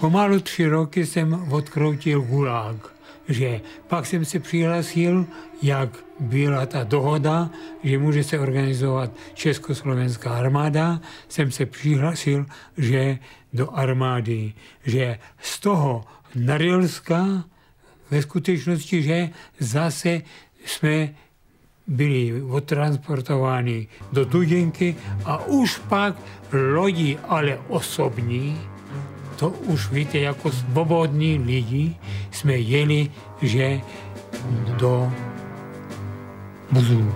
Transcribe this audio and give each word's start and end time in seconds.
Pomalu 0.00 0.40
tři 0.40 0.66
roky 0.66 1.06
jsem 1.06 1.48
odkroutil 1.50 2.20
gulák, 2.20 2.93
že 3.28 3.60
pak 3.88 4.06
jsem 4.06 4.24
se 4.24 4.38
přihlasil, 4.38 5.26
jak 5.62 5.88
byla 6.20 6.66
ta 6.66 6.84
dohoda, 6.84 7.50
že 7.84 7.98
může 7.98 8.24
se 8.24 8.38
organizovat 8.38 9.10
Československá 9.34 10.30
armáda, 10.30 11.00
jsem 11.28 11.50
se 11.50 11.66
přihlasil, 11.66 12.46
že 12.76 13.18
do 13.52 13.70
armády, 13.70 14.52
že 14.84 15.18
z 15.40 15.60
toho 15.60 16.04
Narilska 16.34 17.44
ve 18.10 18.22
skutečnosti, 18.22 19.02
že 19.02 19.30
zase 19.58 20.22
jsme 20.66 21.14
byli 21.86 22.42
odtransportováni 22.42 23.88
do 24.12 24.24
Duděnky 24.24 24.96
a 25.24 25.44
už 25.44 25.78
pak 25.78 26.16
lodi, 26.52 27.18
ale 27.28 27.58
osobní, 27.68 28.60
to 29.36 29.50
už 29.50 29.90
víte, 29.90 30.18
jako 30.18 30.50
svobodní 30.50 31.38
lidi 31.38 31.94
jsme 32.30 32.52
jeli, 32.52 33.10
že 33.42 33.80
do 34.78 35.12
Buzulu. 36.72 37.14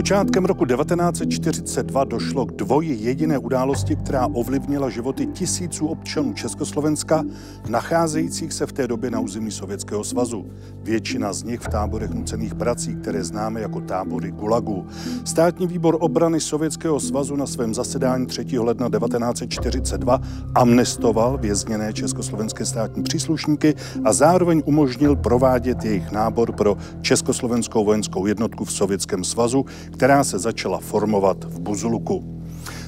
Počátkem 0.00 0.44
roku 0.44 0.66
1942 0.66 2.04
došlo 2.04 2.46
k 2.46 2.52
dvoji 2.52 2.98
jediné 3.00 3.38
události, 3.38 3.96
která 3.96 4.26
ovlivnila 4.26 4.90
životy 4.90 5.26
tisíců 5.26 5.86
občanů 5.86 6.32
Československa, 6.32 7.24
nacházejících 7.68 8.52
se 8.52 8.66
v 8.66 8.72
té 8.72 8.88
době 8.88 9.10
na 9.10 9.20
území 9.20 9.50
Sovětského 9.50 10.04
svazu. 10.04 10.46
Většina 10.82 11.32
z 11.32 11.42
nich 11.42 11.60
v 11.60 11.68
táborech 11.68 12.10
nucených 12.10 12.54
prací, 12.54 12.96
které 12.96 13.24
známe 13.24 13.60
jako 13.60 13.80
tábory 13.80 14.30
Gulagu. 14.30 14.86
Státní 15.24 15.66
výbor 15.66 15.96
obrany 16.00 16.40
Sovětského 16.40 17.00
svazu 17.00 17.36
na 17.36 17.46
svém 17.46 17.74
zasedání 17.74 18.26
3. 18.26 18.58
ledna 18.58 18.88
1942 18.88 20.20
amnestoval 20.54 21.38
vězněné 21.38 21.92
československé 21.92 22.66
státní 22.66 23.02
příslušníky 23.02 23.74
a 24.04 24.12
zároveň 24.12 24.62
umožnil 24.64 25.16
provádět 25.16 25.84
jejich 25.84 26.12
nábor 26.12 26.52
pro 26.52 26.76
Československou 27.00 27.84
vojenskou 27.84 28.26
jednotku 28.26 28.64
v 28.64 28.72
Sovětském 28.72 29.24
svazu, 29.24 29.64
která 29.92 30.24
se 30.24 30.38
začala 30.38 30.80
formovat 30.80 31.44
v 31.44 31.60
Buzuluku. 31.60 32.42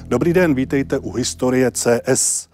Dobrý 0.07 0.33
den, 0.33 0.55
vítejte 0.55 0.99
u 0.99 1.11
historie 1.11 1.71
CS. 1.71 2.49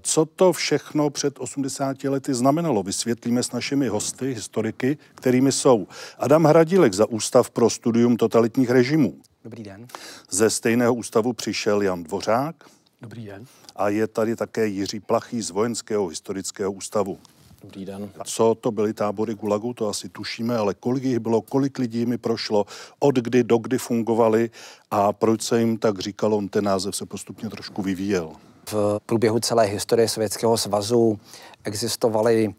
Co 0.00 0.24
to 0.26 0.52
všechno 0.52 1.10
před 1.10 1.38
80 1.38 2.04
lety 2.04 2.34
znamenalo, 2.34 2.82
vysvětlíme 2.82 3.42
s 3.42 3.52
našimi 3.52 3.88
hosty, 3.88 4.34
historiky, 4.34 4.98
kterými 5.14 5.52
jsou 5.52 5.86
Adam 6.18 6.44
Hradílek 6.44 6.94
za 6.94 7.06
Ústav 7.06 7.50
pro 7.50 7.70
studium 7.70 8.16
totalitních 8.16 8.70
režimů. 8.70 9.14
Dobrý 9.44 9.62
den. 9.62 9.86
Ze 10.30 10.50
stejného 10.50 10.94
ústavu 10.94 11.32
přišel 11.32 11.82
Jan 11.82 12.02
Dvořák. 12.02 12.56
Dobrý 13.02 13.26
den. 13.26 13.44
A 13.76 13.88
je 13.88 14.06
tady 14.06 14.36
také 14.36 14.66
Jiří 14.66 15.00
Plachý 15.00 15.42
z 15.42 15.50
Vojenského 15.50 16.06
historického 16.06 16.72
ústavu. 16.72 17.18
Dobrý 17.66 17.84
den. 17.84 18.10
Co 18.24 18.54
to 18.54 18.70
byly 18.70 18.92
tábory 18.92 19.34
Gulagu, 19.34 19.74
to 19.74 19.88
asi 19.88 20.08
tušíme, 20.08 20.56
ale 20.56 20.74
kolik 20.74 21.04
jich 21.04 21.18
bylo, 21.18 21.40
kolik 21.40 21.78
lidí 21.78 22.06
mi 22.06 22.18
prošlo, 22.18 22.66
od 22.98 23.14
kdy 23.14 23.44
do 23.44 23.58
kdy 23.58 23.78
fungovali 23.78 24.50
a 24.90 25.12
proč 25.12 25.42
se 25.42 25.60
jim 25.60 25.78
tak 25.78 25.98
říkalo, 25.98 26.42
ten 26.50 26.64
název 26.64 26.96
se 26.96 27.06
postupně 27.06 27.50
trošku 27.50 27.82
vyvíjel. 27.82 28.32
V 28.72 29.00
průběhu 29.06 29.40
celé 29.40 29.64
historie 29.64 30.08
Sovětského 30.08 30.56
svazu 30.56 31.18
existovaly 31.64 32.48
uh, 32.48 32.54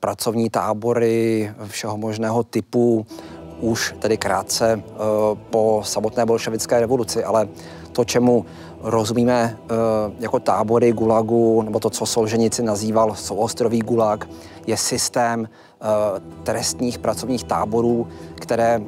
pracovní 0.00 0.50
tábory 0.50 1.52
všeho 1.66 1.96
možného 1.96 2.42
typu, 2.42 3.06
už 3.60 3.94
tedy 3.98 4.16
krátce 4.16 4.76
uh, 4.76 5.38
po 5.50 5.82
samotné 5.84 6.26
bolševické 6.26 6.80
revoluci, 6.80 7.24
ale 7.24 7.48
to, 7.92 8.04
čemu 8.04 8.46
rozumíme 8.80 9.58
uh, 9.62 9.76
jako 10.20 10.40
tábory 10.40 10.92
gulagu, 10.92 11.62
nebo 11.62 11.80
to, 11.80 11.90
co 11.90 12.06
Solženici 12.06 12.62
nazýval 12.62 13.14
souostrový 13.14 13.78
gulag, 13.78 14.28
je 14.66 14.76
systém 14.76 15.40
uh, 15.40 15.86
trestních 16.42 16.98
pracovních 16.98 17.44
táborů, 17.44 18.08
které 18.34 18.78
uh, 18.78 18.86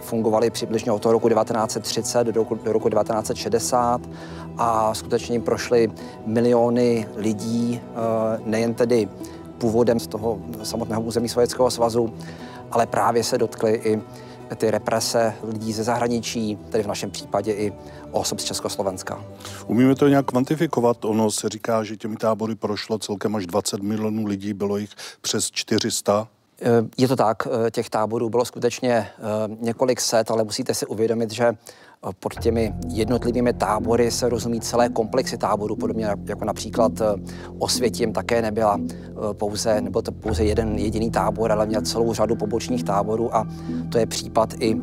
fungovaly 0.00 0.50
přibližně 0.50 0.92
od 0.92 1.02
toho 1.02 1.12
roku 1.12 1.28
1930 1.28 2.24
do 2.24 2.32
roku, 2.32 2.54
do 2.54 2.72
roku 2.72 2.88
1960 2.88 4.00
a 4.58 4.94
skutečně 4.94 5.40
prošly 5.40 5.90
miliony 6.26 7.08
lidí, 7.16 7.80
nejen 8.44 8.74
tedy 8.74 9.08
původem 9.58 10.00
z 10.00 10.06
toho 10.06 10.38
samotného 10.62 11.02
území 11.02 11.28
Sovětského 11.28 11.70
svazu, 11.70 12.12
ale 12.70 12.86
právě 12.86 13.24
se 13.24 13.38
dotkly 13.38 13.80
i 13.84 14.00
ty 14.56 14.70
represe 14.70 15.34
lidí 15.42 15.72
ze 15.72 15.84
zahraničí, 15.84 16.58
tedy 16.70 16.84
v 16.84 16.86
našem 16.86 17.10
případě 17.10 17.52
i 17.52 17.72
osob 18.10 18.40
z 18.40 18.44
Československa. 18.44 19.24
Umíme 19.66 19.94
to 19.94 20.08
nějak 20.08 20.26
kvantifikovat? 20.26 21.04
Ono 21.04 21.30
se 21.30 21.48
říká, 21.48 21.84
že 21.84 21.96
těmi 21.96 22.16
tábory 22.16 22.54
prošlo 22.54 22.98
celkem 22.98 23.36
až 23.36 23.46
20 23.46 23.82
milionů 23.82 24.26
lidí, 24.26 24.54
bylo 24.54 24.76
jich 24.76 24.90
přes 25.20 25.50
400. 25.50 26.28
Je 26.98 27.08
to 27.08 27.16
tak, 27.16 27.48
těch 27.70 27.90
táborů 27.90 28.30
bylo 28.30 28.44
skutečně 28.44 28.92
eh, 28.92 29.12
několik 29.60 30.00
set, 30.00 30.30
ale 30.30 30.44
musíte 30.44 30.74
si 30.74 30.86
uvědomit, 30.86 31.30
že 31.30 31.52
pod 32.20 32.34
těmi 32.40 32.74
jednotlivými 32.88 33.52
tábory 33.52 34.10
se 34.10 34.28
rozumí 34.28 34.60
celé 34.60 34.88
komplexy 34.88 35.38
táborů, 35.38 35.76
podobně 35.76 36.06
jako 36.24 36.44
například 36.44 37.00
eh, 37.00 37.04
Osvětím 37.58 38.12
také 38.12 38.42
nebyla 38.42 38.80
eh, 38.80 38.94
pouze, 39.32 39.80
nebo 39.80 40.02
to 40.02 40.12
pouze 40.12 40.44
jeden 40.44 40.78
jediný 40.78 41.10
tábor, 41.10 41.52
ale 41.52 41.66
měl 41.66 41.82
celou 41.82 42.14
řadu 42.14 42.36
pobočních 42.36 42.84
táborů 42.84 43.36
a 43.36 43.48
to 43.88 43.98
je 43.98 44.06
případ 44.06 44.54
i 44.60 44.76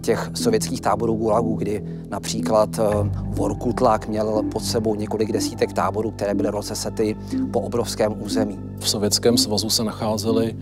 těch 0.00 0.30
sovětských 0.34 0.80
táborů 0.80 1.14
Gulagu, 1.14 1.54
kdy 1.54 1.84
například 2.10 2.78
eh, 2.78 2.82
Vorkutlak 3.22 4.08
měl 4.08 4.42
pod 4.52 4.64
sebou 4.64 4.94
několik 4.94 5.32
desítek 5.32 5.72
táborů, 5.72 6.10
které 6.10 6.34
byly 6.34 6.50
rozesety 6.50 7.16
po 7.52 7.60
obrovském 7.60 8.22
území. 8.22 8.58
V 8.78 8.88
Sovětském 8.88 9.38
svazu 9.38 9.70
se 9.70 9.84
nacházely 9.84 10.56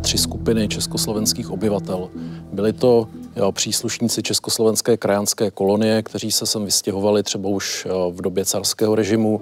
tři 0.00 0.18
skupiny 0.18 0.68
československých 0.68 1.50
obyvatel. 1.50 2.10
Byly 2.52 2.72
to 2.72 3.08
jo, 3.36 3.52
příslušníci 3.52 4.22
Československé 4.22 4.96
krajanské 4.96 5.50
kolonie, 5.50 6.02
kteří 6.02 6.32
se 6.32 6.46
sem 6.46 6.64
vystěhovali 6.64 7.22
třeba 7.22 7.48
už 7.48 7.86
v 8.10 8.22
době 8.22 8.44
carského 8.44 8.94
režimu, 8.94 9.40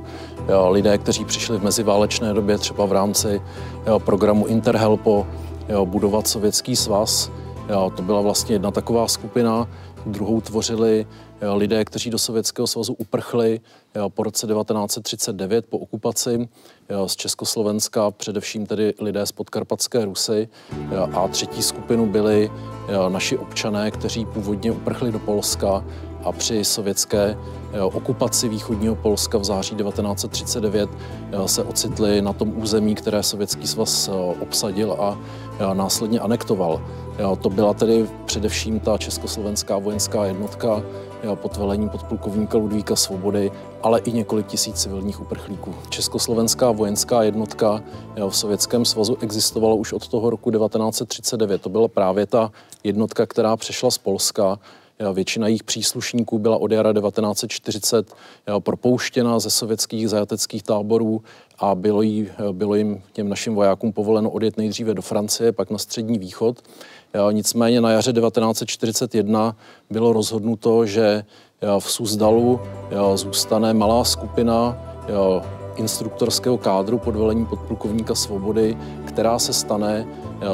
jo, 0.48 0.70
lidé, 0.70 0.98
kteří 0.98 1.24
přišli 1.24 1.58
v 1.58 1.62
meziválečné 1.62 2.34
době 2.34 2.58
třeba 2.58 2.86
v 2.86 2.92
rámci 2.92 3.40
jo, 3.86 3.98
programu 3.98 4.46
Interhelpo. 4.46 5.26
Jo, 5.68 5.86
budovat 5.86 6.28
Sovětský 6.28 6.76
svaz. 6.76 7.30
Jo, 7.68 7.92
to 7.96 8.02
byla 8.02 8.20
vlastně 8.20 8.54
jedna 8.54 8.70
taková 8.70 9.08
skupina, 9.08 9.68
druhou 10.06 10.40
tvořili 10.40 11.06
lidé, 11.54 11.84
kteří 11.84 12.10
do 12.10 12.18
Sovětského 12.18 12.66
svazu 12.66 12.92
uprchli 12.92 13.60
po 14.08 14.22
roce 14.22 14.46
1939 14.46 15.66
po 15.66 15.78
okupaci 15.78 16.48
z 17.06 17.16
Československa, 17.16 18.10
především 18.10 18.66
tedy 18.66 18.94
lidé 19.00 19.26
z 19.26 19.32
podkarpatské 19.32 20.04
Rusy 20.04 20.48
a 21.12 21.28
třetí 21.28 21.62
skupinu 21.62 22.06
byli 22.06 22.50
naši 23.08 23.38
občané, 23.38 23.90
kteří 23.90 24.26
původně 24.26 24.72
uprchli 24.72 25.12
do 25.12 25.18
Polska 25.18 25.84
a 26.24 26.32
při 26.32 26.64
sovětské 26.64 27.38
okupaci 27.82 28.48
východního 28.48 28.94
Polska 28.94 29.38
v 29.38 29.44
září 29.44 29.76
1939 29.76 30.90
se 31.46 31.62
ocitli 31.62 32.22
na 32.22 32.32
tom 32.32 32.62
území, 32.62 32.94
které 32.94 33.22
Sovětský 33.22 33.66
svaz 33.66 34.10
obsadil 34.40 34.92
a 34.92 35.18
následně 35.74 36.20
anektoval. 36.20 36.82
To 37.40 37.50
byla 37.50 37.74
tedy 37.74 38.08
především 38.24 38.80
ta 38.80 38.98
československá 38.98 39.78
vojenská 39.78 40.24
jednotka 40.24 40.82
pod 41.34 41.56
velením 41.56 41.88
podplukovníka 41.88 42.58
Ludvíka 42.58 42.96
Svobody, 42.96 43.50
ale 43.82 44.00
i 44.00 44.12
několik 44.12 44.46
tisíc 44.46 44.82
civilních 44.82 45.20
uprchlíků. 45.20 45.74
Československá 45.88 46.70
vojenská 46.70 47.22
jednotka 47.22 47.82
v 48.28 48.36
Sovětském 48.36 48.84
svazu 48.84 49.16
existovala 49.20 49.74
už 49.74 49.92
od 49.92 50.08
toho 50.08 50.30
roku 50.30 50.50
1939. 50.50 51.62
To 51.62 51.68
byla 51.68 51.88
právě 51.88 52.26
ta 52.26 52.52
jednotka, 52.84 53.26
která 53.26 53.56
přešla 53.56 53.90
z 53.90 53.98
Polska 53.98 54.58
Většina 55.12 55.46
jejich 55.46 55.62
příslušníků 55.62 56.38
byla 56.38 56.56
od 56.56 56.72
jara 56.72 56.92
1940 56.92 58.14
propouštěna 58.58 59.38
ze 59.38 59.50
sovětských 59.50 60.08
zajateckých 60.08 60.62
táborů 60.62 61.22
a 61.58 61.74
bylo, 61.74 62.02
jí, 62.02 62.28
bylo 62.52 62.74
jim 62.74 63.02
těm 63.12 63.28
našim 63.28 63.54
vojákům 63.54 63.92
povoleno 63.92 64.30
odjet 64.30 64.56
nejdříve 64.56 64.94
do 64.94 65.02
Francie, 65.02 65.52
pak 65.52 65.70
na 65.70 65.78
střední 65.78 66.18
východ. 66.18 66.62
Nicméně 67.32 67.80
na 67.80 67.90
jaře 67.90 68.12
1941 68.12 69.56
bylo 69.90 70.12
rozhodnuto, 70.12 70.86
že 70.86 71.24
v 71.78 71.90
Suzdalu 71.90 72.60
zůstane 73.14 73.74
malá 73.74 74.04
skupina 74.04 74.78
instruktorského 75.76 76.58
kádru 76.58 76.98
pod 76.98 77.16
velením 77.16 77.46
podplukovníka 77.46 78.14
Svobody, 78.14 78.76
která 79.04 79.38
se 79.38 79.52
stane 79.52 80.06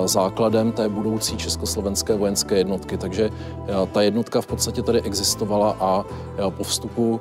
základem 0.04 0.72
té 0.72 0.88
budoucí 0.88 1.36
československé 1.36 2.16
vojenské 2.16 2.58
jednotky. 2.58 2.98
Takže 2.98 3.30
ta 3.92 4.02
jednotka 4.02 4.40
v 4.40 4.46
podstatě 4.46 4.82
tady 4.82 5.02
existovala 5.02 5.76
a 5.80 6.04
po 6.50 6.64
vstupu 6.64 7.20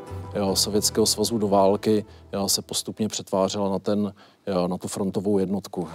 Sovětského 0.53 1.05
svazu 1.05 1.37
do 1.37 1.47
války 1.47 2.05
se 2.47 2.61
postupně 2.61 3.07
přetvářela 3.07 3.69
na, 3.69 3.79
ten, 3.79 4.13
na 4.67 4.77
tu 4.77 4.87
frontovou 4.87 5.39
jednotku. 5.39 5.87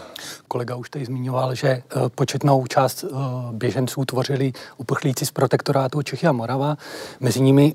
Kolega 0.49 0.77
už 0.77 0.91
tady 0.91 1.05
zmiňoval, 1.05 1.55
že 1.55 1.69
eh, 1.69 1.83
početnou 2.15 2.67
část 2.67 3.05
eh, 3.05 3.09
běženců 3.53 4.05
tvořili 4.05 4.53
uprchlíci 4.77 5.27
z 5.27 5.31
protektorátu 5.31 6.03
Čechy 6.03 6.27
a 6.27 6.33
Morava. 6.33 6.77
Mezi 7.21 7.41
nimi 7.41 7.75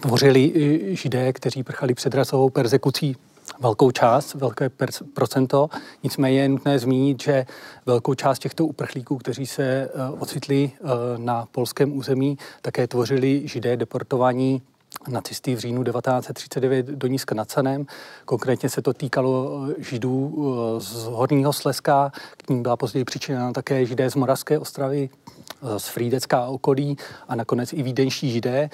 tvořili 0.00 0.52
židé, 0.96 1.32
kteří 1.32 1.62
prchali 1.62 1.94
před 1.94 2.14
rasovou 2.14 2.50
persekucí 2.50 3.16
velkou 3.60 3.90
část, 3.90 4.34
velké 4.34 4.70
procento. 5.14 5.68
Nicméně 6.02 6.42
je 6.42 6.48
nutné 6.48 6.78
zmínit, 6.78 7.22
že 7.22 7.46
velkou 7.86 8.14
část 8.14 8.38
těchto 8.38 8.66
uprchlíků, 8.66 9.16
kteří 9.16 9.46
se 9.46 9.90
uh, 9.94 10.22
ocitli 10.22 10.70
uh, 10.80 10.90
na 11.16 11.46
polském 11.52 11.96
území, 11.96 12.38
také 12.62 12.86
tvořili 12.86 13.42
židé 13.44 13.76
deportovaní 13.76 14.62
nacisty 15.08 15.54
v 15.54 15.58
říjnu 15.58 15.84
1939 15.84 16.86
do 16.86 17.06
Nízka 17.06 17.34
nad 17.34 17.50
Sanem. 17.50 17.86
Konkrétně 18.24 18.68
se 18.68 18.82
to 18.82 18.92
týkalo 18.92 19.50
eh, 19.70 19.74
židů 19.82 20.34
eh, 20.76 20.80
z 20.80 21.04
Horního 21.04 21.52
Slezska, 21.52 22.12
k 22.36 22.48
ním 22.48 22.62
byla 22.62 22.76
později 22.76 23.04
přičiněna 23.04 23.52
také 23.52 23.86
židé 23.86 24.10
z 24.10 24.14
Moravské 24.14 24.58
ostravy, 24.58 25.10
eh, 25.10 25.51
z 25.76 25.88
Frídecka 25.88 26.38
a 26.38 26.46
okolí 26.46 26.96
a 27.28 27.34
nakonec 27.34 27.72
i 27.72 27.82
vídeňští 27.82 28.30
židé. 28.30 28.70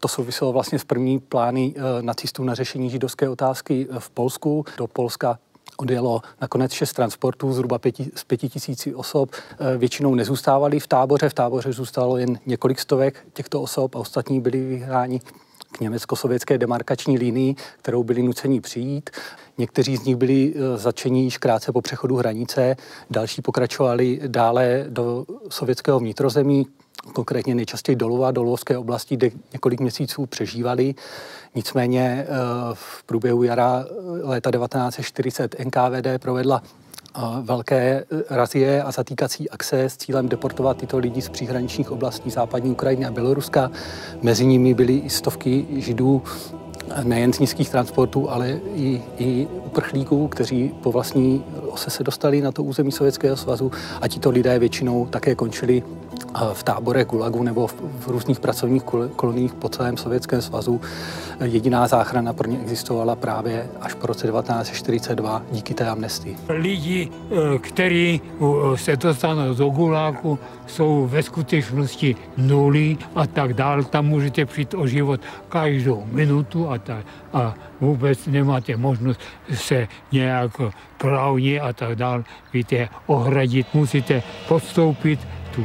To 0.00 0.08
souviselo 0.08 0.52
vlastně 0.52 0.78
s 0.78 0.84
první 0.84 1.18
plány 1.18 1.74
nacistů 2.00 2.44
na 2.44 2.54
řešení 2.54 2.90
židovské 2.90 3.28
otázky 3.28 3.88
v 3.98 4.10
Polsku. 4.10 4.64
Do 4.78 4.86
Polska 4.86 5.38
odjelo 5.76 6.20
nakonec 6.40 6.72
šest 6.72 6.92
transportů, 6.92 7.52
zhruba 7.52 7.78
pěti, 7.78 8.10
z 8.14 8.24
pěti 8.24 8.48
tisíci 8.48 8.94
osob. 8.94 9.30
Většinou 9.78 10.14
nezůstávali 10.14 10.80
v 10.80 10.86
táboře, 10.86 11.28
v 11.28 11.34
táboře 11.34 11.72
zůstalo 11.72 12.16
jen 12.16 12.38
několik 12.46 12.80
stovek 12.80 13.26
těchto 13.32 13.62
osob 13.62 13.96
a 13.96 13.98
ostatní 13.98 14.40
byli 14.40 14.60
vyhráni 14.60 15.20
k 15.72 15.80
německo-sovětské 15.80 16.58
demarkační 16.58 17.18
linii, 17.18 17.54
kterou 17.78 18.04
byli 18.04 18.22
nuceni 18.22 18.60
přijít. 18.60 19.10
Někteří 19.58 19.96
z 19.96 20.04
nich 20.04 20.16
byli 20.16 20.54
eh, 20.56 20.78
začení 20.78 21.24
již 21.24 21.38
krátce 21.38 21.72
po 21.72 21.82
přechodu 21.82 22.16
hranice, 22.16 22.76
další 23.10 23.42
pokračovali 23.42 24.20
dále 24.26 24.84
do 24.88 25.24
sovětského 25.48 25.98
vnitrozemí, 25.98 26.66
konkrétně 27.12 27.54
nejčastěji 27.54 27.96
do 27.96 28.08
Lova, 28.08 28.30
do 28.30 28.42
Lovské 28.42 28.78
oblasti, 28.78 29.16
kde 29.16 29.30
několik 29.52 29.80
měsíců 29.80 30.26
přežívali. 30.26 30.94
Nicméně 31.54 32.26
eh, 32.28 32.34
v 32.72 33.04
průběhu 33.04 33.42
jara 33.42 33.84
eh, 33.88 33.92
léta 34.22 34.50
1940 34.50 35.56
NKVD 35.64 36.22
provedla 36.22 36.62
velké 37.42 38.04
razie 38.30 38.82
a 38.82 38.90
zatýkací 38.90 39.50
akce 39.50 39.84
s 39.84 39.96
cílem 39.96 40.28
deportovat 40.28 40.76
tyto 40.76 40.98
lidi 40.98 41.22
z 41.22 41.28
příhraničních 41.28 41.90
oblastí 41.90 42.30
západní 42.30 42.70
Ukrajiny 42.70 43.06
a 43.06 43.10
Běloruska. 43.10 43.70
Mezi 44.22 44.46
nimi 44.46 44.74
byly 44.74 44.96
i 44.96 45.10
stovky 45.10 45.66
židů 45.70 46.22
nejen 47.02 47.32
z 47.32 47.38
nízkých 47.38 47.70
transportů, 47.70 48.30
ale 48.30 48.60
i, 48.74 49.02
i 49.18 49.48
uprchlíků, 49.66 50.28
kteří 50.28 50.74
po 50.82 50.92
vlastní 50.92 51.44
ose 51.68 51.90
se 51.90 52.04
dostali 52.04 52.40
na 52.40 52.52
to 52.52 52.62
území 52.62 52.92
Sovětského 52.92 53.36
svazu 53.36 53.72
a 54.00 54.08
tito 54.08 54.30
lidé 54.30 54.58
většinou 54.58 55.06
také 55.06 55.34
končili 55.34 55.82
v 56.52 56.62
tábore 56.62 57.04
Gulagu 57.04 57.42
nebo 57.42 57.66
v, 57.66 58.08
různých 58.08 58.40
pracovních 58.40 58.82
koloniích 59.16 59.54
po 59.54 59.68
celém 59.68 59.96
Sovětském 59.96 60.42
svazu. 60.42 60.80
Jediná 61.44 61.86
záchrana 61.86 62.32
pro 62.32 62.48
ně 62.48 62.58
existovala 62.58 63.16
právě 63.16 63.66
až 63.80 63.94
po 63.94 64.06
roce 64.06 64.28
1942 64.28 65.42
díky 65.50 65.74
té 65.74 65.88
amnestii. 65.88 66.36
Lidi, 66.48 67.08
eh, 67.30 67.58
kteří 67.58 68.20
eh, 68.20 68.76
se 68.76 68.96
dostanou 68.96 69.54
do 69.54 69.68
Gulagu, 69.68 70.38
jsou 70.66 71.06
ve 71.06 71.22
skutečnosti 71.22 72.16
nuly 72.36 72.96
a 73.14 73.26
tak 73.26 73.54
dál. 73.54 73.84
Tam 73.84 74.06
můžete 74.06 74.46
přijít 74.46 74.74
o 74.74 74.86
život 74.86 75.20
každou 75.48 76.04
minutu 76.12 76.70
a, 76.70 76.78
tak, 76.78 77.06
a 77.32 77.54
vůbec 77.80 78.26
nemáte 78.26 78.76
možnost 78.76 79.20
se 79.54 79.88
nějak 80.12 80.50
právně 80.98 81.60
a 81.60 81.72
tak 81.72 81.96
dál, 81.96 82.24
víte, 82.52 82.88
ohradit. 83.06 83.66
Musíte 83.74 84.22
podstoupit 84.48 85.20
tu 85.54 85.64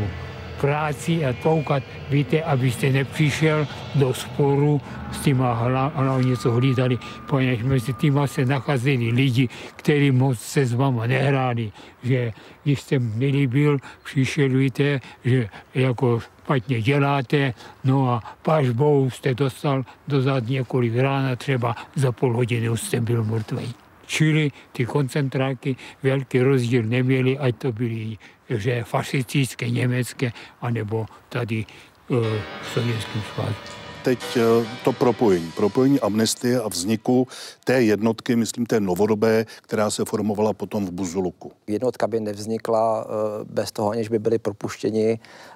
práci 0.61 1.25
a 1.25 1.33
koukat, 1.33 1.83
víte, 2.09 2.43
abyste 2.43 2.89
nepřišel 2.89 3.67
do 3.95 4.13
sporu 4.13 4.81
s 5.11 5.19
těma 5.19 5.53
hlavně, 5.95 6.37
co 6.37 6.51
hlídali, 6.51 6.97
poněž 7.29 7.63
mezi 7.63 7.93
týma 7.93 8.27
se 8.27 8.45
nacházeli 8.45 9.09
lidi, 9.09 9.49
kteří 9.75 10.11
moc 10.11 10.39
se 10.39 10.65
s 10.65 10.73
váma 10.73 11.07
nehráli, 11.07 11.71
že 12.03 12.31
když 12.63 12.81
jste 12.81 12.99
nelíbil, 12.99 13.77
přišel, 14.03 14.49
víte, 14.49 15.01
že 15.25 15.49
jako 15.75 16.19
špatně 16.19 16.81
děláte, 16.81 17.53
no 17.83 18.09
a 18.09 18.23
pažbou 18.41 19.09
jste 19.09 19.33
dostal 19.33 19.83
do 20.07 20.21
zad 20.21 20.47
několik 20.47 20.95
rána, 20.95 21.35
třeba 21.35 21.75
za 21.95 22.11
půl 22.11 22.33
hodiny 22.33 22.69
už 22.69 22.81
jste 22.81 23.01
byl 23.01 23.23
mrtvý. 23.23 23.73
Čili 24.05 24.51
ty 24.71 24.85
koncentráky 24.85 25.75
velký 26.03 26.39
rozdíl 26.39 26.83
neměly, 26.83 27.37
ať 27.37 27.55
to 27.55 27.71
byly 27.71 28.17
že 28.57 28.83
fašistické, 28.83 29.69
německé, 29.69 30.31
anebo 30.61 31.05
tady 31.29 31.65
uh, 32.07 32.17
v 32.61 32.73
Sovětském 32.73 33.21
svazu 33.33 33.81
teď 34.03 34.37
eh, 34.37 34.67
to 34.83 34.93
propojení. 34.93 35.51
Propojení 35.55 35.99
amnestie 35.99 36.61
a 36.61 36.67
vzniku 36.67 37.27
té 37.65 37.83
jednotky, 37.83 38.35
myslím 38.35 38.65
té 38.65 38.79
novodobé, 38.79 39.45
která 39.61 39.89
se 39.89 40.05
formovala 40.05 40.53
potom 40.53 40.85
v 40.85 40.91
Buzuluku. 40.91 41.51
Jednotka 41.67 42.07
by 42.07 42.19
nevznikla 42.19 43.05
eh, 43.05 43.09
bez 43.43 43.71
toho, 43.71 43.89
aniž 43.89 44.09
by 44.09 44.19
byli 44.19 44.39
propuštěni 44.39 45.19
Eh, 45.19 45.50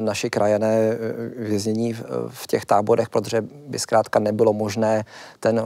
naši 0.00 0.30
krajané 0.30 0.76
eh, 0.76 0.98
věznění 1.36 1.92
v 2.28 2.46
těch 2.46 2.66
táborech, 2.66 3.08
protože 3.08 3.42
by 3.42 3.78
zkrátka 3.78 4.18
nebylo 4.18 4.52
možné 4.52 5.04
ten 5.40 5.58
eh, 5.58 5.64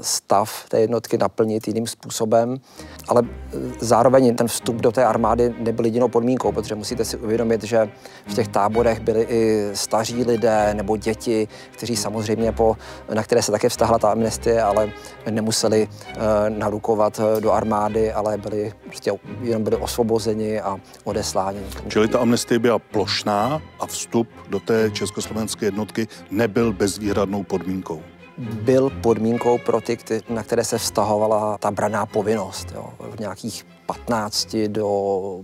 stav 0.00 0.64
té 0.68 0.80
jednotky 0.80 1.18
naplnit 1.18 1.68
jiným 1.68 1.86
způsobem. 1.86 2.56
Ale 3.08 3.22
zároveň 3.80 4.36
ten 4.36 4.48
vstup 4.48 4.76
do 4.76 4.92
té 4.92 5.04
armády 5.04 5.54
nebyl 5.58 5.84
jedinou 5.84 6.08
podmínkou, 6.08 6.52
protože 6.52 6.74
musíte 6.74 7.04
si 7.04 7.16
uvědomit, 7.16 7.62
že 7.62 7.90
v 8.26 8.34
těch 8.34 8.48
táborech 8.48 9.00
byli 9.00 9.26
i 9.28 9.70
staří 9.74 10.24
lidé 10.24 10.74
nebo 10.74 10.96
děti, 10.96 11.48
kteří 11.70 11.96
samozřejmě 11.96 12.52
po, 12.52 12.76
na 13.14 13.22
které 13.22 13.42
se 13.42 13.52
také 13.52 13.68
vztahla 13.68 13.98
ta 13.98 14.10
amnestie, 14.10 14.62
ale 14.62 14.92
nemuseli 15.30 15.88
narukovat 16.48 17.20
do 17.40 17.52
armády, 17.52 18.12
ale 18.12 18.38
byli 18.38 18.72
prostě 18.86 19.12
jenom 19.42 19.64
byli 19.64 19.76
osvobozeni 19.76 20.60
a 20.60 20.80
odesláni. 21.04 21.60
Čili 21.88 22.08
ta 22.08 22.18
amnestie 22.18 22.58
byla 22.58 22.78
plošná 22.78 23.19
plošná 23.20 23.62
a 23.80 23.86
vstup 23.86 24.28
do 24.48 24.60
té 24.60 24.90
československé 24.90 25.66
jednotky 25.66 26.08
nebyl 26.30 26.72
bezvýhradnou 26.72 27.42
podmínkou 27.42 28.02
byl 28.38 28.90
podmínkou 28.90 29.58
pro 29.58 29.80
ty, 29.80 29.98
na 30.28 30.42
které 30.42 30.64
se 30.64 30.78
vztahovala 30.78 31.58
ta 31.58 31.70
braná 31.70 32.06
povinnost 32.06 32.66
jo, 32.74 32.92
v 33.16 33.20
nějakých 33.20 33.66
15 33.86 34.56
do 34.66 35.40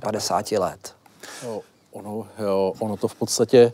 55 0.00 0.58
let. 0.58 0.96
Jo, 1.44 1.60
ono, 1.92 2.26
jo, 2.38 2.72
ono 2.78 2.96
to 2.96 3.08
v 3.08 3.14
podstatě 3.14 3.72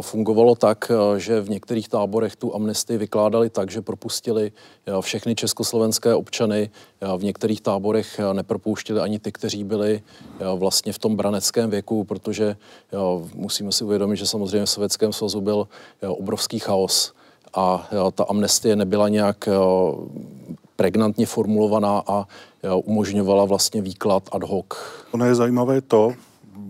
fungovalo 0.00 0.54
tak, 0.54 0.90
eh, 0.90 1.20
že 1.20 1.40
v 1.40 1.50
některých 1.50 1.88
táborech 1.88 2.36
tu 2.36 2.54
amnestii 2.54 2.98
vykládali 2.98 3.50
tak, 3.50 3.70
že 3.70 3.82
propustili 3.82 4.52
všechny 5.00 5.34
československé 5.34 6.14
občany. 6.14 6.70
V 7.16 7.24
některých 7.24 7.60
táborech 7.60 8.18
eh, 8.18 8.34
nepropouštěli 8.34 9.00
ani 9.00 9.18
ty, 9.18 9.32
kteří 9.32 9.64
byli 9.64 10.02
vlastně 10.56 10.92
v 10.92 10.98
tom 10.98 11.16
braneckém 11.16 11.70
věku, 11.70 12.04
protože 12.04 12.56
musíme 13.34 13.72
si 13.72 13.84
uvědomit, 13.84 14.16
že 14.16 14.26
samozřejmě 14.26 14.66
v 14.66 14.70
Sovětském 14.70 15.12
svazu 15.12 15.40
byl 15.40 15.68
obrovský 16.08 16.58
chaos 16.58 17.12
a 17.54 17.88
ta 18.14 18.24
amnestie 18.24 18.76
nebyla 18.76 19.08
nějak 19.08 19.48
pregnantně 20.76 21.26
formulovaná 21.26 22.02
a 22.06 22.26
umožňovala 22.84 23.44
vlastně 23.44 23.82
výklad 23.82 24.28
ad 24.32 24.42
hoc. 24.42 24.66
Ono 25.12 25.24
je 25.24 25.34
zajímavé 25.34 25.80
to, 25.80 26.12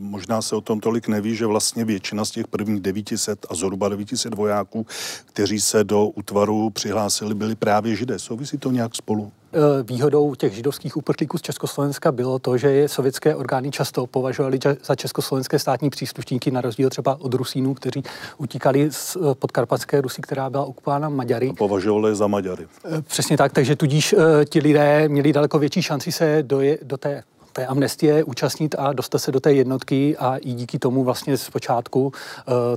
možná 0.04 0.42
se 0.42 0.56
o 0.56 0.60
tom 0.60 0.80
tolik 0.80 1.08
neví, 1.08 1.36
že 1.36 1.46
vlastně 1.46 1.84
většina 1.84 2.24
z 2.24 2.30
těch 2.30 2.48
prvních 2.48 2.80
900 2.80 3.46
a 3.50 3.54
zhruba 3.54 3.88
900 3.88 4.34
vojáků, 4.34 4.86
kteří 5.24 5.60
se 5.60 5.84
do 5.84 6.06
útvaru 6.06 6.70
přihlásili, 6.70 7.34
byli 7.34 7.54
právě 7.54 7.96
židé. 7.96 8.18
Souvisí 8.18 8.58
to 8.58 8.70
nějak 8.70 8.94
spolu? 8.94 9.32
E, 9.52 9.82
výhodou 9.82 10.34
těch 10.34 10.54
židovských 10.54 10.96
uprchlíků 10.96 11.38
z 11.38 11.42
Československa 11.42 12.12
bylo 12.12 12.38
to, 12.38 12.56
že 12.58 12.70
je 12.70 12.88
sovětské 12.88 13.34
orgány 13.34 13.70
často 13.70 14.06
považovali 14.06 14.58
za 14.84 14.94
československé 14.94 15.58
státní 15.58 15.90
příslušníky, 15.90 16.50
na 16.50 16.60
rozdíl 16.60 16.90
třeba 16.90 17.20
od 17.20 17.34
Rusínů, 17.34 17.74
kteří 17.74 18.02
utíkali 18.38 18.88
z 18.90 19.16
e, 19.16 19.34
podkarpatské 19.34 20.00
Rusy, 20.00 20.22
která 20.22 20.50
byla 20.50 20.64
okupována 20.64 21.08
Maďary. 21.08 21.48
A 21.50 21.52
považovali 21.52 22.16
za 22.16 22.26
Maďary. 22.26 22.66
E, 22.98 23.02
přesně 23.02 23.36
tak, 23.36 23.52
takže 23.52 23.76
tudíž 23.76 24.14
ti 24.48 24.58
lidé 24.58 25.08
měli 25.08 25.32
daleko 25.32 25.58
větší 25.58 25.82
šanci 25.82 26.12
se 26.12 26.38
do, 26.42 26.60
do 26.82 26.96
té 26.96 27.22
té 27.54 27.66
amnestie 27.66 28.24
účastnit 28.24 28.74
a 28.78 28.92
dostat 28.92 29.18
se 29.18 29.32
do 29.32 29.40
té 29.40 29.52
jednotky 29.52 30.16
a 30.16 30.36
i 30.36 30.52
díky 30.52 30.78
tomu 30.78 31.04
vlastně 31.04 31.38
zpočátku 31.38 32.06
uh, 32.06 32.12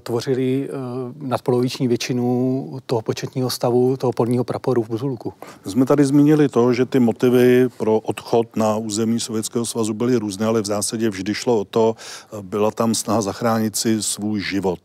tvořili 0.03 0.69
uh, 0.69 1.27
nadpoloviční 1.27 1.87
většinu 1.87 2.79
toho 2.85 3.01
početního 3.01 3.49
stavu, 3.49 3.97
toho 3.97 4.13
polního 4.13 4.43
praporu 4.43 4.83
v 4.83 4.89
Buzulku. 4.89 5.33
My 5.65 5.71
jsme 5.71 5.85
tady 5.85 6.05
zmínili 6.05 6.49
to, 6.49 6.73
že 6.73 6.85
ty 6.85 6.99
motivy 6.99 7.69
pro 7.77 7.99
odchod 7.99 8.55
na 8.55 8.77
území 8.77 9.19
Sovětského 9.19 9.65
svazu 9.65 9.93
byly 9.93 10.15
různé, 10.15 10.45
ale 10.45 10.61
v 10.61 10.65
zásadě 10.65 11.09
vždy 11.09 11.33
šlo 11.33 11.59
o 11.59 11.65
to, 11.65 11.95
byla 12.41 12.71
tam 12.71 12.95
snaha 12.95 13.21
zachránit 13.21 13.75
si 13.75 14.03
svůj 14.03 14.41
život, 14.41 14.79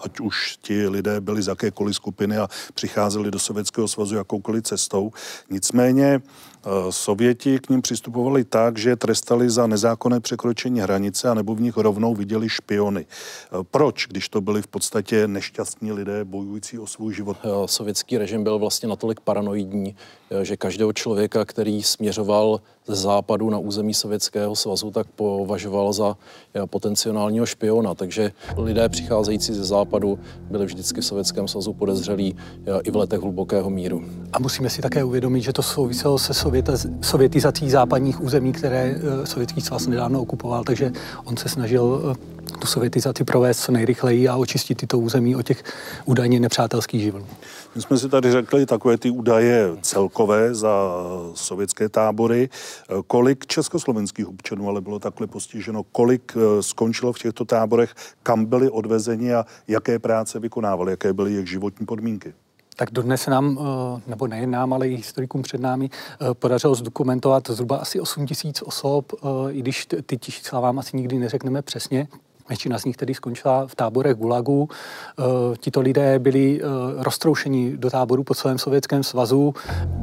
ať 0.00 0.20
už 0.20 0.56
ti 0.62 0.88
lidé 0.88 1.20
byli 1.20 1.42
z 1.42 1.46
jakékoliv 1.46 1.96
skupiny 1.96 2.38
a 2.38 2.48
přicházeli 2.74 3.30
do 3.30 3.38
Sovětského 3.38 3.88
svazu 3.88 4.16
jakoukoliv 4.16 4.64
cestou. 4.64 5.12
Nicméně 5.50 6.20
Eh, 6.55 6.55
Sověti 6.90 7.58
k 7.58 7.70
ním 7.70 7.82
přistupovali 7.82 8.44
tak, 8.44 8.78
že 8.78 8.96
trestali 8.96 9.50
za 9.50 9.66
nezákonné 9.66 10.20
překročení 10.20 10.80
hranice 10.80 11.28
a 11.28 11.34
nebo 11.34 11.54
v 11.54 11.60
nich 11.60 11.76
rovnou 11.76 12.14
viděli 12.14 12.48
špiony. 12.48 13.06
Eh, 13.06 13.64
proč, 13.70 14.06
když 14.06 14.28
to 14.28 14.40
byli 14.40 14.62
v 14.62 14.66
podstatě 14.66 15.28
nešťastní 15.28 15.92
lidé 15.92 16.24
bojující 16.24 16.78
o 16.78 16.86
svůj 16.86 17.14
život? 17.14 17.36
Eh, 17.44 17.48
sovětský 17.66 18.18
režim 18.18 18.44
byl 18.44 18.58
vlastně 18.58 18.88
natolik 18.88 19.20
paranoidní, 19.20 19.96
že 20.42 20.56
každého 20.56 20.92
člověka, 20.92 21.44
který 21.44 21.82
směřoval 21.82 22.60
ze 22.86 22.94
západu 22.94 23.50
na 23.50 23.58
území 23.58 23.94
Sovětského 23.94 24.56
svazu, 24.56 24.90
tak 24.90 25.06
považoval 25.06 25.92
za 25.92 26.16
potenciálního 26.66 27.46
špiona. 27.46 27.94
Takže 27.94 28.32
lidé 28.56 28.88
přicházející 28.88 29.54
ze 29.54 29.64
západu 29.64 30.18
byli 30.50 30.66
vždycky 30.66 31.00
v 31.00 31.04
Sovětském 31.04 31.48
svazu 31.48 31.72
podezřelí 31.72 32.36
i 32.82 32.90
v 32.90 32.96
letech 32.96 33.20
hlubokého 33.20 33.70
míru. 33.70 34.04
A 34.32 34.38
musíme 34.38 34.70
si 34.70 34.82
také 34.82 35.04
uvědomit, 35.04 35.40
že 35.40 35.52
to 35.52 35.62
souviselo 35.62 36.18
se 36.18 36.34
sovětizací 37.02 37.70
západních 37.70 38.20
území, 38.20 38.52
které 38.52 38.96
eh, 39.22 39.26
Sovětský 39.26 39.60
svaz 39.60 39.86
nedávno 39.86 40.20
okupoval, 40.20 40.64
takže 40.64 40.92
on 41.24 41.36
se 41.36 41.48
snažil 41.48 42.02
eh, 42.12 42.36
tu 42.58 42.66
sovětizaci 42.66 43.24
provést 43.24 43.60
co 43.60 43.72
nejrychleji 43.72 44.28
a 44.28 44.36
očistit 44.36 44.78
tyto 44.78 44.98
území 44.98 45.36
od 45.36 45.46
těch 45.46 45.64
údajně 46.04 46.40
nepřátelských 46.40 47.02
živlů. 47.02 47.26
My 47.76 47.82
jsme 47.82 47.98
si 47.98 48.08
tady 48.08 48.32
řekli 48.32 48.66
takové 48.66 48.98
ty 48.98 49.10
údaje 49.10 49.76
celkové 49.80 50.54
za 50.54 50.94
sovětské 51.34 51.88
tábory. 51.88 52.48
Kolik 53.06 53.46
československých 53.46 54.28
občanů 54.28 54.68
ale 54.68 54.80
bylo 54.80 54.98
takhle 54.98 55.26
postiženo? 55.26 55.82
Kolik 55.82 56.32
eh, 56.36 56.62
skončilo 56.62 57.12
v 57.12 57.18
těchto 57.18 57.44
táborech? 57.44 57.94
Kam 58.22 58.44
byli 58.44 58.70
odvezeni 58.70 59.34
a 59.34 59.46
jaké 59.68 59.98
práce 59.98 60.38
vykonávali? 60.40 60.92
Jaké 60.92 61.12
byly 61.12 61.32
jejich 61.32 61.48
životní 61.48 61.86
podmínky? 61.86 62.34
tak 62.78 62.90
dodnes 62.90 63.26
nám, 63.26 63.58
eh, 63.60 64.02
nebo 64.06 64.26
nejen 64.26 64.50
nám, 64.50 64.72
ale 64.72 64.88
i 64.88 64.96
historikům 64.96 65.42
před 65.42 65.60
námi, 65.60 65.90
eh, 65.90 66.34
podařilo 66.34 66.74
zdokumentovat 66.74 67.50
zhruba 67.50 67.76
asi 67.76 68.00
8 68.00 68.26
tisíc 68.26 68.62
osob, 68.62 69.12
i 69.50 69.58
když 69.58 69.86
ty 70.06 70.18
čísla 70.18 70.60
vám 70.60 70.78
asi 70.78 70.96
nikdy 70.96 71.18
neřekneme 71.18 71.62
přesně. 71.62 72.08
Většina 72.48 72.78
z 72.78 72.84
nich 72.84 72.96
tedy 72.96 73.14
skončila 73.14 73.66
v 73.66 73.74
táborech 73.74 74.16
Gulagu. 74.16 74.68
E, 74.68 75.56
tito 75.56 75.80
lidé 75.80 76.18
byli 76.18 76.60
e, 76.60 76.64
roztroušeni 77.02 77.76
do 77.76 77.90
táboru 77.90 78.24
po 78.24 78.34
celém 78.34 78.58
Sovětském 78.58 79.02
svazu. 79.02 79.54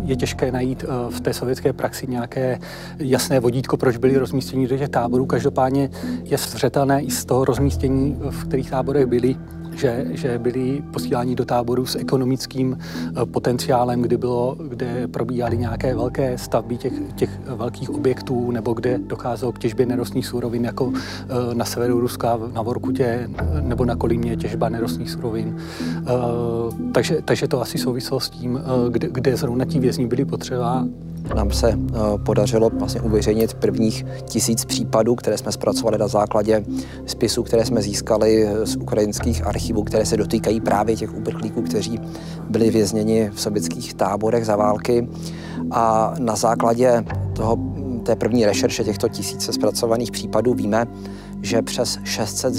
Je 0.04 0.16
těžké 0.16 0.52
najít 0.52 0.84
e, 0.84 1.12
v 1.12 1.22
té 1.22 1.34
sovětské 1.34 1.74
praxi 1.74 2.08
nějaké 2.08 2.60
jasné 2.98 3.40
vodítko, 3.40 3.78
proč 3.78 3.98
byli 3.98 4.18
rozmístěni 4.18 4.68
do 4.68 4.78
těch 4.78 4.90
táborů. 4.90 5.26
Každopádně 5.26 5.90
je 6.24 6.38
zřetelné 6.38 7.02
i 7.02 7.12
z 7.12 7.26
toho 7.26 7.46
rozmístění, 7.46 8.20
v 8.30 8.48
kterých 8.48 8.70
táborech 8.70 9.06
byli, 9.06 9.36
že, 9.76 10.06
že 10.12 10.40
byli 10.40 10.84
posíláni 10.94 11.36
do 11.36 11.46
táboru 11.46 11.86
s 11.86 11.96
ekonomickým 11.96 12.78
eh, 12.78 13.26
potenciálem, 13.26 14.02
kdy 14.02 14.18
bylo, 14.18 14.56
kde 14.68 15.08
probíhaly 15.08 15.58
nějaké 15.58 15.96
velké 15.96 16.38
stavby 16.38 16.78
těch, 16.78 16.94
těch 17.16 17.40
velkých 17.46 17.90
objektů, 17.90 18.52
nebo 18.52 18.74
kde 18.74 18.98
docházelo 18.98 19.52
k 19.52 19.60
těžbě 19.60 19.86
nerostných 19.86 20.28
surovin, 20.28 20.66
jako 20.66 20.94
eh, 20.96 21.56
na 21.56 21.66
severu 21.66 22.00
Ruska, 22.00 22.40
na 22.54 22.62
Vorkutě, 22.62 23.30
nebo 23.62 23.86
na 23.86 23.96
Kolímě 23.96 24.38
těžba 24.38 24.70
nerostných 24.70 25.10
surovin. 25.10 25.58
Eh, 25.98 26.12
takže, 26.94 27.22
takže 27.26 27.48
to 27.48 27.62
asi 27.62 27.78
souviselo 27.78 28.20
s 28.20 28.30
tím, 28.30 28.60
kde, 28.90 29.08
kde 29.12 29.38
zrovna 29.38 29.66
ti 29.66 29.80
vězni 29.80 30.08
byli 30.08 30.26
potřeba 30.26 30.86
nám 31.36 31.52
se 31.52 31.70
eh, 31.70 31.98
podařilo 32.26 32.70
vlastně 32.70 33.02
uveřejnit 33.02 33.54
prvních 33.54 34.06
tisíc 34.26 34.66
případů, 34.66 35.16
které 35.16 35.38
jsme 35.38 35.52
zpracovali 35.52 35.98
na 35.98 36.08
základě 36.08 36.66
spisů, 37.06 37.44
které 37.44 37.66
jsme 37.66 37.82
získali 37.82 38.48
z 38.64 38.76
ukrajinských 38.76 39.48
archivů, 39.48 39.84
které 39.84 40.06
se 40.06 40.18
dotýkají 40.18 40.62
právě 40.62 40.96
těch 40.96 41.14
uprchlíků, 41.16 41.62
kteří 41.62 42.00
byli 42.50 42.70
vězněni 42.70 43.32
v 43.34 43.42
sovětských 43.42 43.94
táborech 43.94 44.46
za 44.46 44.56
války. 44.56 45.08
A 45.72 46.14
na 46.20 46.36
základě 46.36 47.04
toho, 47.36 47.58
té 48.04 48.16
první 48.16 48.46
rešerše 48.46 48.84
těchto 48.84 49.10
tisíce 49.10 49.54
zpracovaných 49.54 50.12
případů 50.12 50.54
víme, 50.54 50.88
že 51.42 51.62
přes 51.62 52.00
600 52.04 52.54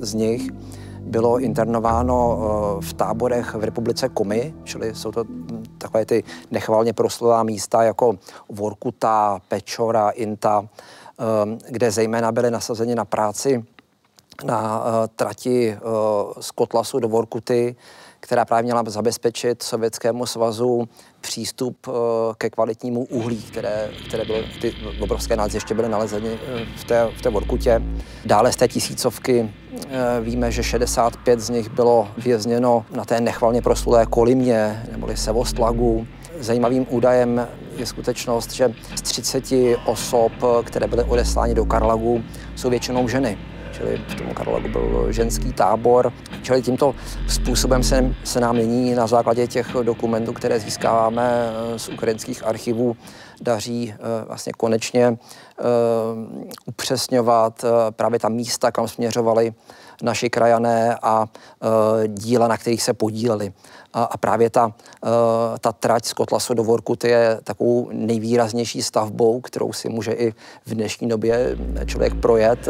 z 0.00 0.14
nich 0.14 0.50
bylo 1.10 1.38
internováno 1.38 2.38
eh, 2.38 2.84
v 2.86 2.92
táborech 2.92 3.54
v 3.54 3.64
republice 3.64 4.08
Komy, 4.08 4.54
čili 4.64 4.94
jsou 4.94 5.12
to 5.12 5.24
hm, 5.24 5.64
takové 5.78 6.06
ty 6.06 6.24
nechvalně 6.50 6.92
proslulá 6.92 7.42
místa 7.42 7.82
jako 7.82 8.18
Vorkuta, 8.48 9.40
Pečora, 9.48 10.10
Inta, 10.10 10.64
eh, 10.64 11.24
kde 11.68 11.90
zejména 11.90 12.32
byly 12.32 12.50
nasazeni 12.50 12.94
na 12.94 13.04
práci 13.04 13.64
na 14.44 14.84
eh, 14.84 15.08
trati 15.16 15.76
z 16.40 16.50
Kotlasu 16.50 16.98
do 16.98 17.08
Vorkuty, 17.08 17.76
která 18.20 18.44
právě 18.44 18.62
měla 18.62 18.82
zabezpečit 18.86 19.62
Sovětskému 19.62 20.26
svazu 20.26 20.88
přístup 21.20 21.76
eh, 21.88 21.92
ke 22.38 22.50
kvalitnímu 22.50 23.04
uhlí, 23.04 23.42
které, 23.42 23.90
které 24.08 24.24
bylo, 24.24 24.38
ty 24.60 24.74
obrovské 25.00 25.36
ještě 25.54 25.74
byly 25.74 25.88
nalezeny 25.88 26.28
eh, 26.28 26.66
v 26.76 26.84
té, 26.84 27.08
v 27.18 27.22
té 27.22 27.30
Vorkutě. 27.30 27.82
Dále 28.24 28.52
z 28.52 28.56
té 28.56 28.68
tisícovky 28.68 29.50
eh, 29.74 30.20
víme, 30.20 30.52
že 30.52 30.62
65 30.62 31.40
z 31.40 31.50
nich 31.50 31.68
bylo 31.68 32.08
vězněno 32.18 32.84
na 32.94 33.04
té 33.04 33.20
nechvalně 33.20 33.62
proslulé 33.62 34.06
Kolimě 34.06 34.82
neboli 34.92 35.16
Sevostlagu. 35.16 36.06
Zajímavým 36.38 36.86
údajem 36.90 37.48
je 37.76 37.86
skutečnost, 37.86 38.52
že 38.52 38.74
z 38.94 39.02
30 39.02 39.44
osob, 39.86 40.32
které 40.64 40.86
byly 40.86 41.04
odeslány 41.04 41.54
do 41.54 41.64
Karlagu, 41.64 42.22
jsou 42.56 42.70
většinou 42.70 43.08
ženy 43.08 43.38
čili 43.80 44.00
v 44.08 44.14
tom 44.14 44.34
Karlagu 44.34 44.68
byl 44.68 45.12
ženský 45.12 45.52
tábor. 45.52 46.12
Čili 46.42 46.62
tímto 46.62 46.94
způsobem 47.28 47.82
se, 47.82 48.14
se 48.24 48.40
nám 48.40 48.56
nyní 48.56 48.94
na 48.94 49.06
základě 49.06 49.46
těch 49.46 49.66
dokumentů, 49.82 50.32
které 50.32 50.60
získáváme 50.60 51.50
eh, 51.50 51.78
z 51.78 51.88
ukrajinských 51.88 52.46
archivů, 52.46 52.96
daří 53.40 53.94
eh, 53.94 54.24
vlastně 54.24 54.52
konečně 54.52 55.06
eh, 55.06 55.64
upřesňovat 56.66 57.64
právě 57.90 58.18
ta 58.18 58.28
místa, 58.28 58.72
kam 58.72 58.88
směřovali 58.88 59.52
naši 60.02 60.30
krajané 60.30 60.96
a 61.02 61.26
díla, 62.06 62.48
na 62.48 62.56
kterých 62.56 62.82
se 62.82 62.94
podíleli. 62.94 63.52
A, 63.92 64.02
a 64.02 64.16
právě 64.16 64.50
ta, 64.50 64.72
ta 65.60 65.72
trať 65.72 66.04
z 66.04 66.12
Kotlasu 66.12 66.54
do 66.54 66.64
Vorkuty 66.64 67.08
je 67.08 67.40
takovou 67.44 67.88
nejvýraznější 67.92 68.82
stavbou, 68.82 69.40
kterou 69.40 69.72
si 69.72 69.88
může 69.88 70.12
i 70.12 70.30
v 70.66 70.74
dnešní 70.74 71.08
době 71.08 71.56
člověk 71.86 72.14
projet. 72.14 72.68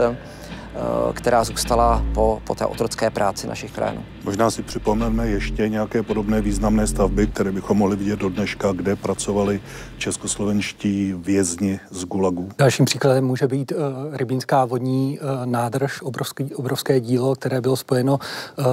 Eh, 0.75 1.13
která 1.13 1.45
zůstala 1.45 2.05
po, 2.15 2.43
po 2.45 2.55
té 2.55 2.67
otrocké 2.67 3.11
práci 3.11 3.47
našich 3.47 3.73
krajanů. 3.73 4.05
Možná 4.25 4.51
si 4.51 4.63
připomeneme 4.63 5.29
ještě 5.29 5.69
nějaké 5.69 6.03
podobné 6.03 6.41
významné 6.41 6.87
stavby, 6.87 7.27
které 7.27 7.53
bychom 7.53 7.79
mohli 7.79 7.97
vidět 7.97 8.19
do 8.19 8.29
dneška, 8.29 8.73
kde 8.73 8.97
pracovali 8.97 9.61
českoslovenští 9.99 11.15
vězni 11.17 11.81
z 11.91 12.05
Gulagu. 12.05 12.49
Dalším 12.59 12.85
příkladem 12.85 13.25
může 13.25 13.49
být 13.49 13.73
uh, 13.73 13.79
rybínská 14.13 14.65
vodní 14.65 15.19
uh, 15.19 15.47
nádrž, 15.47 16.03
obrovský, 16.03 16.55
obrovské 16.55 17.01
dílo, 17.01 17.35
které 17.35 17.61
bylo 17.61 17.77
spojeno 17.77 18.19
uh, 18.59 18.65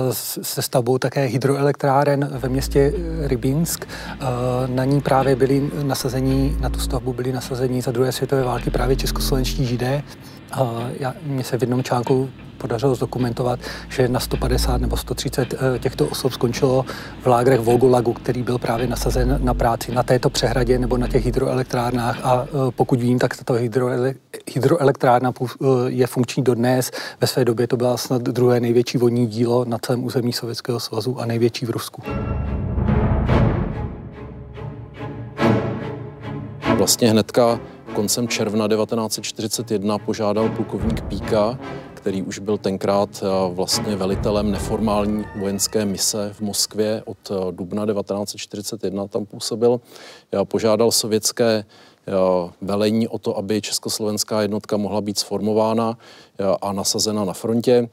se 0.42 0.62
stavbou 0.62 0.98
také 0.98 1.26
hydroelektráren 1.26 2.30
ve 2.32 2.50
městě 2.50 2.94
Rybínsk. 3.22 3.86
Uh, 3.86 4.76
na 4.76 4.86
ní 4.86 5.02
právě 5.02 5.36
byli 5.36 5.72
nasazení, 5.84 6.58
na 6.60 6.70
tu 6.70 6.80
stavbu 6.80 7.14
byli 7.14 7.32
nasazení 7.32 7.82
za 7.82 7.92
druhé 7.92 8.12
světové 8.12 8.44
války 8.44 8.70
právě 8.70 8.96
českoslovenští 8.96 9.66
židé. 9.66 10.04
Já, 11.00 11.14
mně 11.24 11.44
se 11.44 11.58
v 11.58 11.62
jednom 11.62 11.84
článku 11.84 12.30
podařilo 12.58 12.96
zdokumentovat, 12.96 13.60
že 13.90 14.08
na 14.08 14.20
150 14.20 14.82
nebo 14.82 14.98
130 14.98 15.54
eh, 15.54 15.80
těchto 15.80 16.08
osob 16.08 16.34
skončilo 16.34 16.86
v 17.22 17.26
lágrech 17.28 17.60
Volgolagu, 17.60 18.14
který 18.14 18.44
byl 18.44 18.58
právě 18.58 18.88
nasazen 18.88 19.40
na 19.44 19.54
práci 19.54 19.92
na 19.92 20.04
této 20.04 20.30
přehradě 20.30 20.80
nebo 20.80 20.98
na 20.98 21.08
těch 21.08 21.26
hydroelektrárnách 21.26 22.26
a 22.26 22.46
eh, 22.48 22.72
pokud 22.76 23.00
vím, 23.00 23.20
tak 23.20 23.38
tato 23.38 23.54
hydroele, 23.54 24.14
hydroelektrárna 24.54 25.34
eh, 25.42 25.66
je 25.88 26.08
funkční 26.08 26.44
dodnes. 26.44 26.92
Ve 27.22 27.28
své 27.28 27.46
době 27.46 27.68
to 27.68 27.78
byla 27.78 27.98
snad 27.98 28.22
druhé 28.22 28.60
největší 28.60 28.98
vodní 28.98 29.28
dílo 29.28 29.66
na 29.66 29.78
celém 29.78 30.04
území 30.04 30.34
Sovětského 30.34 30.80
svazu 30.80 31.20
a 31.20 31.26
největší 31.26 31.66
v 31.66 31.70
Rusku. 31.70 32.02
Vlastně 36.78 37.10
hnedka 37.10 37.60
koncem 37.94 38.28
června 38.28 38.68
1941 38.68 39.98
požádal 39.98 40.50
plukovník 40.50 41.02
Píka, 41.02 41.60
který 41.94 42.22
už 42.22 42.40
byl 42.40 42.58
tenkrát 42.58 43.24
eh, 43.24 43.54
vlastně 43.54 43.96
velitelem 43.96 44.52
neformální 44.52 45.26
vojenské 45.40 45.86
mise 45.86 46.30
v 46.34 46.42
Moskvě 46.42 47.04
od 47.06 47.18
eh, 47.32 47.52
dubna 47.52 47.86
1941 47.86 49.08
tam 49.08 49.26
působil. 49.26 49.82
Požádal 50.44 50.92
sovětské 50.92 51.66
velení 52.62 53.08
o 53.08 53.18
to, 53.18 53.38
aby 53.38 53.62
československá 53.62 54.42
jednotka 54.42 54.78
mohla 54.78 55.02
být 55.02 55.20
sformována 55.20 55.98
a 56.62 56.74
nasazena 56.74 57.26
na 57.26 57.34
frontě. 57.34 57.90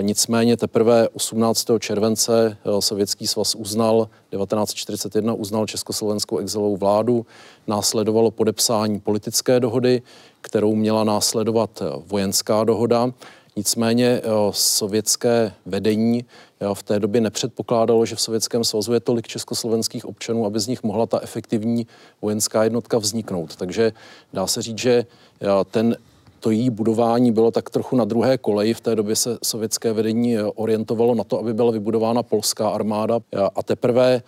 Nicméně 0.00 0.56
teprve 0.56 1.08
18. 1.08 1.66
července 1.78 2.56
Sovětský 2.80 3.26
svaz 3.26 3.54
uznal, 3.54 4.08
1941 4.30 5.34
uznal 5.34 5.66
československou 5.66 6.38
exilovou 6.38 6.76
vládu, 6.76 7.26
následovalo 7.66 8.30
podepsání 8.30 9.00
politické 9.00 9.60
dohody, 9.60 10.02
kterou 10.40 10.74
měla 10.74 11.04
následovat 11.04 11.82
vojenská 12.06 12.64
dohoda. 12.64 13.12
Nicméně 13.56 14.22
sovětské 14.50 15.52
vedení 15.66 16.24
eh, 16.60 16.74
v 16.74 16.82
té 16.82 17.00
době 17.00 17.20
nepředpokládalo, 17.20 18.06
že 18.06 18.16
v 18.16 18.20
Sovětském 18.20 18.64
svazu 18.64 18.92
je 18.92 19.00
tolik 19.00 19.28
československých 19.28 20.06
občanů, 20.06 20.46
aby 20.46 20.60
z 20.60 20.66
nich 20.66 20.82
mohla 20.82 21.06
ta 21.06 21.20
efektivní 21.22 21.86
vojenská 22.22 22.64
jednotka 22.64 22.98
vzniknout. 22.98 23.56
Takže 23.56 23.92
dá 24.32 24.46
se 24.46 24.62
říct, 24.62 24.78
že 24.78 25.06
eh, 25.42 25.46
ten 25.70 25.96
to 26.40 26.50
její 26.50 26.70
budování 26.70 27.32
bylo 27.32 27.50
tak 27.50 27.70
trochu 27.70 27.96
na 27.96 28.04
druhé 28.04 28.38
koleji. 28.38 28.74
V 28.74 28.80
té 28.80 28.96
době 28.96 29.16
se 29.16 29.38
sovětské 29.42 29.92
vedení 29.92 30.38
orientovalo 30.38 31.14
na 31.14 31.24
to, 31.24 31.38
aby 31.38 31.54
byla 31.54 31.70
vybudována 31.70 32.22
polská 32.22 32.68
armáda 32.68 33.20
a 33.54 33.62
teprve 33.62 34.22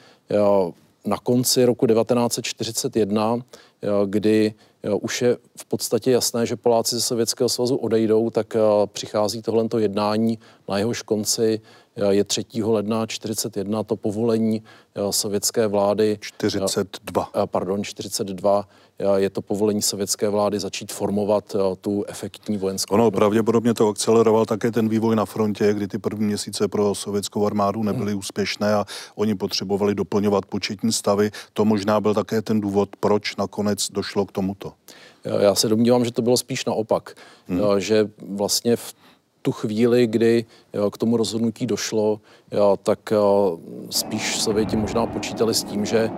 na 1.04 1.16
konci 1.18 1.64
roku 1.64 1.86
1941, 1.86 3.38
kdy 4.06 4.54
už 5.00 5.22
je 5.22 5.36
v 5.56 5.64
podstatě 5.64 6.10
jasné, 6.10 6.46
že 6.46 6.56
Poláci 6.56 6.94
ze 6.94 7.00
Sovětského 7.00 7.48
svazu 7.48 7.76
odejdou, 7.76 8.30
tak 8.30 8.56
přichází 8.86 9.42
tohleto 9.42 9.78
jednání, 9.78 10.38
na 10.68 10.78
jehož 10.78 11.02
konci 11.02 11.60
je 12.10 12.24
3. 12.24 12.44
ledna 12.62 13.06
41 13.06 13.82
to 13.82 13.96
povolení 13.96 14.62
sovětské 15.10 15.66
vlády. 15.66 16.18
42. 16.20 17.30
Pardon, 17.46 17.84
42 17.84 18.68
je 19.16 19.30
to 19.30 19.42
povolení 19.42 19.82
sovětské 19.82 20.28
vlády 20.28 20.60
začít 20.60 20.92
formovat 20.92 21.54
eh, 21.54 21.76
tu 21.76 22.04
efektní 22.08 22.58
vojenskou. 22.58 22.94
Ono 22.94 23.10
pravděpodobně 23.10 23.74
to 23.74 23.88
akceleroval 23.88 24.46
také 24.46 24.70
ten 24.70 24.88
vývoj 24.88 25.16
na 25.16 25.24
frontě, 25.24 25.74
kdy 25.74 25.88
ty 25.88 25.98
první 25.98 26.26
měsíce 26.26 26.68
pro 26.68 26.94
sovětskou 26.94 27.46
armádu 27.46 27.82
nebyly 27.82 28.12
hmm. 28.12 28.18
úspěšné 28.18 28.74
a 28.74 28.84
oni 29.14 29.34
potřebovali 29.34 29.94
doplňovat 29.94 30.46
početní 30.46 30.92
stavy. 30.92 31.30
To 31.52 31.64
možná 31.64 32.00
byl 32.00 32.14
také 32.14 32.42
ten 32.42 32.60
důvod, 32.60 32.88
proč 33.00 33.36
nakonec 33.36 33.90
došlo 33.90 34.26
k 34.26 34.32
tomuto. 34.32 34.72
Já 35.38 35.54
se 35.54 35.68
domnívám, 35.68 36.04
že 36.04 36.12
to 36.12 36.22
bylo 36.22 36.36
spíš 36.36 36.64
naopak, 36.64 37.14
hmm. 37.48 37.60
že 37.78 38.10
vlastně 38.28 38.76
v 38.76 38.94
tu 39.42 39.52
chvíli, 39.52 40.06
kdy 40.06 40.44
k 40.92 40.98
tomu 40.98 41.16
rozhodnutí 41.16 41.66
došlo, 41.66 42.20
tak 42.82 43.12
spíš 43.90 44.40
Sověti 44.40 44.76
možná 44.76 45.06
počítali 45.06 45.54
s 45.54 45.64
tím, 45.64 45.84
že 45.84 46.10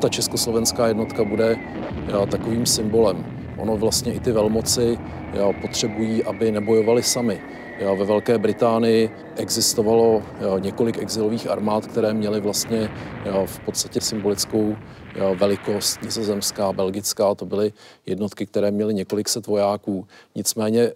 ta 0.00 0.08
československá 0.08 0.88
jednotka 0.88 1.24
bude 1.24 1.56
takovým 2.30 2.66
symbolem. 2.66 3.26
Ono 3.58 3.76
vlastně 3.76 4.12
i 4.12 4.20
ty 4.20 4.32
velmoci 4.32 4.98
potřebují, 5.60 6.24
aby 6.24 6.52
nebojovali 6.52 7.02
sami. 7.02 7.40
Ve 7.98 8.04
Velké 8.04 8.38
Británii 8.38 9.10
existovalo 9.36 10.22
několik 10.58 10.98
exilových 10.98 11.50
armád, 11.50 11.86
které 11.86 12.14
měly 12.14 12.40
vlastně 12.40 12.90
v 13.46 13.58
podstatě 13.58 14.00
symbolickou 14.00 14.76
velikost 15.34 16.02
nizozemská, 16.02 16.72
belgická. 16.72 17.34
To 17.34 17.46
byly 17.46 17.72
jednotky, 18.06 18.46
které 18.46 18.70
měly 18.70 18.94
několik 18.94 19.28
set 19.28 19.46
vojáků. 19.46 20.06
Nicméně 20.34 20.92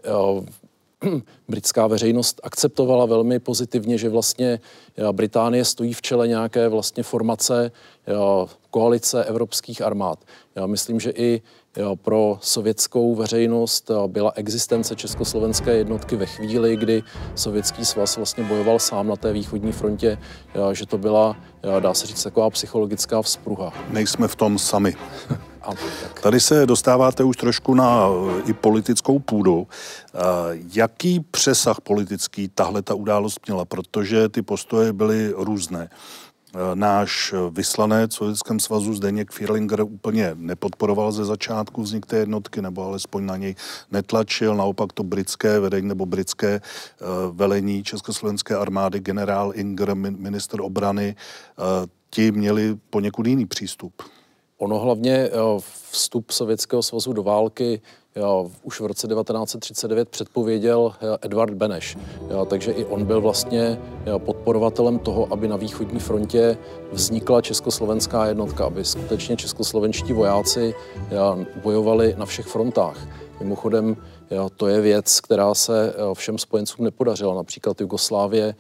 britská 1.49 1.87
veřejnost 1.87 2.40
akceptovala 2.43 3.07
velmi 3.07 3.38
pozitivně, 3.38 3.99
že 3.99 4.09
vlastně 4.09 4.61
Británie 5.12 5.64
stojí 5.64 5.93
v 5.93 6.02
čele 6.02 6.28
nějaké 6.28 6.69
vlastně 6.69 7.02
formace 7.02 7.71
koalice 8.71 9.25
evropských 9.25 9.83
armád. 9.83 10.25
Já 10.55 10.67
myslím, 10.67 11.00
že 11.00 11.11
i 11.11 11.43
pro 11.95 12.38
sovětskou 12.40 13.14
veřejnost 13.14 13.90
byla 14.07 14.33
existence 14.35 14.97
československé 14.97 15.76
jednotky 15.76 16.17
ve 16.17 16.26
chvíli, 16.26 16.76
kdy 16.76 17.02
sovětský 17.35 17.85
svaz 17.85 18.17
vlastně 18.17 18.45
bojoval 18.45 18.78
sám 18.78 19.07
na 19.07 19.17
té 19.17 19.33
východní 19.33 19.73
frontě, 19.73 20.19
že 20.73 20.87
to 20.87 20.99
byla, 20.99 21.37
dá 21.81 21.95
se 21.95 22.07
říct, 22.07 22.23
taková 22.23 22.50
psychologická 22.50 23.23
vzpruha. 23.23 23.73
Nejsme 23.90 24.28
v 24.28 24.37
tom 24.37 24.59
sami. 24.59 24.95
Tady 26.23 26.41
se 26.41 26.67
dostáváte 26.67 27.25
už 27.25 27.37
trošku 27.37 27.75
na 27.75 28.07
i 28.47 28.53
politickou 28.53 29.19
půdu. 29.19 29.67
Jaký 30.75 31.21
přesah 31.21 31.81
politický 31.81 32.49
tahle 32.49 32.83
ta 32.83 32.95
událost 32.95 33.41
měla? 33.47 33.65
Protože 33.65 34.28
ty 34.28 34.43
postoje 34.43 34.93
byly 34.93 35.32
různé. 35.37 35.89
Náš 36.75 37.35
vyslanec 37.50 38.11
v 38.11 38.15
Sovětském 38.15 38.61
svazu 38.61 38.95
Zdeněk 38.95 39.32
Firlinger 39.32 39.80
úplně 39.82 40.30
nepodporoval 40.35 41.13
ze 41.13 41.25
začátku 41.25 41.82
vznik 41.82 42.06
té 42.06 42.17
jednotky, 42.17 42.63
nebo 42.63 42.85
alespoň 42.85 43.26
na 43.26 43.37
něj 43.37 43.54
netlačil. 43.91 44.54
Naopak 44.54 44.93
to 44.93 45.02
britské 45.02 45.61
vedení 45.61 45.89
nebo 45.89 46.06
britské 46.06 46.49
eh, 46.54 46.61
velení 47.32 47.85
Československé 47.85 48.56
armády, 48.56 49.00
generál 49.00 49.52
Inger, 49.54 49.95
minister 49.95 50.61
obrany, 50.61 51.17
eh, 51.17 51.87
ti 52.11 52.32
měli 52.32 52.76
poněkud 52.91 53.26
jiný 53.26 53.47
přístup. 53.47 54.02
Ono 54.58 54.78
hlavně 54.78 55.30
vstup 55.90 56.30
Sovětského 56.30 56.82
svazu 56.82 57.12
do 57.12 57.23
války 57.23 57.80
už 58.62 58.80
v 58.80 58.86
roce 58.86 59.08
1939 59.08 60.08
předpověděl 60.08 60.92
Edvard 61.23 61.54
Beneš. 61.54 61.99
Takže 62.47 62.73
i 62.73 62.84
on 62.84 63.04
byl 63.04 63.21
vlastně 63.21 63.80
podporovatelem 64.18 64.99
toho, 64.99 65.32
aby 65.32 65.49
na 65.49 65.56
východní 65.56 66.00
frontě 66.00 66.58
vznikla 66.92 67.42
československá 67.42 68.26
jednotka, 68.26 68.64
aby 68.64 68.84
skutečně 68.84 69.36
českoslovenští 69.36 70.12
vojáci 70.12 70.75
jo, 71.10 71.38
bojovali 71.62 72.14
na 72.18 72.26
všech 72.26 72.47
frontách. 72.47 73.08
Mimochodem, 73.40 73.97
to 74.56 74.68
je 74.68 74.80
věc, 74.80 75.21
která 75.21 75.54
se 75.54 75.94
všem 76.14 76.38
spojencům 76.38 76.84
nepodařila. 76.84 77.34
Například 77.34 77.80
Jugoslávie 77.80 78.54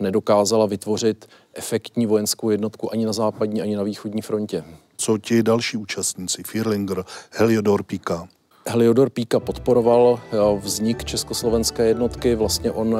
nedokázala 0.00 0.66
vytvořit 0.66 1.28
efektní 1.54 2.06
vojenskou 2.06 2.50
jednotku 2.50 2.92
ani 2.92 3.06
na 3.06 3.12
západní, 3.12 3.62
ani 3.62 3.76
na 3.76 3.82
východní 3.82 4.22
frontě 4.22 4.64
co 5.06 5.18
ti 5.18 5.42
další 5.42 5.76
účastníci, 5.76 6.42
Firlinger, 6.42 7.04
Heliodor 7.30 7.82
Píka? 7.82 8.28
Heliodor 8.68 9.10
Píka 9.10 9.40
podporoval 9.40 10.20
vznik 10.60 11.04
československé 11.04 11.86
jednotky. 11.86 12.34
Vlastně 12.34 12.72
on 12.72 12.96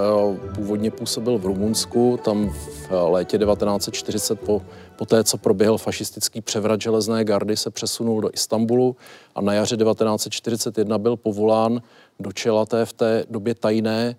původně 0.55 0.91
působil 0.91 1.39
v 1.39 1.47
Rumunsku, 1.47 2.19
tam 2.25 2.51
v 2.51 2.91
létě 2.91 3.39
1940 3.39 4.41
po, 4.41 4.63
po 4.97 5.07
té, 5.07 5.25
co 5.25 5.39
proběhl 5.39 5.79
fašistický 5.79 6.41
převrat 6.41 6.81
železné 6.81 7.25
gardy, 7.25 7.57
se 7.57 7.71
přesunul 7.71 8.21
do 8.21 8.31
Istanbulu 8.35 8.97
a 9.35 9.41
na 9.41 9.53
jaře 9.53 9.77
1941 9.77 10.99
byl 10.99 11.17
povolán 11.17 11.83
do 12.21 12.33
čela 12.33 12.67
té 12.67 12.87
v 12.87 12.93
té 12.93 13.25
době 13.31 13.55
tajné 13.55 14.17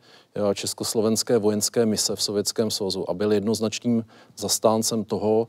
československé 0.53 1.37
vojenské 1.37 1.85
mise 1.85 2.15
v 2.15 2.23
Sovětském 2.23 2.71
svazu 2.71 3.09
a 3.09 3.13
byl 3.13 3.31
jednoznačným 3.31 4.05
zastáncem 4.37 5.03
toho, 5.03 5.47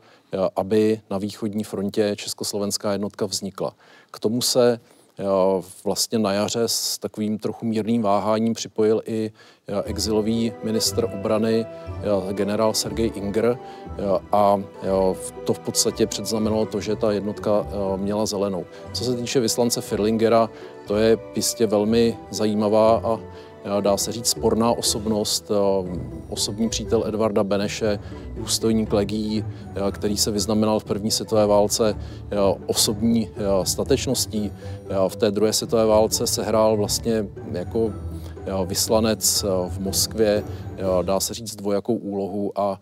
aby 0.57 1.01
na 1.11 1.19
východní 1.19 1.65
frontě 1.65 2.17
československá 2.17 2.93
jednotka 2.93 3.27
vznikla. 3.27 3.75
K 4.11 4.19
tomu 4.21 4.43
se 4.43 4.81
vlastně 5.85 6.19
na 6.19 6.33
jaře 6.33 6.63
s 6.67 6.99
takovým 6.99 7.39
trochu 7.39 7.67
mírným 7.67 8.03
váháním 8.03 8.55
připojil 8.55 9.03
i 9.07 9.33
exilový 9.85 10.53
minister 10.65 11.05
obrany 11.05 11.67
generál 12.33 12.75
Sergej 12.75 13.13
Inger 13.15 13.59
a 14.33 14.63
to 15.45 15.55
v 15.55 15.59
podstatě 15.59 16.07
předznamenalo 16.07 16.67
to, 16.67 16.81
že 16.81 16.97
ta 16.97 17.13
jednotka 17.13 17.67
měla 17.97 18.27
zelenou. 18.27 18.65
Co 18.93 19.05
se 19.05 19.17
týče 19.17 19.41
vyslance 19.41 19.81
Firlingera, 19.81 20.51
to 20.87 20.97
je 20.97 21.19
jistě 21.35 21.67
velmi 21.67 22.17
zajímavá 22.31 23.01
a 23.05 23.21
dá 23.81 23.97
se 23.97 24.13
říct, 24.13 24.27
sporná 24.27 24.73
osobnost, 24.73 25.51
osobní 26.29 26.69
přítel 26.69 27.05
Edvarda 27.07 27.45
Beneše, 27.45 27.99
důstojník 28.37 28.93
legií, 28.93 29.45
který 29.93 30.17
se 30.17 30.31
vyznamenal 30.31 30.81
v 30.81 30.85
první 30.85 31.11
světové 31.11 31.47
válce 31.47 31.97
osobní 32.67 33.31
statečností. 33.63 34.53
V 35.09 35.17
té 35.17 35.31
druhé 35.31 35.53
světové 35.53 35.87
válce 35.87 36.27
se 36.27 36.43
hrál 36.43 36.77
vlastně 36.77 37.27
jako 37.53 37.93
vyslanec 38.67 39.45
v 39.69 39.81
Moskvě, 39.81 40.45
dá 41.03 41.21
se 41.21 41.35
říct 41.35 41.57
dvojakou 41.57 41.95
úlohu 41.95 42.53
a 42.61 42.81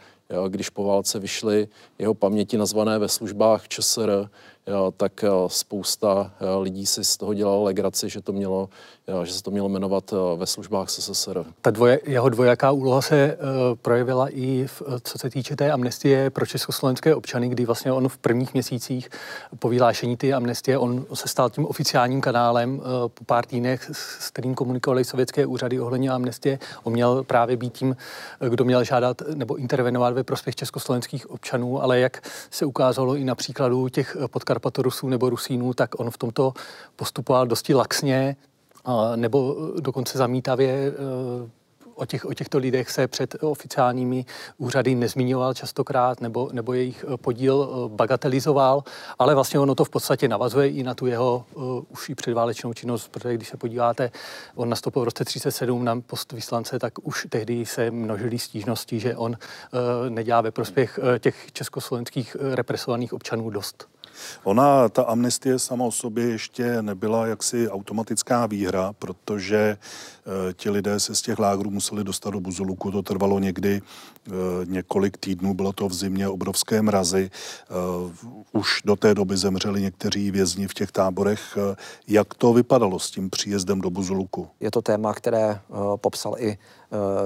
když 0.48 0.70
po 0.70 0.84
válce 0.84 1.18
vyšly 1.18 1.68
jeho 1.98 2.14
paměti 2.14 2.58
nazvané 2.58 2.98
ve 2.98 3.08
službách 3.08 3.68
ČSR, 3.68 4.28
tak 4.96 5.24
spousta 5.46 6.32
lidí 6.60 6.86
si 6.86 7.04
z 7.04 7.16
toho 7.16 7.34
dělalo 7.34 7.62
legraci, 7.62 8.08
že, 8.08 8.20
to 8.20 8.32
mělo, 8.32 8.68
že 9.24 9.32
se 9.32 9.42
to 9.42 9.50
mělo 9.50 9.68
jmenovat 9.68 10.12
eh, 10.12 10.36
ve 10.36 10.46
službách 10.46 10.90
SSSR. 10.90 11.44
Ta 11.60 11.70
dvoje, 11.70 12.00
jeho 12.04 12.28
dvojaká 12.28 12.70
úloha 12.70 13.02
se 13.02 13.36
uh, 13.36 13.76
projevila 13.82 14.28
i 14.28 14.66
v, 14.66 14.82
co 15.02 15.18
se 15.18 15.30
týče 15.30 15.56
té 15.56 15.72
amnestie 15.72 16.30
pro 16.30 16.46
československé 16.46 17.14
občany, 17.14 17.48
kdy 17.48 17.64
vlastně 17.66 17.92
on 17.92 18.08
v 18.08 18.18
prvních 18.18 18.54
měsících 18.54 19.08
po 19.58 19.68
vyhlášení 19.68 20.16
té 20.16 20.32
amnestie, 20.32 20.78
on 20.78 21.06
se 21.14 21.28
stal 21.28 21.50
tím 21.50 21.66
oficiálním 21.66 22.20
kanálem 22.20 22.78
uh, 22.78 22.84
po 23.08 23.24
pár 23.24 23.46
týdnech, 23.46 23.90
s 23.92 24.30
kterým 24.30 24.54
komunikovali 24.54 25.04
sovětské 25.04 25.46
úřady 25.46 25.80
ohledně 25.80 26.10
amnestie. 26.10 26.58
On 26.82 26.92
měl 26.92 27.24
právě 27.24 27.56
být 27.56 27.72
tím, 27.72 27.96
kdo 28.48 28.64
měl 28.64 28.84
žádat 28.84 29.22
nebo 29.34 29.56
intervenovat 29.56 30.14
ve 30.14 30.24
prospěch 30.24 30.56
československých 30.56 31.30
občanů, 31.30 31.82
ale 31.82 32.00
jak 32.00 32.28
se 32.50 32.66
ukázalo 32.66 33.16
i 33.16 33.24
na 33.24 33.34
příkladu 33.34 33.88
těch 33.88 34.16
potkat 34.30 34.56
Karpatorusů 34.56 35.08
nebo 35.08 35.30
Rusínů, 35.30 35.74
tak 35.74 36.00
on 36.00 36.10
v 36.10 36.18
tomto 36.18 36.52
postupoval 36.96 37.46
dosti 37.46 37.74
laxně, 37.74 38.36
nebo 39.16 39.57
dokonce 39.81 40.18
zamítavě 40.18 40.92
o, 41.96 42.07
těch, 42.07 42.25
o 42.25 42.35
těchto 42.35 42.59
lidech 42.59 42.90
se 42.90 43.09
před 43.09 43.37
oficiálními 43.40 44.25
úřady 44.59 44.94
nezmiňoval 44.94 45.55
častokrát 45.55 46.20
nebo, 46.20 46.51
nebo 46.53 46.72
jejich 46.72 47.05
eh, 47.09 47.16
podíl 47.16 47.68
eh, 47.68 47.96
bagatelizoval, 47.96 48.85
ale 49.18 49.35
vlastně 49.35 49.61
ono 49.61 49.75
to 49.75 49.85
v 49.85 49.90
podstatě 49.90 50.29
navazuje 50.29 50.68
i 50.68 50.83
na 50.83 50.94
tu 50.94 51.07
jeho 51.07 51.44
uh, 51.55 51.83
už 51.88 52.09
i 52.09 52.14
předválečnou 52.14 52.72
činnost, 52.72 53.09
protože 53.09 53.35
když 53.35 53.49
se 53.49 53.57
podíváte, 53.57 54.11
on 54.55 54.68
nastoupil 54.68 55.03
v 55.03 55.05
roce 55.05 55.25
37 55.25 55.85
na 55.85 56.01
post 56.01 56.33
vyslance, 56.33 56.79
tak 56.79 56.92
už 57.03 57.27
tehdy 57.31 57.66
se 57.66 57.90
množily 57.90 58.38
stížnosti, 58.38 59.01
že 59.01 59.16
on 59.16 59.37
nedělá 60.09 60.40
ve 60.40 60.51
prospěch 60.51 60.99
těch 61.18 61.53
československých 61.53 62.37
represovaných 62.55 63.12
občanů 63.12 63.51
dost. 63.51 63.88
Ona, 64.44 64.88
ta 64.88 65.02
amnestie 65.02 65.59
sama 65.59 65.85
o 65.85 65.90
sobě 65.92 66.29
ještě 66.29 66.83
nebyla 66.83 67.26
jaksi 67.26 67.68
automatická 67.70 68.46
výhra, 68.46 68.92
protože 68.92 69.57
e, 69.59 69.76
ti 70.52 70.70
lidé 70.70 71.00
se 71.00 71.14
z 71.14 71.22
těch 71.22 71.38
lágrů 71.38 71.70
museli 71.70 72.05
dostat 72.05 72.31
do 72.31 72.40
Buzuluku. 72.40 72.90
To 72.90 73.02
trvalo 73.02 73.38
někdy 73.38 73.83
e, 73.83 74.31
několik 74.64 75.16
týdnů, 75.16 75.55
bylo 75.55 75.72
to 75.72 75.88
v 75.88 75.94
zimě 75.94 76.29
obrovské 76.29 76.83
mrazy. 76.83 77.31
E, 77.31 77.74
už 78.52 78.83
do 78.85 78.96
té 78.96 79.14
doby 79.14 79.37
zemřeli 79.37 79.83
někteří 79.83 80.31
vězni 80.31 80.68
v 80.68 80.74
těch 80.74 80.92
táborech. 80.92 81.59
Jak 82.09 82.35
to 82.35 82.52
vypadalo 82.52 82.98
s 82.98 83.11
tím 83.11 83.31
příjezdem 83.31 83.81
do 83.81 83.90
Buzuluku? 83.90 84.48
Je 84.61 84.70
to 84.70 84.83
téma, 84.83 85.14
které 85.14 85.61
popsal 85.96 86.37
i 86.38 86.59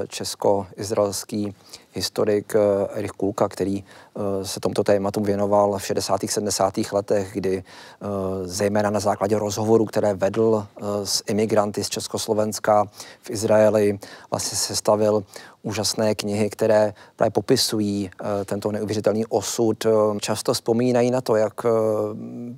česko-izraelský 0.09 1.55
historik 1.92 2.55
eh, 2.55 2.99
Erich 2.99 3.12
Kulka, 3.12 3.49
který 3.49 3.85
eh, 3.85 4.44
se 4.44 4.61
tomuto 4.61 4.85
tématu 4.85 5.20
věnoval 5.20 5.79
v 5.79 5.87
60. 5.87 6.20
70. 6.27 6.75
letech, 6.92 7.31
kdy 7.33 7.59
eh, 7.59 8.07
zejména 8.44 8.90
na 8.90 9.01
základě 9.01 9.38
rozhovoru, 9.38 9.85
které 9.85 10.14
vedl 10.14 10.66
s 11.05 11.23
imigranty 11.27 11.85
z 11.85 11.88
Československa 11.88 12.85
v 13.23 13.31
Izraeli, 13.31 13.99
vlastně 14.31 14.59
sestavil 14.59 15.25
úžasné 15.62 16.14
knihy, 16.14 16.51
které 16.51 16.94
právě 17.16 17.31
popisují 17.31 18.11
tento 18.44 18.73
neuvěřitelný 18.73 19.27
osud. 19.27 19.87
Často 20.20 20.55
vzpomínají 20.55 21.11
na 21.11 21.20
to, 21.20 21.37
jak 21.37 21.61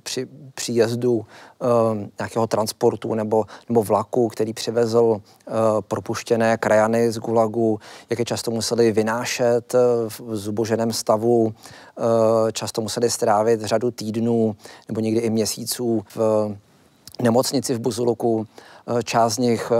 při 0.03 0.27
příjezdu 0.53 1.25
nějakého 2.19 2.47
transportu 2.47 3.13
nebo, 3.13 3.45
nebo 3.69 3.83
vlaku, 3.83 4.27
který 4.27 4.53
přivezl 4.53 5.21
propuštěné 5.87 6.57
krajany 6.57 7.11
z 7.11 7.17
Gulagu, 7.19 7.79
jak 8.09 8.19
je 8.19 8.25
často 8.25 8.51
museli 8.51 8.91
vynášet 8.91 9.75
eh, 9.75 9.79
v 10.09 10.35
zuboženém 10.35 10.93
stavu, 10.93 11.53
eh, 11.53 12.51
často 12.51 12.81
museli 12.81 13.09
strávit 13.09 13.61
řadu 13.61 13.91
týdnů 13.91 14.55
nebo 14.87 14.99
někdy 14.99 15.19
i 15.19 15.29
měsíců 15.29 16.03
v 16.15 16.51
nemocnici 17.21 17.73
v 17.73 17.79
Buzuluku. 17.79 18.47
Eh, 18.87 19.03
část 19.03 19.33
z 19.33 19.37
nich, 19.37 19.71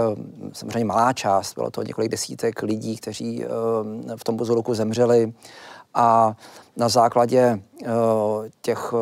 samozřejmě 0.52 0.84
malá 0.84 1.12
část, 1.12 1.54
bylo 1.54 1.70
to 1.70 1.82
několik 1.82 2.10
desítek 2.10 2.62
lidí, 2.62 2.96
kteří 2.96 3.44
v 4.16 4.24
tom 4.24 4.36
Buzuluku 4.36 4.74
zemřeli. 4.74 5.32
A 5.94 6.36
na 6.76 6.88
základě 6.88 7.62
těch 8.62 8.94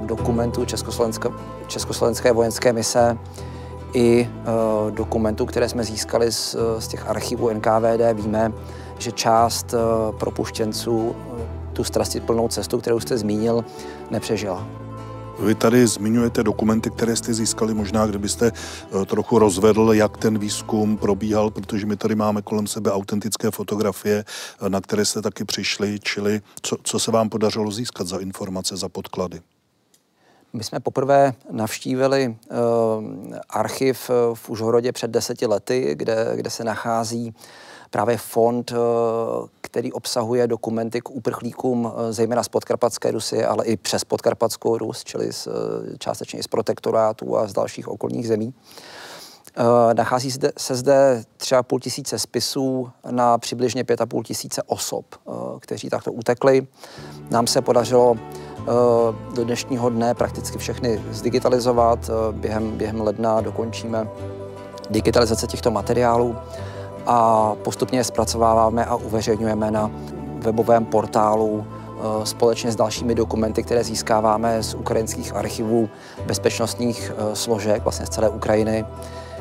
dokumentů 0.00 0.64
Československé, 0.64 1.28
Československé 1.66 2.32
vojenské 2.32 2.72
mise 2.72 3.18
i 3.94 4.30
dokumentů, 4.90 5.46
které 5.46 5.68
jsme 5.68 5.84
získali 5.84 6.32
z, 6.32 6.56
z 6.78 6.88
těch 6.88 7.08
archivů 7.08 7.50
NKVD, 7.50 8.00
víme, 8.14 8.52
že 9.00 9.12
část 9.12 9.74
eh, 9.74 9.78
propuštěnců 10.18 11.16
eh, 11.16 11.46
tu 11.72 11.82
plnou 12.26 12.48
cestu, 12.48 12.78
kterou 12.78 13.00
jste 13.00 13.18
zmínil, 13.18 13.64
nepřežila. 14.10 14.66
Vy 15.40 15.54
tady 15.54 15.86
zmiňujete 15.86 16.42
dokumenty, 16.42 16.90
které 16.90 17.16
jste 17.16 17.34
získali, 17.34 17.74
možná 17.74 18.06
kdybyste 18.06 18.52
eh, 18.52 19.06
trochu 19.06 19.38
rozvedl, 19.38 19.92
jak 19.92 20.16
ten 20.16 20.38
výzkum 20.38 20.96
probíhal, 20.96 21.50
protože 21.50 21.86
my 21.86 21.96
tady 21.96 22.14
máme 22.14 22.42
kolem 22.42 22.66
sebe 22.66 22.92
autentické 22.92 23.50
fotografie, 23.50 24.24
na 24.68 24.80
které 24.80 25.04
jste 25.04 25.22
taky 25.22 25.44
přišli, 25.44 25.98
čili 26.02 26.40
co, 26.62 26.76
co 26.82 26.98
se 26.98 27.10
vám 27.10 27.28
podařilo 27.28 27.70
získat 27.70 28.06
za 28.06 28.18
informace, 28.18 28.76
za 28.76 28.88
podklady? 28.88 29.40
My 30.52 30.64
jsme 30.64 30.80
poprvé 30.80 31.34
navštívili 31.50 32.36
uh, 32.50 33.36
archiv 33.50 34.10
v 34.34 34.50
Užhorodě 34.50 34.92
před 34.92 35.10
deseti 35.10 35.46
lety, 35.46 35.94
kde, 35.94 36.32
kde 36.34 36.50
se 36.50 36.64
nachází 36.64 37.26
uh, 37.26 37.34
právě 37.90 38.16
fond, 38.16 38.72
eh, 38.72 38.76
který 39.60 39.92
obsahuje 39.92 40.46
dokumenty 40.46 41.00
k 41.00 41.10
uprchlíkům 41.10 41.92
eh, 41.92 42.12
zejména 42.12 42.42
z 42.42 42.48
podkarpatské 42.48 43.10
Rusy, 43.10 43.44
ale 43.44 43.64
i 43.64 43.76
přes 43.76 44.04
podkarpatskou 44.04 44.78
Rus, 44.78 45.04
čili 45.04 45.32
z, 45.32 45.46
eh, 45.46 45.50
částečně 45.98 46.38
i 46.38 46.42
z 46.42 46.46
protektorátů 46.46 47.36
a 47.36 47.46
z 47.46 47.52
dalších 47.52 47.88
okolních 47.88 48.28
zemí. 48.28 48.54
Nachází 49.96 50.30
se 50.58 50.74
zde 50.74 51.22
třeba 51.36 51.62
půl 51.62 51.80
tisíce 51.80 52.18
spisů 52.18 52.90
na 53.10 53.38
přibližně 53.38 53.84
pět 53.84 54.00
a 54.00 54.06
půl 54.06 54.22
tisíce 54.22 54.62
osob, 54.62 55.04
kteří 55.60 55.88
takto 55.88 56.12
utekli. 56.12 56.66
Nám 57.30 57.46
se 57.46 57.62
podařilo 57.62 58.16
do 59.34 59.44
dnešního 59.44 59.90
dne 59.90 60.14
prakticky 60.14 60.58
všechny 60.58 61.04
zdigitalizovat. 61.10 62.10
Během, 62.32 62.70
během 62.78 63.00
ledna 63.00 63.40
dokončíme 63.40 64.08
digitalizace 64.90 65.46
těchto 65.46 65.70
materiálů 65.70 66.36
a 67.06 67.52
postupně 67.54 67.98
je 67.98 68.04
zpracováváme 68.04 68.84
a 68.84 68.94
uveřejňujeme 68.94 69.70
na 69.70 69.90
webovém 70.40 70.84
portálu 70.84 71.66
eh, 71.66 72.26
společně 72.26 72.72
s 72.72 72.76
dalšími 72.76 73.14
dokumenty, 73.14 73.62
které 73.62 73.84
získáváme 73.84 74.62
z 74.62 74.74
ukrajinských 74.74 75.36
archivů 75.36 75.88
bezpečnostních 76.26 77.12
eh, 77.12 77.36
složek 77.36 77.82
vlastně 77.82 78.06
z 78.06 78.08
celé 78.08 78.28
Ukrajiny, 78.28 78.84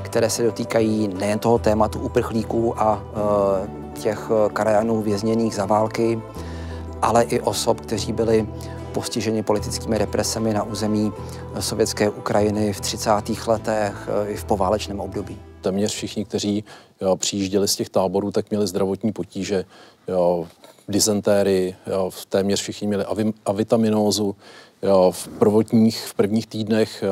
které 0.02 0.30
se 0.30 0.44
dotýkají 0.44 1.08
nejen 1.08 1.40
toho 1.40 1.60
tématu 1.60 2.00
uprchlíků 2.00 2.82
a 2.82 3.04
eh, 3.04 4.00
těch 4.00 4.32
krajanů 4.54 5.02
vězněných 5.02 5.56
za 5.56 5.66
války, 5.66 6.22
ale 7.02 7.24
i 7.24 7.42
osob, 7.42 7.82
kteří 7.82 8.14
byli 8.14 8.48
postiženi 8.92 9.44
politickými 9.44 9.98
represemi 9.98 10.54
na 10.54 10.64
území 10.64 11.12
sovětské 11.60 12.10
Ukrajiny 12.10 12.74
v 12.74 12.82
30. 12.82 13.12
letech 13.48 14.10
i 14.28 14.36
v 14.36 14.44
poválečném 14.46 15.00
období 15.00 15.40
téměř 15.62 15.94
všichni, 15.94 16.26
kteří 16.26 16.64
přijížděli 17.16 17.68
z 17.68 17.76
těch 17.76 17.90
táborů, 17.90 18.32
tak 18.32 18.50
měli 18.50 18.68
zdravotní 18.68 19.12
potíže, 19.12 19.66
jo, 20.08 20.48
téměř 22.30 22.62
všichni 22.62 22.88
měli 22.88 23.06
avitaminózu. 23.46 24.36
V 25.12 25.28
prvotních, 25.28 26.06
v 26.06 26.14
prvních 26.14 26.48
týdnech 26.48 27.04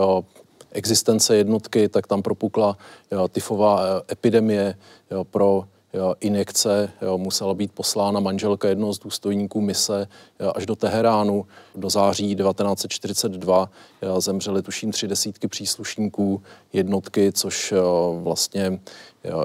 existence 0.71 1.35
jednotky, 1.35 1.89
tak 1.89 2.07
tam 2.07 2.21
propukla 2.21 2.77
tyfová 3.31 3.81
e, 3.81 4.13
epidemie 4.13 4.75
pro 5.23 5.65
injekce 6.19 6.91
musela 7.17 7.53
být 7.53 7.71
poslána 7.71 8.19
manželka 8.19 8.67
jednoho 8.67 8.93
z 8.93 8.99
důstojníků 8.99 9.61
mise 9.61 10.07
až 10.55 10.65
do 10.65 10.75
Teheránu. 10.75 11.45
Do 11.75 11.89
září 11.89 12.35
1942 12.35 13.69
jo, 14.01 14.21
zemřeli 14.21 14.61
tuším 14.61 14.91
tři 14.91 15.07
desítky 15.07 15.47
příslušníků 15.47 16.41
jednotky, 16.73 17.31
což 17.31 17.73
vlastně 18.21 18.79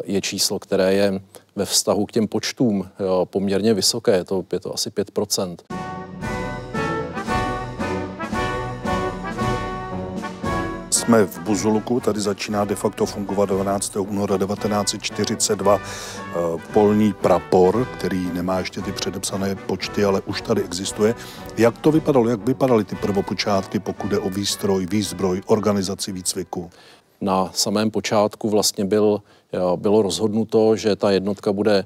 je 0.04 0.20
číslo, 0.20 0.58
které 0.58 0.94
je 0.94 1.20
ve 1.56 1.64
vztahu 1.64 2.06
k 2.06 2.12
těm 2.12 2.28
počtům 2.28 2.88
poměrně 3.24 3.74
vysoké, 3.74 4.16
je 4.16 4.24
to, 4.24 4.44
je 4.52 4.60
to 4.60 4.74
asi 4.74 4.90
5 4.90 5.10
jsme 11.02 11.24
v 11.24 11.38
Buzuluku, 11.38 12.00
tady 12.00 12.20
začíná 12.20 12.64
de 12.64 12.74
facto 12.74 13.06
fungovat 13.06 13.48
12. 13.48 13.96
února 13.96 14.38
1942 14.38 15.78
eh, 15.78 16.38
polní 16.72 17.12
prapor, 17.12 17.86
který 17.98 18.30
nemá 18.32 18.58
ještě 18.58 18.80
ty 18.80 18.92
předepsané 18.92 19.54
počty, 19.54 20.04
ale 20.04 20.20
už 20.20 20.40
tady 20.40 20.62
existuje. 20.62 21.14
Jak 21.56 21.78
to 21.78 21.92
vypadalo, 21.92 22.28
jak 22.28 22.46
vypadaly 22.46 22.84
ty 22.84 22.96
prvopočátky, 22.96 23.78
pokud 23.78 24.10
jde 24.10 24.18
o 24.18 24.30
výstroj, 24.30 24.86
výzbroj, 24.86 25.42
organizaci 25.46 26.12
výcviku? 26.12 26.70
Na 27.20 27.50
samém 27.52 27.90
počátku 27.90 28.50
vlastně 28.50 28.84
byl 28.84 29.22
bylo 29.76 30.02
rozhodnuto, 30.02 30.76
že 30.76 30.96
ta 30.96 31.10
jednotka 31.10 31.52
bude 31.52 31.84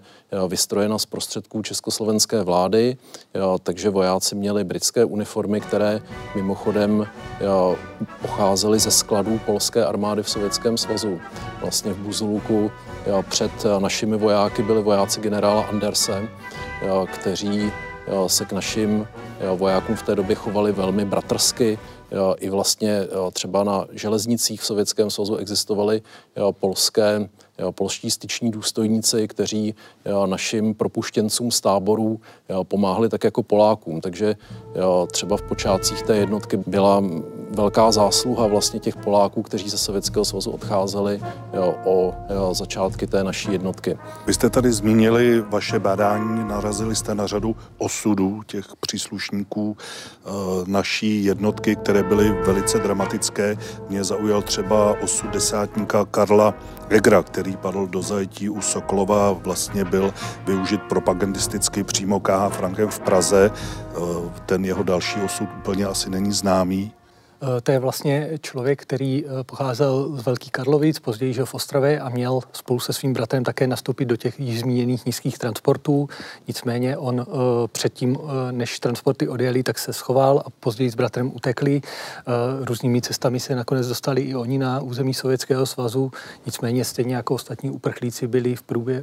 vystrojena 0.49 0.99
z 0.99 1.07
prostředků 1.07 1.63
československé 1.63 2.43
vlády, 2.43 2.97
takže 3.63 3.91
vojáci 3.91 4.35
měli 4.35 4.65
britské 4.65 5.05
uniformy, 5.05 5.61
které 5.61 6.01
mimochodem 6.35 7.07
pocházely 8.23 8.79
ze 8.79 8.91
skladů 8.91 9.41
polské 9.47 9.85
armády 9.85 10.23
v 10.23 10.31
Sovětském 10.31 10.79
svazu. 10.79 11.21
Vlastně 11.61 11.93
v 11.93 11.99
Buzuluku 11.99 12.71
před 13.29 13.53
našimi 13.79 14.17
vojáky 14.17 14.63
byli 14.63 14.83
vojáci 14.83 15.21
generála 15.21 15.63
Anderse, 15.63 16.29
kteří 17.07 17.73
se 18.27 18.45
k 18.45 18.53
našim 18.53 19.07
vojákům 19.57 19.97
v 19.97 20.03
té 20.03 20.15
době 20.15 20.37
chovali 20.37 20.73
velmi 20.73 21.05
bratrsky, 21.05 21.79
i 22.39 22.51
vlastně 22.51 23.01
třeba 23.33 23.65
na 23.65 23.87
železnicích 23.93 24.61
v 24.61 24.67
Sovětském 24.67 25.11
svazu 25.11 25.37
existovaly 25.37 26.03
polské, 26.51 27.29
polští 27.71 28.11
styční 28.11 28.51
důstojníci, 28.51 29.29
kteří 29.29 29.75
našim 30.27 30.75
propuštěncům 30.75 31.51
z 31.51 31.61
táborů 31.61 32.21
pomáhali 32.63 33.09
tak 33.09 33.25
jako 33.25 33.43
Polákům. 33.43 34.01
Takže 34.01 34.37
třeba 35.13 35.37
v 35.37 35.43
počátcích 35.43 36.03
té 36.03 36.17
jednotky 36.17 36.57
byla 36.67 37.03
velká 37.57 37.93
zásluha 37.93 38.47
vlastně 38.47 38.81
těch 38.81 38.97
Poláků, 38.97 39.43
kteří 39.43 39.69
ze 39.69 39.79
Sovětského 39.79 40.25
svazu 40.25 40.51
odcházeli 40.51 41.21
jo, 41.53 41.75
o 41.85 42.15
jo, 42.35 42.55
začátky 42.55 43.07
té 43.07 43.25
naší 43.25 43.53
jednotky. 43.53 43.99
Vy 44.27 44.35
jste 44.35 44.51
tady 44.51 44.73
zmínili 44.73 45.41
vaše 45.41 45.79
bádání, 45.79 46.49
narazili 46.49 46.97
jste 46.97 47.15
na 47.15 47.27
řadu 47.27 47.57
osudů 47.79 48.43
těch 48.47 48.67
příslušníků 48.81 49.77
e, 49.77 50.31
naší 50.67 51.25
jednotky, 51.25 51.77
které 51.77 52.03
byly 52.03 52.43
velice 52.47 52.79
dramatické. 52.79 53.57
Mě 53.89 54.05
zaujal 54.05 54.43
třeba 54.43 54.97
osud 55.03 55.31
desátníka 55.31 56.05
Karla 56.05 56.55
Egra, 56.89 57.23
který 57.23 57.57
padl 57.57 57.87
do 57.87 58.03
zajetí 58.03 58.49
u 58.51 58.61
Sokolova, 58.61 59.33
vlastně 59.33 59.85
byl 59.85 60.15
využit 60.47 60.83
propagandisticky 60.83 61.85
přímo 61.85 62.21
KH 62.21 62.49
Frankem 62.51 62.89
v 62.89 63.01
Praze. 63.01 63.51
E, 63.51 64.01
ten 64.47 64.65
jeho 64.65 64.83
další 64.83 65.21
osud 65.21 65.49
úplně 65.59 65.87
asi 65.87 66.11
není 66.11 66.33
známý. 66.33 66.93
Eh, 67.43 67.61
to 67.61 67.73
je 67.73 67.79
vlastně 67.79 68.31
člověk, 68.41 68.83
který 68.83 69.25
eh, 69.25 69.45
pocházel 69.45 70.17
z 70.17 70.25
Velký 70.25 70.51
Karlovic, 70.51 70.99
později 70.99 71.35
žil 71.35 71.47
v 71.47 71.55
Ostravě 71.55 72.01
a 72.01 72.09
měl 72.09 72.41
spolu 72.53 72.81
se 72.81 72.93
svým 72.93 73.13
bratrem 73.13 73.45
také 73.45 73.67
nastoupit 73.67 74.05
do 74.05 74.17
těch 74.17 74.41
již 74.41 74.61
zmíněných 74.61 75.07
nízkých 75.07 75.39
transportů. 75.39 76.09
Nicméně 76.49 76.97
on 76.97 77.21
eh, 77.21 77.25
předtím, 77.69 78.19
než 78.51 78.81
transporty 78.81 79.29
odjeli, 79.29 79.63
tak 79.63 79.79
se 79.79 79.93
schoval 79.93 80.43
a 80.47 80.51
později 80.51 80.91
s 80.91 80.95
bratrem 80.95 81.33
utekli. 81.35 81.81
Různými 82.61 83.03
cestami 83.03 83.41
se 83.41 83.55
nakonec 83.55 83.89
dostali 83.89 84.23
i 84.23 84.35
oni 84.35 84.59
na 84.59 84.81
území 84.81 85.15
Sovětského 85.15 85.67
svazu. 85.67 86.13
Nicméně 86.47 86.85
stejně 86.85 87.17
jako 87.17 87.35
ostatní 87.35 87.71
uprchlíci 87.71 88.27
byli 88.27 88.57
v 88.57 88.63
průbě, 88.63 89.03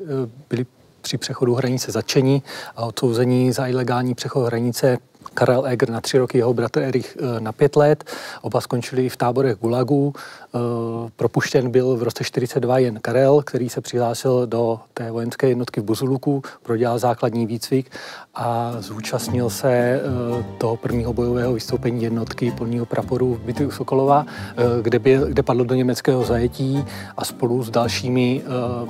byli 0.50 0.66
při 1.04 1.18
přechodu 1.18 1.56
hranice 1.56 1.92
začení 1.92 2.44
a 2.76 2.86
odsouzení 2.86 3.52
za 3.52 3.68
ilegální 3.68 4.16
přechod 4.16 4.46
hranice 4.46 4.98
Karel 5.34 5.68
Eger 5.68 5.90
na 5.90 6.02
tři 6.02 6.18
roky, 6.18 6.38
jeho 6.38 6.54
bratr 6.54 6.80
Erich 6.80 7.18
eh, 7.20 7.40
na 7.40 7.52
pět 7.52 7.76
let. 7.76 8.04
Oba 8.42 8.62
skončili 8.62 9.10
v 9.10 9.18
táborech 9.18 9.58
Gulagu. 9.58 10.14
Eh, 10.16 10.60
propuštěn 11.16 11.72
byl 11.72 11.96
v 11.96 12.04
roce 12.04 12.24
42 12.24 12.78
jen 12.78 13.00
Karel, 13.02 13.42
který 13.42 13.70
se 13.70 13.82
přihlásil 13.82 14.48
do 14.48 14.80
té 14.94 15.12
vojenské 15.12 15.50
jednotky 15.50 15.82
v 15.82 15.84
Buzuluku, 15.84 16.42
prodělal 16.64 17.00
základní 17.00 17.46
výcvik 17.46 17.92
a 18.36 18.74
zúčastnil 18.80 19.50
se 19.50 19.72
eh, 19.72 20.02
toho 20.58 20.78
prvního 20.78 21.14
bojového 21.14 21.54
vystoupení 21.54 22.04
jednotky 22.04 22.52
polního 22.52 22.86
praporu 22.86 23.34
v 23.36 23.46
bitvě 23.46 23.68
u 23.68 23.72
Sokolova, 23.72 24.26
kde, 24.82 25.00
byl, 25.00 25.26
kde 25.26 25.44
padl 25.44 25.66
do 25.66 25.76
německého 25.76 26.24
zajetí 26.24 26.86
a 27.18 27.26
spolu 27.26 27.64
s 27.64 27.70
dalšími 27.70 28.44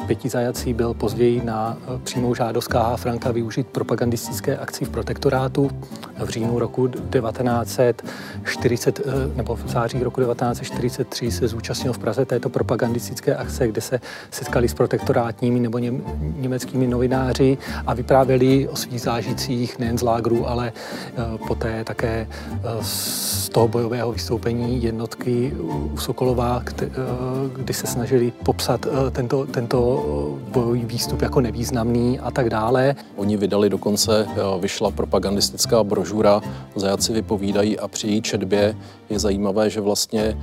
pěti 0.08 0.30
zajací 0.30 0.74
byl 0.74 0.93
později 0.93 1.41
na 1.46 1.78
přímou 2.04 2.36
žádost 2.36 2.67
KH 2.67 2.96
Franka 2.96 3.32
využít 3.32 3.67
propagandistické 3.67 4.58
akci 4.58 4.86
v 4.86 4.89
protektorátu 4.89 5.69
v 6.17 6.30
říjnu 6.30 6.60
roku 6.60 6.88
1940 6.88 8.99
eh, 8.99 9.04
nebo 9.36 9.56
v 9.56 9.67
září 9.67 10.04
roku 10.04 10.21
1943 10.21 11.32
se 11.32 11.47
zúčastnil 11.47 11.93
v 11.93 11.97
Praze 11.97 12.26
této 12.26 12.49
propagandistické 12.49 13.36
akce, 13.36 13.67
kde 13.67 13.82
se 13.82 13.99
setkali 14.32 14.67
s 14.67 14.73
protektorátními 14.73 15.60
nebo 15.60 15.78
ně, 15.78 15.93
německými 16.19 16.88
novináři 16.88 17.58
a 17.88 17.93
vyprávěli 17.93 18.67
o 18.67 18.76
svých 18.76 19.02
zážitcích 19.02 19.80
nejen 19.80 19.97
z 19.97 20.02
lágru, 20.02 20.49
ale 20.49 20.73
uh, 21.17 21.23
poté 21.47 21.84
také 21.84 22.28
uh, 22.52 22.58
z 22.82 23.49
toho 23.49 23.67
bojového 23.67 24.12
vystoupení 24.12 24.84
jednotky 24.84 25.54
u 25.60 25.97
Sokolova, 25.97 26.63
kdy 27.56 27.73
se 27.73 27.88
snažili 27.88 28.34
popsat 28.45 28.88
tento, 29.12 29.45
tento 29.45 30.06
bojový 30.52 30.86
výstup 30.86 31.21
jako 31.21 31.41
nevýznamný 31.41 32.19
a 32.19 32.32
tak 32.32 32.49
dále. 32.49 32.95
Oni 33.15 33.38
vydali 33.38 33.69
dokonce, 33.69 34.28
vyšla 34.60 34.91
propagandistická 34.91 35.84
brožura 35.84 36.03
brožura 36.04 36.42
Zajaci 36.76 37.13
vypovídají 37.13 37.80
a 37.80 37.88
při 37.88 38.08
její 38.08 38.22
četbě 38.22 38.76
je 39.10 39.20
zajímavé, 39.20 39.70
že 39.70 39.82
vlastně 39.82 40.38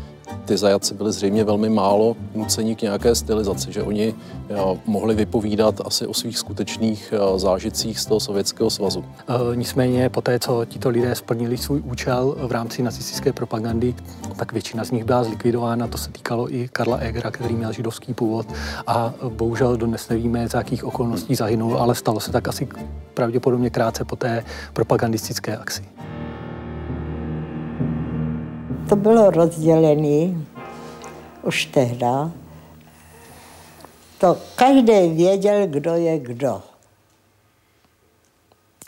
ty 0.44 0.56
zajaci 0.56 0.94
byli 0.94 1.12
zřejmě 1.12 1.44
velmi 1.44 1.68
málo 1.68 2.16
nuceni 2.34 2.76
k 2.76 2.82
nějaké 2.82 3.14
stylizaci, 3.14 3.72
že 3.72 3.82
oni 3.82 4.14
jo, 4.50 4.78
mohli 4.86 5.14
vypovídat 5.14 5.80
asi 5.84 6.06
o 6.06 6.14
svých 6.14 6.38
skutečných 6.38 7.12
jo, 7.16 7.38
zážitcích 7.38 8.00
z 8.00 8.06
toho 8.06 8.20
Sovětského 8.20 8.70
svazu. 8.70 9.04
E, 9.28 9.56
nicméně 9.56 10.08
po 10.08 10.20
té, 10.20 10.38
co 10.38 10.64
tito 10.64 10.88
lidé 10.88 11.14
splnili 11.14 11.56
svůj 11.56 11.82
účel 11.84 12.36
v 12.38 12.52
rámci 12.52 12.82
nacistické 12.82 13.32
propagandy, 13.32 13.94
tak 14.36 14.52
většina 14.52 14.84
z 14.84 14.90
nich 14.90 15.04
byla 15.04 15.24
zlikvidována. 15.24 15.86
To 15.86 15.98
se 15.98 16.10
týkalo 16.10 16.54
i 16.54 16.68
Karla 16.68 16.96
Egera, 16.96 17.30
který 17.30 17.54
měl 17.54 17.72
židovský 17.72 18.14
původ 18.14 18.46
a 18.86 19.14
bohužel 19.28 19.76
dnes 19.76 20.08
nevíme, 20.08 20.48
z 20.48 20.54
jakých 20.54 20.84
okolností 20.84 21.34
zahynul, 21.34 21.78
ale 21.78 21.94
stalo 21.94 22.20
se 22.20 22.32
tak 22.32 22.48
asi 22.48 22.68
pravděpodobně 23.14 23.70
krátce 23.70 24.04
po 24.04 24.16
té 24.16 24.44
propagandistické 24.72 25.56
akci 25.56 25.82
to 28.90 28.96
bylo 28.96 29.30
rozdělené 29.30 30.46
už 31.42 31.64
tehda. 31.64 32.32
To 34.18 34.38
každý 34.56 35.08
věděl, 35.08 35.66
kdo 35.66 35.94
je 35.94 36.18
kdo. 36.18 36.62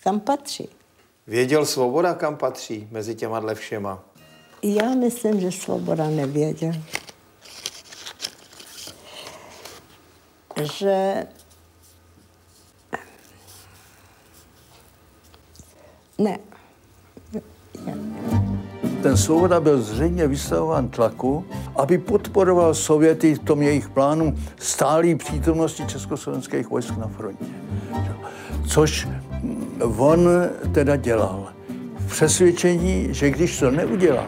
Kam 0.02 0.20
patří. 0.20 0.68
Věděl 1.26 1.66
Svoboda, 1.66 2.14
kam 2.14 2.36
patří 2.36 2.88
mezi 2.90 3.14
těma 3.14 3.40
dle 3.40 3.54
všema? 3.54 4.04
Já 4.62 4.94
myslím, 4.94 5.40
že 5.40 5.52
Svoboda 5.52 6.06
nevěděl. 6.10 6.72
Že 10.62 11.26
ne. 16.18 16.38
ne 17.84 18.51
ten 19.02 19.16
Svoboda 19.16 19.60
byl 19.60 19.82
zřejmě 19.82 20.26
vystavován 20.26 20.88
tlaku, 20.88 21.44
aby 21.76 21.98
podporoval 21.98 22.74
Sověty 22.74 23.34
v 23.34 23.38
tom 23.38 23.62
jejich 23.62 23.88
plánu 23.88 24.34
stálý 24.58 25.14
přítomnosti 25.14 25.86
československých 25.86 26.70
vojsk 26.70 26.96
na 26.96 27.08
frontě. 27.08 27.44
Což 28.66 29.08
on 29.96 30.28
teda 30.72 30.96
dělal. 30.96 31.52
V 31.96 32.06
přesvědčení, 32.10 33.08
že 33.10 33.30
když 33.30 33.58
to 33.58 33.70
neudělá, 33.70 34.26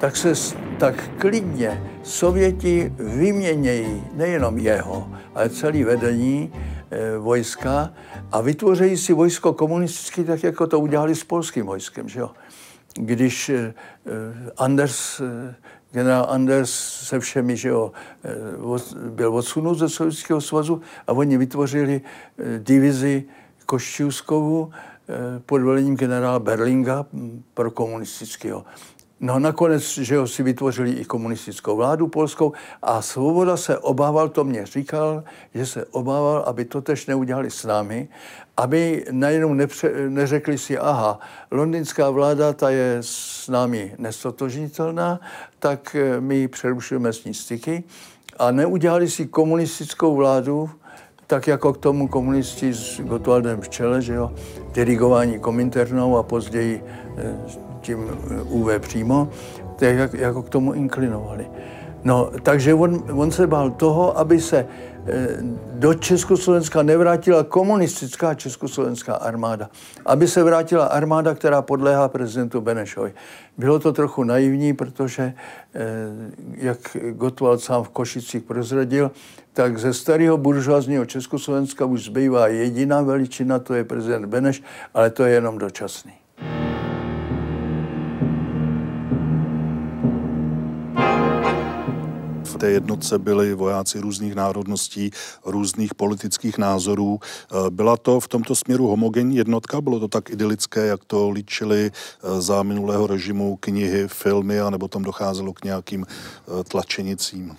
tak 0.00 0.16
se 0.16 0.32
tak 0.78 1.10
klidně 1.18 1.82
Sověti 2.02 2.92
vyměnějí 2.98 4.02
nejenom 4.14 4.58
jeho, 4.58 5.08
ale 5.34 5.48
celý 5.48 5.84
vedení 5.84 6.52
e, 6.90 7.18
vojska 7.18 7.92
a 8.32 8.40
vytvoří 8.40 8.96
si 8.96 9.12
vojsko 9.12 9.52
komunistické, 9.52 10.24
tak 10.24 10.42
jako 10.42 10.66
to 10.66 10.80
udělali 10.80 11.14
s 11.14 11.24
polským 11.24 11.66
vojskem. 11.66 12.08
Že 12.08 12.20
jo? 12.20 12.30
Když 12.94 13.48
eh, 13.48 13.74
Anders, 14.56 15.20
eh, 15.20 15.54
generál 15.92 16.26
Anders 16.28 16.70
se 17.06 17.20
všemi, 17.20 17.56
že 17.56 17.68
jo, 17.68 17.92
eh, 18.24 18.30
byl 19.10 19.34
odsunut 19.34 19.78
ze 19.78 19.88
Sovětského 19.88 20.40
svazu 20.40 20.82
a 21.06 21.12
oni 21.12 21.38
vytvořili 21.38 22.00
divizi 22.58 23.24
Košťůvskou 23.66 24.70
pod 25.46 25.60
velením 25.62 25.96
generála 25.96 26.38
Berlinga 26.38 27.06
pro 27.54 27.70
komunistického. 27.70 28.64
No 29.22 29.38
nakonec, 29.38 29.98
že 29.98 30.14
jo, 30.14 30.26
si 30.26 30.42
vytvořili 30.42 30.90
i 30.90 31.04
komunistickou 31.04 31.76
vládu 31.76 32.08
polskou 32.08 32.52
a 32.82 33.02
Svoboda 33.02 33.56
se 33.56 33.78
obával, 33.78 34.28
to 34.28 34.44
mě 34.44 34.66
říkal, 34.66 35.24
že 35.54 35.66
se 35.66 35.84
obával, 35.84 36.44
aby 36.46 36.64
to 36.64 36.80
tež 36.80 37.06
neudělali 37.06 37.50
s 37.50 37.64
námi, 37.64 38.08
aby 38.56 39.04
najednou 39.10 39.54
nepře, 39.54 39.92
neřekli 40.08 40.58
si, 40.58 40.78
aha, 40.78 41.20
londýnská 41.50 42.10
vláda, 42.10 42.52
ta 42.52 42.70
je 42.70 42.98
s 43.00 43.48
námi 43.48 43.94
nestotožnitelná, 43.98 45.20
tak 45.58 45.96
eh, 45.98 46.20
my 46.20 46.48
přerušujeme 46.48 47.12
s 47.12 47.24
ní 47.24 47.34
styky. 47.34 47.84
A 48.38 48.50
neudělali 48.50 49.10
si 49.10 49.26
komunistickou 49.26 50.16
vládu, 50.16 50.70
tak 51.26 51.46
jako 51.46 51.72
k 51.72 51.78
tomu 51.78 52.08
komunisti 52.08 52.74
s 52.74 53.00
Gotwaldem 53.00 53.60
v 53.60 53.68
čele, 53.68 54.02
že 54.02 54.14
jo, 54.14 54.32
dirigování 54.72 55.38
kominternou 55.38 56.16
a 56.16 56.22
později 56.22 56.84
eh, 57.16 57.69
tím 57.80 58.10
eh, 58.10 58.42
UV 58.42 58.78
přímo, 58.78 59.28
tak 59.76 59.96
jak, 59.96 60.14
jako 60.14 60.42
k 60.42 60.48
tomu 60.48 60.72
inklinovali. 60.72 61.46
No, 62.04 62.30
takže 62.42 62.74
on, 62.74 63.04
on 63.12 63.30
se 63.30 63.46
bál 63.46 63.70
toho, 63.70 64.18
aby 64.18 64.40
se 64.40 64.66
eh, 65.06 65.28
do 65.72 65.94
Československa 65.94 66.82
nevrátila 66.82 67.44
komunistická 67.44 68.34
československá 68.34 69.14
armáda. 69.14 69.70
Aby 70.06 70.28
se 70.28 70.42
vrátila 70.42 70.86
armáda, 70.86 71.34
která 71.34 71.62
podléhá 71.62 72.08
prezidentu 72.08 72.60
Benešovi. 72.60 73.12
Bylo 73.58 73.78
to 73.78 73.92
trochu 73.92 74.24
naivní, 74.24 74.72
protože, 74.72 75.32
eh, 75.74 75.86
jak 76.54 76.96
Gottwald 77.12 77.60
sám 77.60 77.82
v 77.84 77.88
Košicích 77.88 78.42
prozradil, 78.42 79.10
tak 79.52 79.78
ze 79.78 79.94
starého 79.94 80.36
buržoazního 80.36 81.06
Československa 81.06 81.84
už 81.84 82.04
zbývá 82.04 82.46
jediná 82.46 83.02
veličina, 83.02 83.58
to 83.58 83.74
je 83.74 83.84
prezident 83.84 84.26
Beneš, 84.26 84.62
ale 84.94 85.10
to 85.10 85.24
je 85.24 85.32
jenom 85.32 85.58
dočasný. 85.58 86.19
Té 92.58 92.70
jednotce 92.70 93.18
byli 93.18 93.54
vojáci 93.54 94.00
různých 94.00 94.34
národností, 94.34 95.10
různých 95.44 95.94
politických 95.94 96.58
názorů. 96.58 97.18
Eh, 97.22 97.70
byla 97.70 97.96
to 97.96 98.20
v 98.20 98.28
tomto 98.28 98.54
směru 98.54 98.86
homogenní 98.86 99.36
jednotka? 99.36 99.80
Bylo 99.80 100.00
to 100.00 100.08
tak 100.08 100.30
idylické, 100.30 100.86
jak 100.86 101.04
to 101.04 101.30
líčili 101.30 101.90
eh, 101.90 102.40
za 102.40 102.62
minulého 102.62 103.06
režimu 103.06 103.56
knihy, 103.56 104.08
filmy, 104.08 104.60
anebo 104.60 104.88
tam 104.88 105.02
docházelo 105.02 105.52
k 105.52 105.64
nějakým 105.64 106.06
tlačenicím? 106.68 107.56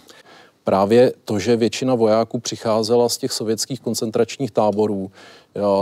Právě 0.63 1.13
to, 1.25 1.39
že 1.39 1.55
většina 1.55 1.95
vojáků 1.95 2.39
přicházela 2.39 3.09
z 3.09 3.17
těch 3.17 3.31
sovětských 3.31 3.81
koncentračních 3.81 4.51
táborů, 4.51 5.11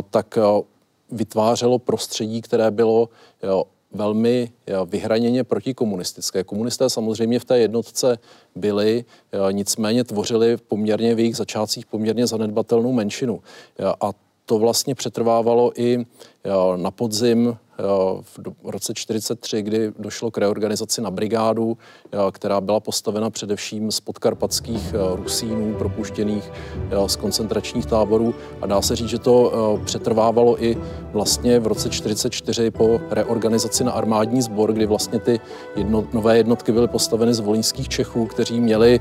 tak 0.10 0.38
vytvářelo 1.12 1.80
prostředí, 1.80 2.42
které 2.42 2.72
bylo 2.72 3.10
velmi 3.92 4.52
vyhraněně 4.86 5.44
protikomunistické. 5.44 6.44
Komunisté 6.44 6.90
samozřejmě 6.90 7.40
v 7.40 7.46
té 7.46 7.60
jednotce 7.60 8.20
byli, 8.56 9.06
nicméně 9.52 10.04
tvořili 10.04 10.58
poměrně 10.58 11.16
v 11.16 11.20
jejich 11.20 11.36
začátcích 11.36 11.86
poměrně 11.86 12.28
zanedbatelnou 12.28 12.94
menšinu. 12.94 13.42
A 14.02 14.12
to 14.46 14.60
vlastně 14.60 14.96
přetrvávalo 14.96 15.72
i 15.82 16.06
na 16.76 16.92
podzim 16.92 17.58
v 18.22 18.40
roce 18.70 18.94
43, 18.94 19.62
kdy 19.62 19.92
došlo 20.00 20.32
k 20.32 20.38
reorganizaci 20.38 21.02
na 21.02 21.12
brigádu, 21.12 21.78
která 22.32 22.62
byla 22.62 22.80
postavena 22.80 23.30
především 23.30 23.92
z 23.92 24.00
podkarpatských 24.00 24.96
Rusínů, 25.16 25.74
propuštěných 25.74 26.52
z 27.08 27.16
koncentračních 27.16 27.86
táborů. 27.86 28.36
A 28.62 28.68
dá 28.68 28.82
se 28.82 28.96
říct, 28.96 29.10
že 29.10 29.20
to 29.20 29.80
přetrvávalo 29.86 30.64
i 30.64 30.78
vlastně 31.14 31.60
v 31.60 31.68
roce 31.68 31.90
44 31.90 32.72
po 32.72 33.02
reorganizaci 33.10 33.84
na 33.84 33.92
armádní 33.92 34.42
sbor, 34.42 34.74
kdy 34.74 34.86
vlastně 34.86 35.20
ty 35.20 35.40
jedno, 35.76 36.08
nové 36.14 36.38
jednotky 36.38 36.72
byly 36.72 36.88
postaveny 36.88 37.34
z 37.34 37.40
volinských 37.40 37.90
Čechů, 37.90 38.26
kteří 38.26 38.60
měli 38.60 39.00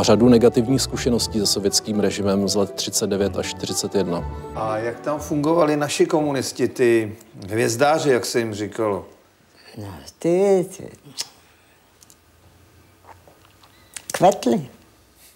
řadu 0.00 0.28
negativních 0.28 0.82
zkušeností 0.82 1.40
se 1.40 1.46
sovětským 1.46 2.00
režimem 2.00 2.48
z 2.48 2.56
let 2.56 2.72
39 2.72 3.36
až 3.36 3.46
41. 3.46 4.24
A 4.54 4.78
jak 4.78 5.00
tam 5.00 5.20
fungovali 5.20 5.76
naši 5.76 6.06
komunisti, 6.06 6.68
ty 6.68 7.12
hvězdáři, 7.48 8.10
jak 8.10 8.26
se 8.26 8.38
jim 8.38 8.54
říkalo? 8.54 9.04
No, 9.78 9.94
ty, 10.18 10.66
ty. 10.76 10.90
Kvetli. 14.12 14.68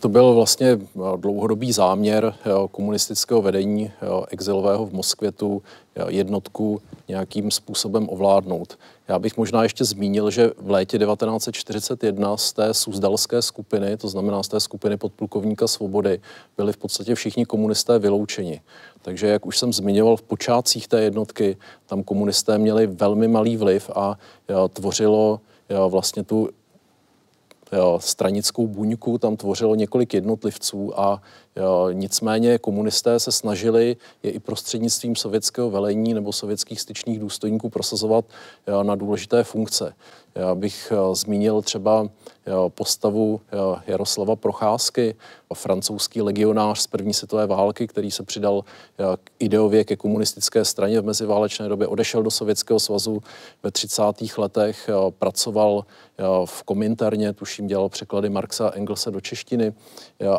To 0.01 0.09
byl 0.09 0.35
vlastně 0.35 0.67
eh, 0.69 0.79
dlouhodobý 1.17 1.73
záměr 1.73 2.35
eh, 2.39 2.51
komunistického 2.71 3.43
vedení 3.43 3.87
eh, 3.87 4.07
exilového 4.29 4.87
v 4.87 4.93
Moskvě 4.93 5.33
tu 5.33 5.63
jednotku 6.09 6.83
nějakým 7.09 7.51
způsobem 7.51 8.09
ovládnout. 8.11 8.79
Já 9.09 9.19
bych 9.19 9.37
možná 9.37 9.63
ještě 9.63 9.85
zmínil, 9.85 10.31
že 10.31 10.51
v 10.59 10.71
létě 10.71 10.99
1941 10.99 12.37
z 12.37 12.53
té 12.53 12.75
suzdalské 12.75 13.43
skupiny, 13.43 13.97
to 13.97 14.09
znamená 14.09 14.43
z 14.43 14.49
té 14.49 14.61
skupiny 14.61 14.97
podplukovníka 14.97 15.69
Svobody, 15.69 16.21
byli 16.57 16.73
v 16.73 16.77
podstatě 16.77 17.15
všichni 17.15 17.47
komunisté 17.47 17.99
vyloučeni. 17.99 18.61
Takže, 19.03 19.27
jak 19.27 19.47
už 19.47 19.59
jsem 19.59 19.73
zmiňoval 19.73 20.17
v 20.17 20.23
počátcích 20.23 20.89
té 20.89 21.03
jednotky, 21.03 21.57
tam 21.87 22.03
komunisté 22.03 22.59
měli 22.59 22.87
velmi 22.87 23.29
malý 23.29 23.57
vliv 23.57 23.91
a 23.95 24.19
tvořilo 24.73 25.41
vlastně 25.89 26.23
tu 26.25 26.49
stranickou 27.99 28.67
buňku 28.67 29.19
tam 29.19 29.37
tvořilo 29.37 29.75
několik 29.75 30.15
jednotlivců 30.15 31.01
a 31.01 31.23
nicméně 31.93 32.59
komunisté 32.59 33.21
se 33.21 33.33
snažili 33.33 33.97
je 34.23 34.31
i 34.31 34.39
prostřednictvím 34.39 35.17
sovětského 35.17 35.71
velení 35.71 36.15
nebo 36.15 36.33
sovětských 36.33 36.81
styčných 36.81 37.19
důstojníků 37.19 37.71
prosazovat 37.71 38.25
na 38.83 38.95
důležité 38.95 39.45
funkce. 39.45 39.95
Já 40.37 40.55
bych 40.55 40.93
eh, 40.93 41.15
zmínil 41.15 41.63
třeba 41.63 42.09
postavu 42.69 43.41
Jaroslava 43.87 44.37
Procházky, 44.37 45.15
francouzský 45.55 46.23
legionář 46.23 46.81
z 46.81 46.87
první 46.87 47.15
světové 47.15 47.47
války, 47.47 47.87
který 47.87 48.11
se 48.11 48.23
přidal 48.23 48.65
ideově 49.39 49.85
ke 49.85 49.97
komunistické 49.97 50.65
straně 50.65 51.01
v 51.01 51.05
meziválečné 51.05 51.69
době, 51.69 51.87
odešel 51.87 52.23
do 52.23 52.31
Sovětského 52.31 52.81
svazu 52.81 53.23
ve 53.63 53.71
30. 53.71 54.03
letech, 54.39 54.91
pracoval 55.19 55.85
v 56.45 56.63
Kominterně, 56.63 57.33
tuším 57.33 57.67
dělal 57.67 57.89
překlady 57.89 58.29
Marxa 58.29 58.69
a 58.69 58.73
Engelse 58.73 59.11
do 59.11 59.21
češtiny 59.21 59.73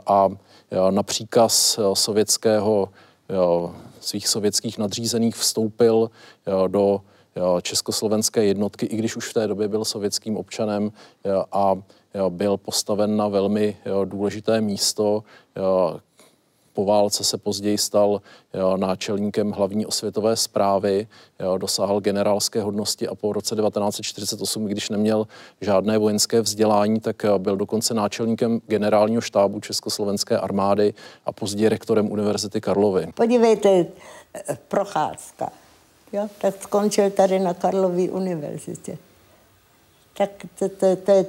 a 0.08 0.30
na 0.90 1.04
příkaz 1.08 1.80
sovětského 1.94 2.90
svých 4.00 4.28
sovětských 4.28 4.78
nadřízených 4.78 5.36
vstoupil 5.36 6.12
do 6.68 7.02
československé 7.62 8.46
jednotky, 8.46 8.86
i 8.86 8.98
když 8.98 9.16
už 9.16 9.30
v 9.30 9.34
té 9.34 9.48
době 9.48 9.68
byl 9.68 9.86
sovětským 9.86 10.38
občanem 10.38 10.92
a 11.52 11.76
byl 12.30 12.58
postaven 12.58 13.18
na 13.18 13.28
velmi 13.28 13.78
důležité 14.06 14.62
místo. 14.62 15.24
Po 16.78 16.86
válce 16.86 17.24
se 17.24 17.38
později 17.38 17.78
stal 17.78 18.22
náčelníkem 18.78 19.52
hlavní 19.52 19.86
osvětové 19.86 20.36
zprávy, 20.36 21.08
dosáhl 21.58 22.00
generálské 22.00 22.62
hodnosti 22.62 23.08
a 23.08 23.16
po 23.16 23.34
roce 23.34 23.56
1948, 23.56 24.66
když 24.66 24.90
neměl 24.90 25.28
žádné 25.62 25.98
vojenské 25.98 26.42
vzdělání, 26.42 27.00
tak 27.00 27.26
byl 27.38 27.58
dokonce 27.58 27.94
náčelníkem 27.94 28.62
generálního 28.68 29.22
štábu 29.22 29.60
Československé 29.60 30.38
armády 30.38 30.94
a 31.26 31.32
později 31.32 31.70
rektorem 31.70 32.12
Univerzity 32.12 32.62
Karlovy. 32.62 33.08
Podívejte, 33.16 33.86
procházka 34.68 35.52
jo, 36.14 36.28
tak 36.42 36.64
skončil 36.64 37.10
tady 37.10 37.40
na 37.40 37.54
Karlově 37.54 38.12
univerzitě. 38.12 38.98
Tak 40.18 40.30
to, 40.60 40.70
to, 40.70 40.96
to, 40.96 41.26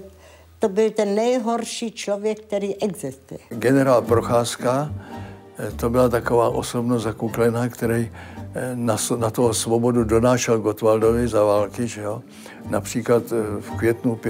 to 0.58 0.68
byl 0.68 0.90
ten 0.90 1.14
nejhorší 1.14 1.92
člověk, 1.92 2.40
který 2.40 2.76
existuje. 2.82 3.40
Generál 3.48 4.02
Procházka, 4.02 4.94
eh, 5.10 5.27
to 5.76 5.90
byla 5.90 6.08
taková 6.08 6.48
osobnost 6.48 7.02
zakuklená, 7.02 7.68
který 7.68 8.10
eh, 8.54 8.70
na, 8.74 8.96
na 9.16 9.30
toho 9.30 9.54
svobodu 9.54 10.04
donášel 10.04 10.58
Gotwaldovi 10.58 11.28
za 11.28 11.44
války, 11.44 11.88
že 11.88 12.02
jo. 12.02 12.22
Například 12.70 13.22
eh, 13.32 13.60
v 13.60 13.70
květnu 13.70 14.20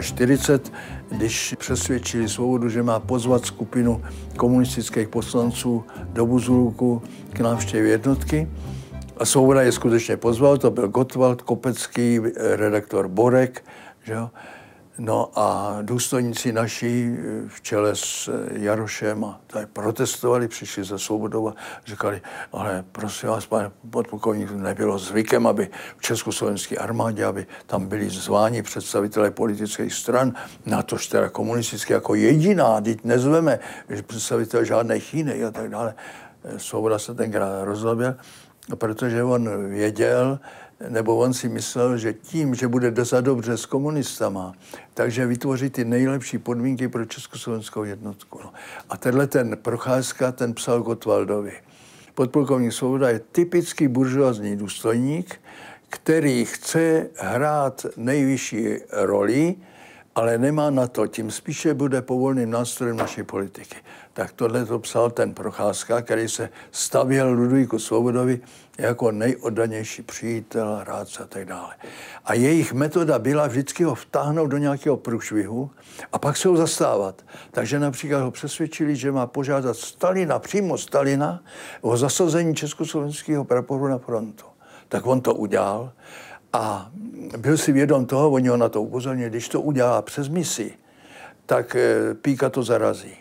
42, 0.00 0.70
když 1.16 1.54
přesvědčili 1.58 2.28
svobodu, 2.28 2.68
že 2.68 2.82
má 2.82 3.00
pozvat 3.00 3.46
skupinu 3.46 4.02
komunistických 4.36 5.08
poslanců 5.08 5.84
do 6.12 6.26
Buzulku 6.26 7.02
k 7.32 7.40
návštěvě 7.40 7.90
jednotky, 7.90 8.48
a 9.16 9.24
Svoboda 9.24 9.62
je 9.62 9.72
skutečně 9.72 10.16
pozval, 10.16 10.58
to 10.58 10.70
byl 10.70 10.88
Gottwald 10.88 11.42
Kopecký, 11.42 12.20
redaktor 12.36 13.08
Borek, 13.08 13.64
že 14.04 14.12
jo? 14.12 14.30
No 14.98 15.30
a 15.34 15.78
důstojníci 15.82 16.52
naši 16.52 17.16
v 17.48 17.62
čele 17.62 17.96
s 17.96 18.30
Jarošem 18.52 19.24
a 19.24 19.40
tady 19.46 19.66
protestovali, 19.66 20.48
přišli 20.48 20.84
za 20.84 20.98
svobodou 20.98 21.48
a 21.48 21.54
říkali, 21.86 22.20
ale 22.52 22.84
prosím 22.92 23.28
vás, 23.28 23.46
pane 23.46 23.70
podplukovník, 23.90 24.50
nebylo 24.50 24.98
zvykem, 24.98 25.46
aby 25.46 25.68
v 25.96 26.02
československé 26.02 26.76
armádě, 26.76 27.24
aby 27.24 27.46
tam 27.66 27.86
byli 27.86 28.10
zváni 28.10 28.62
představitelé 28.62 29.30
politických 29.30 29.94
stran, 29.94 30.34
na 30.66 30.82
to 30.82 30.96
teda 31.10 31.28
komunistické 31.28 31.94
jako 31.94 32.14
jediná, 32.14 32.80
teď 32.80 33.04
nezveme 33.04 33.58
představitel 34.06 34.64
žádných 34.64 35.14
jiných 35.14 35.44
a 35.44 35.50
tak 35.50 35.70
dále. 35.70 35.94
Svoboda 36.56 36.98
se 36.98 37.14
tenkrát 37.14 37.64
rozlobil 37.64 38.14
protože 38.74 39.24
on 39.24 39.68
věděl, 39.68 40.38
nebo 40.88 41.16
on 41.16 41.34
si 41.34 41.48
myslel, 41.48 41.98
že 41.98 42.12
tím, 42.12 42.54
že 42.54 42.68
bude 42.68 42.90
dosa 42.90 43.20
dobře 43.20 43.56
s 43.56 43.66
komunistama, 43.66 44.52
takže 44.94 45.26
vytvoří 45.26 45.70
ty 45.70 45.84
nejlepší 45.84 46.38
podmínky 46.38 46.88
pro 46.88 47.04
československou 47.04 47.84
jednotku. 47.84 48.40
No. 48.44 48.52
A 48.88 48.96
tenhle 48.96 49.26
ten 49.26 49.56
Procházka, 49.56 50.32
ten 50.32 50.54
psal 50.54 50.82
Gotwaldovi. 50.82 51.52
Podplukovník 52.14 52.72
Svoboda 52.72 53.10
je 53.10 53.18
typický 53.18 53.88
buržoazní 53.88 54.56
důstojník, 54.56 55.40
který 55.90 56.44
chce 56.44 57.08
hrát 57.16 57.86
nejvyšší 57.96 58.76
roli, 58.92 59.54
ale 60.16 60.38
nemá 60.38 60.70
na 60.70 60.86
to, 60.86 61.06
tím 61.06 61.30
spíše 61.30 61.74
bude 61.74 62.02
povolným 62.02 62.50
nástrojem 62.50 62.96
naší 62.96 63.22
politiky. 63.22 63.76
Tak 64.12 64.32
tohle 64.32 64.64
to 64.64 64.78
psal 64.78 65.10
ten 65.10 65.34
Procházka, 65.34 66.02
který 66.02 66.28
se 66.28 66.48
stavěl 66.70 67.32
Ludvíku 67.32 67.78
Svobodovi 67.78 68.40
jako 68.78 69.10
nejoddanější 69.10 70.02
přítel, 70.02 70.80
rádce 70.84 71.22
a 71.22 71.26
tak 71.26 71.44
dále. 71.44 71.74
A 72.24 72.34
jejich 72.34 72.72
metoda 72.72 73.18
byla 73.18 73.46
vždycky 73.46 73.84
ho 73.84 73.94
vtáhnout 73.94 74.50
do 74.50 74.58
nějakého 74.58 74.96
průšvihu 74.96 75.70
a 76.12 76.18
pak 76.18 76.36
se 76.36 76.48
ho 76.48 76.56
zastávat. 76.56 77.22
Takže 77.50 77.78
například 77.78 78.20
ho 78.20 78.30
přesvědčili, 78.30 78.96
že 78.96 79.12
má 79.12 79.26
požádat 79.26 79.76
Stalina, 79.76 80.38
přímo 80.38 80.78
Stalina, 80.78 81.42
o 81.80 81.96
zasazení 81.96 82.54
československého 82.54 83.44
praporu 83.44 83.88
na 83.88 83.98
frontu. 83.98 84.44
Tak 84.88 85.06
on 85.06 85.20
to 85.20 85.34
udělal 85.34 85.92
a 86.52 86.90
byl 87.36 87.56
si 87.56 87.72
vědom 87.72 88.06
toho, 88.06 88.30
oni 88.30 88.48
ho 88.48 88.56
na 88.56 88.68
to 88.68 88.82
upozornili, 88.82 89.30
když 89.30 89.48
to 89.48 89.60
udělá 89.60 90.02
přes 90.02 90.28
misi, 90.28 90.74
tak 91.46 91.76
eh, 91.76 92.14
Píka 92.14 92.50
to 92.50 92.62
zarazí. 92.62 93.16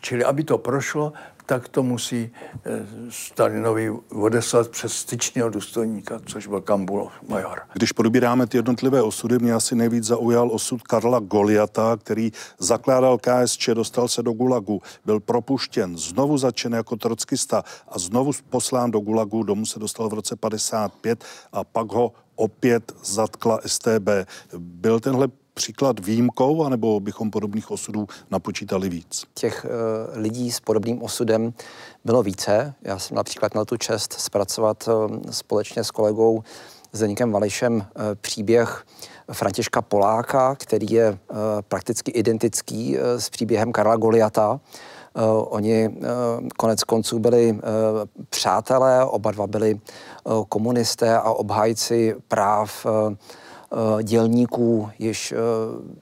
Čili 0.00 0.24
aby 0.24 0.44
to 0.44 0.58
prošlo, 0.58 1.12
tak 1.46 1.68
to 1.68 1.82
musí 1.82 2.30
eh, 2.64 2.86
Stalinovi 3.10 3.90
odeslat 4.12 4.68
přes 4.68 4.92
styčného 4.92 5.50
důstojníka, 5.50 6.20
což 6.26 6.46
byl 6.46 6.60
Kambulov 6.60 7.12
major. 7.28 7.60
Když 7.72 7.92
probíráme 7.92 8.46
ty 8.46 8.58
jednotlivé 8.58 9.02
osudy, 9.02 9.38
mě 9.38 9.52
asi 9.52 9.74
nejvíc 9.74 10.04
zaujal 10.04 10.50
osud 10.52 10.82
Karla 10.82 11.20
Goliata, 11.20 11.96
který 11.96 12.32
zakládal 12.58 13.18
KSČ, 13.18 13.68
dostal 13.68 14.08
se 14.08 14.22
do 14.22 14.32
Gulagu, 14.32 14.82
byl 15.04 15.20
propuštěn, 15.20 15.98
znovu 15.98 16.38
začen 16.38 16.72
jako 16.72 16.96
trockista 16.96 17.64
a 17.88 17.98
znovu 17.98 18.30
poslán 18.50 18.90
do 18.90 19.00
Gulagu, 19.00 19.42
domů 19.42 19.66
se 19.66 19.78
dostal 19.78 20.08
v 20.08 20.14
roce 20.14 20.36
55 20.36 21.24
a 21.52 21.64
pak 21.64 21.92
ho 21.92 22.12
opět 22.36 22.92
zatkla 23.02 23.60
STB. 23.66 24.08
Byl 24.58 25.00
tenhle 25.00 25.28
příklad 25.54 26.00
výjimkou, 26.00 26.64
anebo 26.64 27.00
bychom 27.00 27.30
podobných 27.30 27.70
osudů 27.70 28.06
napočítali 28.30 28.88
víc? 28.88 29.24
Těch 29.34 29.64
uh, 29.64 29.70
lidí 30.22 30.52
s 30.52 30.60
podobným 30.60 31.02
osudem 31.02 31.52
bylo 32.04 32.22
více. 32.22 32.74
Já 32.82 32.98
jsem 32.98 33.16
například 33.16 33.52
měl 33.52 33.64
tu 33.64 33.76
čest 33.76 34.12
zpracovat 34.12 34.88
uh, 34.88 35.16
společně 35.30 35.84
s 35.84 35.90
kolegou 35.90 36.42
Zdeníkem 36.92 37.32
Vališem 37.32 37.74
uh, 37.74 37.82
příběh 38.20 38.84
Františka 39.32 39.82
Poláka, 39.82 40.54
který 40.54 40.86
je 40.90 41.10
uh, 41.10 41.36
prakticky 41.68 42.10
identický 42.10 42.98
uh, 42.98 43.04
s 43.18 43.30
příběhem 43.30 43.72
Karla 43.72 43.96
Goliata. 43.96 44.60
Oni 45.44 45.90
konec 46.56 46.84
konců 46.84 47.18
byli 47.18 47.58
přátelé, 48.30 49.04
oba 49.04 49.30
dva 49.30 49.46
byli 49.46 49.80
komunisté 50.48 51.18
a 51.18 51.30
obhájci 51.30 52.14
práv 52.28 52.86
Eh, 52.86 53.16
dělníků 54.02 54.90
již 54.98 55.32
eh, 55.32 55.36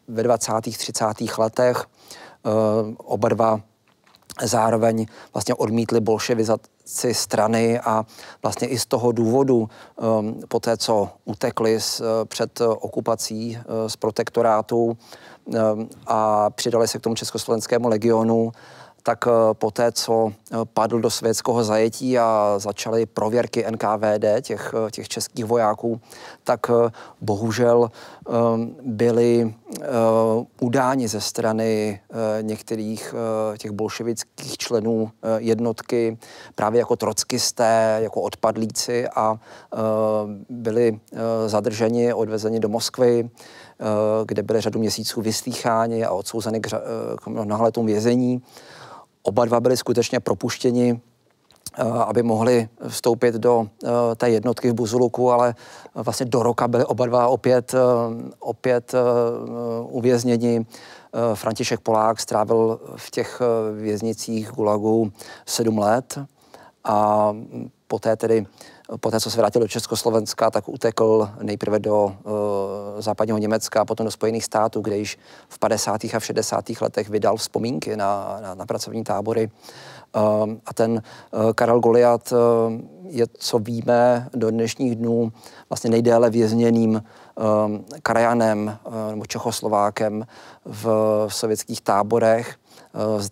ve 0.08 0.22
20. 0.22 0.52
30. 0.60 1.04
letech. 1.38 1.84
Eh, 2.46 2.50
oba 2.96 3.28
dva 3.28 3.60
zároveň 4.42 5.06
vlastně 5.34 5.54
odmítli 5.54 6.00
bolševizaci 6.00 7.14
strany 7.14 7.80
a 7.80 8.04
vlastně 8.42 8.68
i 8.68 8.78
z 8.78 8.86
toho 8.86 9.12
důvodu 9.12 9.68
po 10.48 10.60
té, 10.60 10.76
co 10.76 11.08
utekli 11.24 11.78
před 12.24 12.60
okupací 12.60 13.58
z 13.86 13.96
protektorátu 13.96 14.96
a 16.06 16.50
přidali 16.50 16.88
se 16.88 16.98
k 16.98 17.02
tomu 17.02 17.14
československému 17.14 17.88
legionu, 17.88 18.52
tak 19.02 19.26
eh, 19.26 19.54
poté, 19.54 19.92
co 19.92 20.32
eh, 20.32 20.56
padl 20.64 21.00
do 21.00 21.10
sovětského 21.10 21.64
zajetí 21.64 22.18
a 22.18 22.54
začaly 22.58 23.06
prověrky 23.06 23.64
NKVD 23.70 24.40
těch, 24.40 24.74
eh, 24.86 24.90
těch 24.90 25.08
českých 25.08 25.44
vojáků, 25.44 26.00
tak 26.44 26.70
bohužel 27.20 27.90
byli 28.82 29.54
udáni 30.60 31.08
ze 31.08 31.20
strany 31.20 32.00
některých 32.40 33.14
těch 33.58 33.70
bolševických 33.70 34.58
členů 34.58 35.10
jednotky 35.36 36.18
právě 36.54 36.78
jako 36.78 36.96
trockisté, 36.96 37.98
jako 38.02 38.20
odpadlíci 38.20 39.08
a 39.08 39.36
byli 40.48 41.00
zadrženi, 41.46 42.14
odvezeni 42.14 42.60
do 42.60 42.68
Moskvy, 42.68 43.30
kde 44.24 44.42
byli 44.42 44.60
řadu 44.60 44.78
měsíců 44.78 45.20
vyslýcháni 45.20 46.04
a 46.04 46.10
odsouzeni 46.10 46.60
k, 46.60 46.68
k 47.22 47.26
mnohaletům 47.26 47.86
vězení. 47.86 48.42
Oba 49.22 49.44
dva 49.44 49.60
byli 49.60 49.76
skutečně 49.76 50.20
propuštěni, 50.20 51.00
eh, 51.78 51.82
aby 51.82 52.22
mohli 52.22 52.68
vstoupit 52.88 53.34
do 53.34 53.66
eh, 53.84 53.88
té 54.16 54.30
jednotky 54.30 54.70
v 54.70 54.74
Buzuluku, 54.74 55.30
ale 55.30 55.54
vlastně 55.94 56.26
do 56.26 56.42
roka 56.42 56.68
byli 56.68 56.84
oba 56.84 57.06
dva 57.06 57.28
opět, 57.28 57.74
eh, 57.74 57.78
opět 58.38 58.94
uvězněni. 59.82 60.66
František 61.34 61.80
Polák 61.80 62.20
strávil 62.20 62.80
v 62.96 63.10
těch 63.10 63.42
věznicích 63.76 64.50
Gulagu 64.50 65.12
sedm 65.46 65.78
let 65.78 66.18
a 66.84 67.32
poté 67.92 68.16
tedy 68.16 68.46
poté, 69.00 69.20
co 69.20 69.30
se 69.30 69.36
vrátil 69.36 69.60
do 69.60 69.68
Československa, 69.68 70.50
tak 70.50 70.68
utekl 70.68 71.28
nejprve 71.42 71.78
do 71.78 72.04
uh, 72.04 72.12
západního 72.98 73.38
Německa 73.38 73.80
a 73.80 73.84
potom 73.84 74.04
do 74.04 74.10
Spojených 74.10 74.44
států, 74.44 74.80
kde 74.80 74.96
již 74.96 75.18
v 75.48 75.58
50. 75.58 76.04
a 76.04 76.18
v 76.18 76.24
60. 76.24 76.64
letech 76.80 77.08
vydal 77.08 77.36
vzpomínky 77.36 77.96
na, 77.96 78.38
na, 78.42 78.54
na 78.54 78.66
pracovní 78.66 79.04
tábory. 79.04 79.50
Uh, 80.16 80.56
a 80.66 80.74
ten 80.74 80.92
uh, 80.92 81.52
Karel 81.52 81.80
Goliat 81.80 82.32
uh, 82.32 82.38
je, 83.08 83.26
co 83.38 83.58
víme, 83.58 84.28
do 84.34 84.50
dnešních 84.50 84.96
dnů 84.96 85.32
vlastně 85.68 85.90
nejdéle 85.90 86.30
vězněným 86.30 86.90
uh, 86.96 87.02
krajanem 88.02 88.78
uh, 88.86 89.10
nebo 89.10 89.26
Čechoslovákem 89.26 90.24
v, 90.64 90.84
v 91.28 91.34
sovětských 91.34 91.80
táborech 91.80 92.56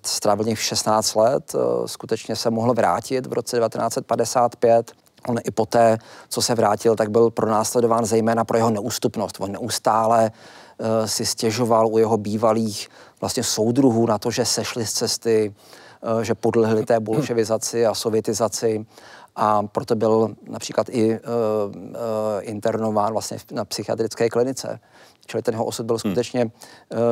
strávil 0.03 0.45
něch 0.45 0.61
16 0.61 1.15
let, 1.15 1.55
skutečně 1.87 2.37
se 2.37 2.51
mohl 2.51 2.75
vrátit 2.75 3.27
v 3.27 3.33
roce 3.33 3.59
1955 3.59 4.93
On 5.29 5.37
i 5.45 5.51
poté, 5.51 5.99
co 6.29 6.43
se 6.43 6.55
vrátil, 6.55 6.97
tak 6.97 7.11
byl 7.11 7.31
pronásledován 7.31 8.05
zejména 8.05 8.45
pro 8.45 8.57
jeho 8.57 8.71
neústupnost. 8.71 9.37
On 9.41 9.53
neustále 9.53 10.31
uh, 10.31 11.07
si 11.07 11.27
stěžoval 11.27 11.87
u 11.87 11.99
jeho 11.99 12.17
bývalých 12.17 12.89
vlastně 13.21 13.43
soudruhů 13.43 14.07
na 14.07 14.19
to, 14.19 14.31
že 14.31 14.45
sešli 14.45 14.87
z 14.87 14.93
cesty, 14.93 15.55
že 16.23 16.35
podlehli 16.35 16.87
té 16.87 17.01
bolševizaci 17.01 17.87
a 17.87 17.95
sovětizaci 17.95 18.87
a 19.37 19.63
proto 19.63 19.95
byl 19.97 20.35
například 20.49 20.89
i 20.89 21.13
uh, 21.13 21.21
internován 22.41 23.13
vlastně 23.13 23.39
na 23.53 23.65
psychiatrické 23.65 24.29
klinice. 24.29 24.81
Čili 25.31 25.43
ten 25.43 25.55
jeho 25.55 25.65
osud 25.65 25.87
byl 25.87 25.95
hmm. 25.95 25.99
skutečně 25.99 26.45
uh, 26.45 26.51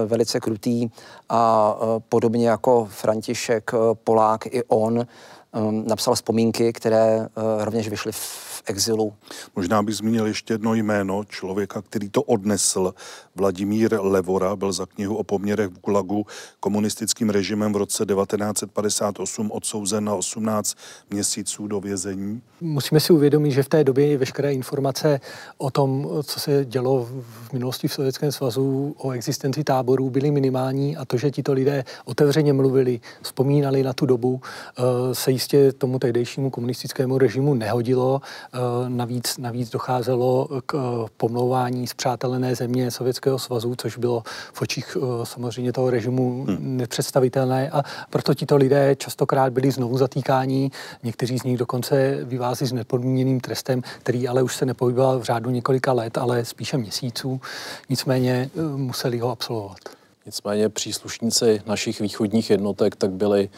velice 0.06 0.40
krutý 0.40 0.88
a 1.28 1.74
uh, 1.74 1.98
podobně 2.08 2.48
jako 2.48 2.88
František 2.90 3.70
Polák 4.04 4.46
i 4.46 4.62
on 4.68 5.06
um, 5.52 5.84
napsal 5.86 6.14
vzpomínky, 6.14 6.72
které 6.72 7.28
rovněž 7.58 7.88
vyšly 7.88 8.12
v 8.12 8.47
exilu. 8.70 9.14
Možná 9.56 9.82
bych 9.82 9.94
zmínil 9.94 10.26
ještě 10.26 10.54
jedno 10.54 10.74
jméno 10.74 11.24
člověka, 11.24 11.82
který 11.82 12.08
to 12.08 12.22
odnesl. 12.22 12.94
Vladimír 13.36 13.98
Levora 14.00 14.56
byl 14.56 14.72
za 14.72 14.86
knihu 14.86 15.16
o 15.16 15.24
poměrech 15.24 15.68
v 15.68 15.80
Gulagu 15.80 16.26
komunistickým 16.60 17.30
režimem 17.30 17.72
v 17.72 17.76
roce 17.76 18.06
1958 18.06 19.50
odsouzen 19.52 20.04
na 20.04 20.14
18 20.14 20.76
měsíců 21.10 21.66
do 21.66 21.80
vězení. 21.80 22.42
Musíme 22.60 23.00
si 23.00 23.12
uvědomit, 23.12 23.50
že 23.50 23.62
v 23.62 23.68
té 23.68 23.84
době 23.84 24.18
veškeré 24.18 24.52
informace 24.52 25.20
o 25.58 25.70
tom, 25.70 26.08
co 26.22 26.40
se 26.40 26.64
dělo 26.64 27.08
v 27.20 27.52
minulosti 27.52 27.88
v 27.88 27.92
Sovětském 27.92 28.32
svazu, 28.32 28.94
o 28.98 29.10
existenci 29.10 29.64
táborů, 29.64 30.10
byly 30.10 30.30
minimální 30.30 30.96
a 30.96 31.04
to, 31.04 31.16
že 31.16 31.30
tito 31.30 31.52
lidé 31.52 31.84
otevřeně 32.04 32.52
mluvili, 32.52 33.00
vzpomínali 33.22 33.82
na 33.82 33.92
tu 33.92 34.06
dobu, 34.06 34.40
eh, 34.40 35.14
se 35.14 35.30
jistě 35.30 35.72
tomu 35.72 35.98
tehdejšímu 35.98 36.50
komunistickému 36.50 37.18
režimu 37.18 37.54
nehodilo. 37.54 38.20
Eh, 38.58 38.88
navíc, 38.88 39.38
navíc 39.38 39.70
docházelo 39.70 40.48
k 40.66 40.74
eh, 40.74 41.08
pomlouvání 41.16 41.86
zpřátelené 41.86 42.54
země 42.54 42.90
Sovětského 42.90 43.38
svazu, 43.38 43.74
což 43.76 43.96
bylo 43.96 44.22
v 44.52 44.62
očích 44.62 44.96
samozřejmě 45.24 45.72
toho 45.72 45.90
režimu 45.90 46.44
hmm. 46.44 46.76
nepředstavitelné 46.76 47.70
a 47.70 47.82
proto 48.10 48.34
tito 48.34 48.56
lidé 48.56 48.96
častokrát 48.96 49.52
byli 49.52 49.70
znovu 49.70 49.98
zatýkáni, 49.98 50.70
někteří 51.02 51.38
z 51.38 51.42
nich 51.42 51.58
dokonce 51.58 52.18
vyvází 52.24 52.66
s 52.66 52.72
nepodmíněným 52.72 53.40
trestem, 53.40 53.82
který 53.98 54.28
ale 54.28 54.42
už 54.42 54.56
se 54.56 54.66
nepohyboval 54.66 55.18
v 55.18 55.22
řádu 55.22 55.50
několika 55.50 55.92
let, 55.92 56.18
ale 56.18 56.44
spíše 56.44 56.78
měsíců. 56.78 57.40
Nicméně 57.88 58.50
museli 58.76 59.18
ho 59.18 59.30
absolvovat. 59.30 59.97
Nicméně 60.28 60.68
příslušníci 60.68 61.62
našich 61.66 62.00
východních 62.00 62.50
jednotek 62.50 62.96
tak 62.96 63.10
byli 63.12 63.48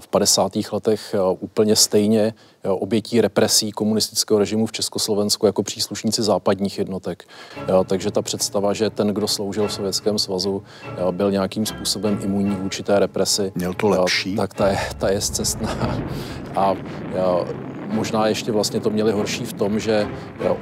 v 0.00 0.08
50. 0.08 0.52
letech 0.72 1.14
úplně 1.40 1.76
stejně 1.76 2.34
obětí 2.64 3.20
represí 3.20 3.72
komunistického 3.72 4.38
režimu 4.38 4.66
v 4.66 4.72
Československu 4.72 5.46
jako 5.46 5.62
příslušníci 5.62 6.22
západních 6.22 6.78
jednotek. 6.78 7.24
Takže 7.86 8.10
ta 8.10 8.22
představa, 8.22 8.72
že 8.72 8.90
ten, 8.90 9.08
kdo 9.08 9.28
sloužil 9.28 9.68
v 9.68 9.72
Sovětském 9.72 10.18
svazu, 10.18 10.62
byl 11.10 11.30
nějakým 11.30 11.66
způsobem 11.66 12.18
imunní 12.22 12.56
vůči 12.56 12.82
té 12.82 12.98
represi, 12.98 13.52
Měl 13.54 13.74
to 13.74 13.88
lepší. 13.88 14.36
Tak 14.36 14.54
ta 14.54 14.68
je, 14.68 14.78
ta 14.98 15.08
je 15.08 15.20
cestná. 15.20 15.98
A 16.56 16.74
Možná 17.88 18.26
ještě 18.26 18.52
vlastně 18.52 18.80
to 18.80 18.90
měli 18.90 19.12
horší 19.12 19.44
v 19.44 19.52
tom, 19.52 19.78
že 19.78 20.08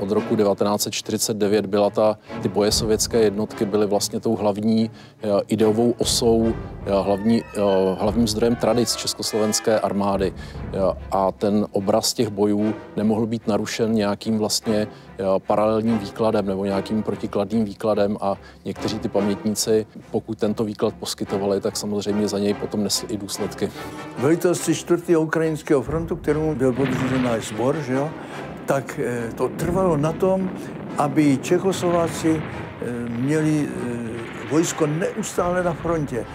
od 0.01 0.11
roku 0.11 0.37
1949 0.37 1.66
byla 1.66 1.91
ta, 1.91 2.18
ty 2.43 2.49
boje 2.49 2.72
sovětské 2.72 3.18
jednotky 3.18 3.64
byly 3.64 3.87
vlastně 3.87 4.20
tou 4.20 4.37
hlavní 4.37 4.91
ideovou 5.49 5.95
osou, 5.99 6.55
hlavní, 7.03 7.43
hlavním 7.99 8.29
zdrojem 8.29 8.57
tradic 8.57 8.97
československé 8.97 9.81
armády. 9.81 10.33
A 11.11 11.33
ten 11.33 11.66
obraz 11.72 12.12
těch 12.12 12.29
bojů 12.29 12.75
nemohl 12.97 13.27
být 13.27 13.47
narušen 13.47 13.93
nějakým 13.93 14.39
vlastně 14.39 14.87
paralelním 15.39 15.99
výkladem 15.99 16.47
nebo 16.47 16.65
nějakým 16.65 17.03
protikladným 17.03 17.65
výkladem 17.65 18.17
a 18.21 18.37
někteří 18.65 18.99
ty 18.99 19.09
pamětníci, 19.09 19.87
pokud 20.11 20.39
tento 20.39 20.65
výklad 20.65 20.95
poskytovali, 20.95 21.61
tak 21.61 21.77
samozřejmě 21.77 22.29
za 22.29 22.39
něj 22.39 22.55
potom 22.55 22.83
nesli 22.85 23.09
i 23.09 23.17
důsledky. 23.17 23.71
Velitelství 24.19 24.75
4. 24.75 25.17
ukrajinského 25.17 25.83
frontu, 25.83 26.17
kterému 26.17 26.55
byl 26.55 26.73
podřízen 26.73 27.23
náš 27.23 27.49
sbor, 27.49 27.77
že 27.77 27.93
jo, 27.93 28.11
tak 28.67 29.01
eh, 29.05 29.33
to 29.35 29.49
trvalo 29.49 29.97
na 29.97 30.12
tom, 30.12 30.51
aby 30.99 31.39
Čechoslováci 31.43 32.43
eh, 32.43 33.09
měli 33.09 33.69
eh, 33.69 34.51
vojsko 34.51 34.87
neustále 34.87 35.62
na 35.62 35.73
frontě, 35.73 36.27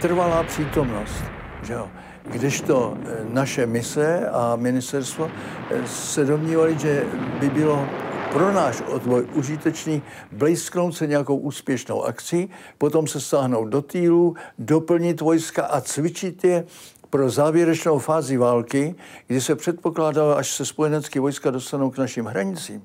trvalá 0.00 0.42
přítomnost 0.42 1.24
Že 1.62 1.72
jo? 1.72 1.88
Kdežto 2.30 2.96
eh, 2.96 3.24
naše 3.32 3.66
mise 3.66 4.28
a 4.28 4.56
ministerstvo 4.56 5.30
eh, 5.30 5.86
se 5.86 6.24
domnívali, 6.24 6.78
že 6.78 7.04
by 7.40 7.50
bylo 7.50 7.86
pro 8.32 8.52
náš 8.52 8.82
odboj 8.86 9.26
užitečný 9.34 10.02
blízknout 10.32 10.96
se 10.96 11.06
nějakou 11.06 11.36
úspěšnou 11.36 12.04
akcí, 12.04 12.50
potom 12.78 13.06
se 13.06 13.20
stáhnout 13.20 13.68
do 13.68 13.82
týlu, 13.82 14.34
doplnit 14.58 15.20
vojska 15.20 15.64
a 15.64 15.80
cvičit 15.80 16.44
je 16.44 16.64
pro 17.10 17.30
závěrečnou 17.30 17.98
fázi 17.98 18.36
války, 18.36 18.94
kdy 19.26 19.40
se 19.40 19.56
předpokládalo, 19.56 20.36
až 20.36 20.50
se 20.52 20.66
spojenecké 20.66 21.20
vojska 21.20 21.50
dostanou 21.50 21.90
k 21.90 21.98
našim 21.98 22.24
hranicím, 22.24 22.82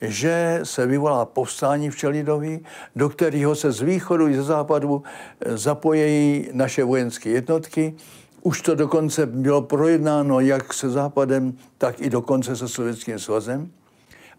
že 0.00 0.60
se 0.62 0.86
vyvolá 0.86 1.24
povstání 1.24 1.90
v 1.90 1.96
Čelidovi, 1.96 2.60
do 2.96 3.08
kterého 3.08 3.54
se 3.54 3.72
z 3.72 3.80
východu 3.80 4.28
i 4.28 4.36
ze 4.36 4.42
západu 4.42 5.02
eh, 5.40 5.56
zapojejí 5.56 6.48
naše 6.52 6.84
vojenské 6.84 7.30
jednotky. 7.30 7.94
Už 8.42 8.62
to 8.62 8.74
dokonce 8.74 9.26
bylo 9.26 9.62
projednáno 9.62 10.40
jak 10.40 10.74
se 10.74 10.90
západem, 10.90 11.56
tak 11.78 12.00
i 12.00 12.10
dokonce 12.10 12.56
se 12.56 12.68
Sovětským 12.68 13.18
svazem. 13.18 13.70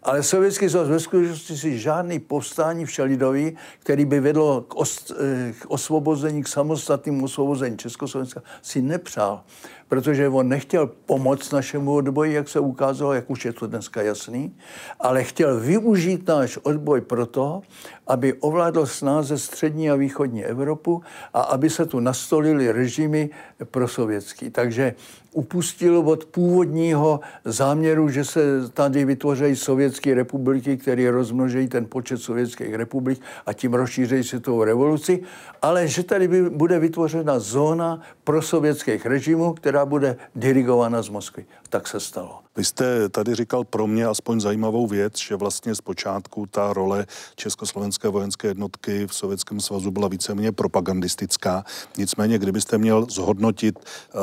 Ale 0.02 0.22
Sovětský 0.22 0.68
svaz 0.68 0.88
ve 0.88 1.00
skutečnosti 1.00 1.56
si 1.56 1.78
žádný 1.78 2.18
povstání 2.18 2.84
v 2.84 2.90
Šelidovi, 2.90 3.56
který 3.78 4.04
by 4.04 4.20
vedlo 4.20 4.60
k, 4.60 4.76
os, 4.76 5.12
eh, 5.20 5.52
k 5.52 5.66
osvobození, 5.68 6.42
k 6.42 6.48
samostatnému 6.48 7.24
osvobození 7.24 7.78
Československa, 7.78 8.42
si 8.62 8.82
nepřál 8.82 9.44
protože 9.90 10.28
on 10.28 10.48
nechtěl 10.48 10.86
pomoct 10.86 11.52
našemu 11.52 11.94
odboji, 11.94 12.32
jak 12.32 12.48
se 12.48 12.60
ukázalo, 12.60 13.12
jak 13.12 13.30
už 13.30 13.44
je 13.44 13.52
to 13.52 13.66
dneska 13.66 14.02
jasný, 14.02 14.56
ale 15.00 15.24
chtěl 15.24 15.60
využít 15.60 16.28
náš 16.28 16.58
odboj 16.62 17.00
proto, 17.00 17.62
aby 18.06 18.32
ovládl 18.32 18.86
snáze 18.86 19.38
střední 19.38 19.90
a 19.90 19.94
východní 19.94 20.44
Evropu 20.44 21.02
a 21.34 21.40
aby 21.42 21.70
se 21.70 21.86
tu 21.86 22.00
nastolili 22.00 22.72
režimy 22.72 23.30
prosovětský. 23.64 24.50
Takže 24.50 24.94
upustil 25.32 25.98
od 25.98 26.24
původního 26.24 27.20
záměru, 27.44 28.08
že 28.08 28.24
se 28.24 28.40
tady 28.74 29.04
vytvoří 29.04 29.56
sovětské 29.56 30.14
republiky, 30.14 30.76
které 30.76 31.10
rozmnoží 31.10 31.68
ten 31.68 31.86
počet 31.86 32.18
sovětských 32.18 32.74
republik 32.74 33.20
a 33.46 33.52
tím 33.52 33.74
rozšíří 33.74 34.24
světovou 34.24 34.64
revoluci, 34.64 35.22
ale 35.62 35.88
že 35.88 36.02
tady 36.02 36.50
bude 36.50 36.78
vytvořena 36.78 37.38
zóna 37.38 38.00
prosovětských 38.24 39.06
režimů, 39.06 39.52
která 39.52 39.80
která 39.80 39.86
bude 39.86 40.16
dirigována 40.34 41.02
z 41.02 41.08
Moskvy. 41.08 41.46
Tak 41.68 41.88
se 41.88 42.00
stalo. 42.00 42.40
Vy 42.56 42.64
jste 42.64 43.08
tady 43.08 43.34
říkal 43.34 43.64
pro 43.64 43.86
mě 43.86 44.06
aspoň 44.06 44.40
zajímavou 44.40 44.86
věc, 44.86 45.18
že 45.18 45.36
vlastně 45.36 45.74
zpočátku 45.74 46.46
ta 46.46 46.72
role 46.72 47.06
Československé 47.36 48.08
vojenské 48.08 48.48
jednotky 48.48 49.06
v 49.06 49.14
Sovětském 49.14 49.60
svazu 49.60 49.90
byla 49.90 50.08
víceméně 50.08 50.52
propagandistická. 50.52 51.64
Nicméně, 51.98 52.38
kdybyste 52.38 52.78
měl 52.78 53.06
zhodnotit 53.10 53.78
uh, 53.78 54.20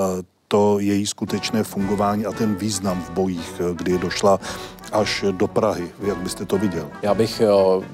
to 0.47 0.79
její 0.79 1.05
skutečné 1.05 1.63
fungování 1.63 2.25
a 2.25 2.31
ten 2.31 2.55
význam 2.55 3.01
v 3.01 3.09
bojích, 3.09 3.61
kdy 3.73 3.97
došla 3.97 4.39
až 4.91 5.25
do 5.31 5.47
Prahy. 5.47 5.91
Jak 6.01 6.17
byste 6.17 6.45
to 6.45 6.57
viděl? 6.57 6.89
Já 7.01 7.13
bych 7.13 7.41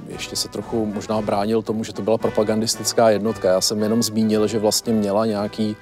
ještě 0.08 0.36
se 0.36 0.48
trochu 0.48 0.86
možná 0.86 1.22
bránil 1.22 1.62
tomu, 1.62 1.84
že 1.84 1.94
to 1.94 2.02
byla 2.02 2.18
propagandistická 2.18 3.10
jednotka. 3.10 3.50
Já 3.50 3.62
jsem 3.62 3.84
jenom 3.84 4.04
zmínil, 4.04 4.48
že 4.48 4.60
vlastně 4.60 4.94
měla 4.94 5.26
nějaký... 5.26 5.76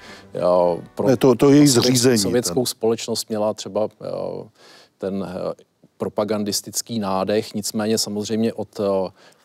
Pro, 0.94 1.06
ne, 1.06 1.16
to, 1.16 1.34
to 1.34 1.50
její 1.50 1.66
zřízení. 1.66 2.18
Sovětskou 2.18 2.60
ten. 2.60 2.66
společnost 2.66 3.28
měla 3.28 3.54
třeba 3.54 3.88
ten 4.98 5.28
propagandistický 6.02 6.98
nádech, 6.98 7.54
nicméně 7.54 7.98
samozřejmě 7.98 8.52
od 8.52 8.80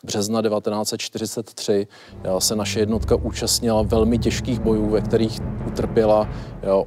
března 0.04 0.42
1943 0.42 1.86
se 2.38 2.56
naše 2.56 2.80
jednotka 2.80 3.14
účastnila 3.14 3.82
velmi 3.82 4.18
těžkých 4.18 4.60
bojů, 4.60 4.90
ve 4.90 5.00
kterých 5.00 5.38
utrpěla 5.66 6.28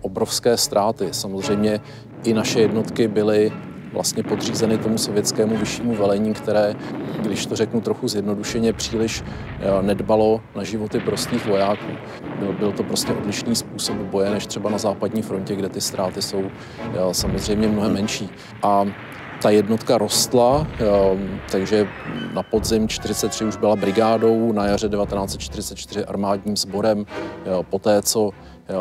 obrovské 0.01 0.57
ztráty. 0.57 1.07
Samozřejmě 1.11 1.79
i 2.23 2.33
naše 2.33 2.61
jednotky 2.61 3.07
byly 3.07 3.51
vlastně 3.93 4.23
podřízeny 4.23 4.77
tomu 4.77 4.97
sovětskému 4.97 5.57
vyššímu 5.57 5.95
velení, 5.95 6.33
které, 6.33 6.75
když 7.21 7.45
to 7.45 7.55
řeknu 7.55 7.81
trochu 7.81 8.07
zjednodušeně, 8.07 8.73
příliš 8.73 9.23
nedbalo 9.81 10.41
na 10.55 10.63
životy 10.63 10.99
prostých 10.99 11.45
vojáků. 11.47 11.91
Byl, 12.39 12.53
byl 12.53 12.71
to 12.71 12.83
prostě 12.83 13.13
odlišný 13.13 13.55
způsob 13.55 13.95
boje 13.95 14.29
než 14.29 14.45
třeba 14.45 14.69
na 14.69 14.77
západní 14.77 15.21
frontě, 15.21 15.55
kde 15.55 15.69
ty 15.69 15.81
ztráty 15.81 16.21
jsou 16.21 16.43
samozřejmě 17.11 17.67
mnohem 17.67 17.93
menší. 17.93 18.29
A 18.63 18.85
ta 19.41 19.49
jednotka 19.49 19.97
rostla, 19.97 20.67
ehm, 20.79 21.39
takže 21.51 21.87
na 22.33 22.43
podzim 22.43 22.87
43 22.87 23.45
už 23.45 23.55
byla 23.55 23.75
brigádou, 23.75 24.51
na 24.51 24.65
jaře 24.65 24.89
1944 24.89 26.05
armádním 26.05 26.57
sborem. 26.57 27.05
Poté, 27.69 28.01
co 28.01 28.31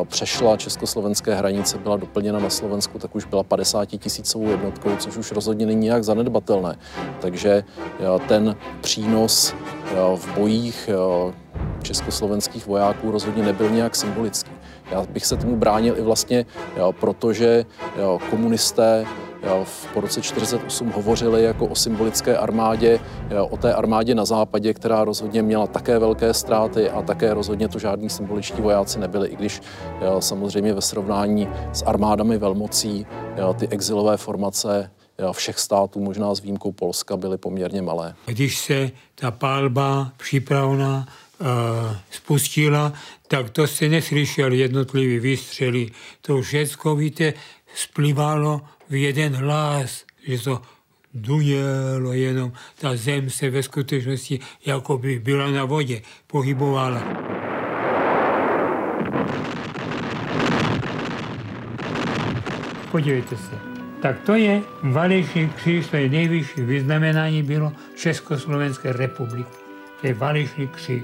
přešla 0.05 0.57
československé 0.57 1.35
hranice, 1.35 1.79
byla 1.79 1.97
doplněna 1.97 2.39
na 2.39 2.51
Slovensku, 2.51 2.99
tak 2.99 3.15
už 3.15 3.25
byla 3.25 3.43
50 3.43 3.87
tisícovou 3.87 4.49
jednotkou, 4.49 4.97
což 4.97 5.17
už 5.17 5.33
rozhodně 5.33 5.67
není 5.67 5.81
nějak 5.81 6.05
zanedbatelné. 6.05 6.77
Takže 7.21 7.65
ten 8.29 8.57
přínos 8.81 9.55
v 10.17 10.35
bojích 10.35 10.91
československých 11.83 12.67
vojáků 12.67 13.11
rozhodně 13.11 13.43
nebyl 13.43 13.71
nějak 13.71 13.97
symbolický. 13.97 14.51
Já 14.91 15.03
bych 15.03 15.27
se 15.27 15.37
tomu 15.37 15.57
bránil 15.57 15.99
i 15.99 16.03
vlastně, 16.03 16.47
protože 17.01 17.65
komunisté 18.31 19.07
v 19.64 19.86
po 19.95 20.01
roce 20.01 20.22
48 20.22 20.91
hovořili 20.91 21.43
jako 21.43 21.66
o 21.66 21.74
symbolické 21.74 22.36
armádě, 22.36 23.01
o 23.51 23.57
té 23.57 23.74
armádě 23.74 24.14
na 24.14 24.24
západě, 24.24 24.74
která 24.74 25.05
rozhodně 25.05 25.43
měla 25.43 25.66
také 25.66 25.99
velké 25.99 26.34
ztráty 26.34 26.91
a 26.91 27.03
také 27.03 27.34
rozhodně 27.34 27.68
to 27.68 27.78
žádní 27.78 28.11
symboličtí 28.11 28.62
vojáci 28.62 28.99
nebyli, 28.99 29.28
i 29.28 29.36
když 29.36 29.61
samozřejmě 30.18 30.74
ve 30.74 30.80
srovnání 30.80 31.49
s 31.72 31.82
armádami 31.82 32.38
velmocí 32.38 33.07
ty 33.59 33.68
exilové 33.68 34.16
formace 34.16 34.91
všech 35.32 35.59
států, 35.59 36.01
možná 36.01 36.34
s 36.34 36.41
výjimkou 36.41 36.72
Polska, 36.72 37.16
byly 37.16 37.38
poměrně 37.38 37.82
malé. 37.82 38.14
Když 38.26 38.59
se 38.59 38.91
ta 39.14 39.30
palba 39.30 40.12
připravná 40.16 41.07
uh, 41.41 41.47
spustila, 42.11 42.93
tak 43.28 43.51
to 43.51 43.66
se 43.66 43.88
neslyšel 43.88 44.53
jednotlivý 44.53 45.18
výstřely. 45.18 45.86
To 46.20 46.43
všechno, 46.43 46.97
víte, 46.97 47.34
splývalo 47.75 48.61
v 48.89 48.95
jeden 48.95 49.35
hlas, 49.37 50.05
že 50.27 50.39
to 50.39 50.62
dunělo 51.14 52.12
jenom, 52.12 52.53
ta 52.81 52.97
zem 52.97 53.31
se 53.31 53.51
ve 53.51 53.62
skutečnosti 53.62 54.41
jako 54.66 54.99
by 54.99 55.18
byla 55.18 55.51
na 55.51 55.64
vodě, 55.64 56.03
pohybovala. 56.27 57.03
Podívejte 62.91 63.37
se. 63.37 63.59
Tak 64.03 64.21
to 64.21 64.35
je 64.35 64.62
Valešný 64.83 65.49
kříž, 65.49 65.87
to 65.87 65.97
je 65.97 66.09
nejvyšší 66.09 66.61
vyznamenání 66.61 67.43
bylo 67.43 67.73
Československé 67.97 68.93
republiky. 68.93 69.51
To 70.01 70.07
je 70.07 70.14
Valešný 70.14 70.68
kříž. 70.68 71.03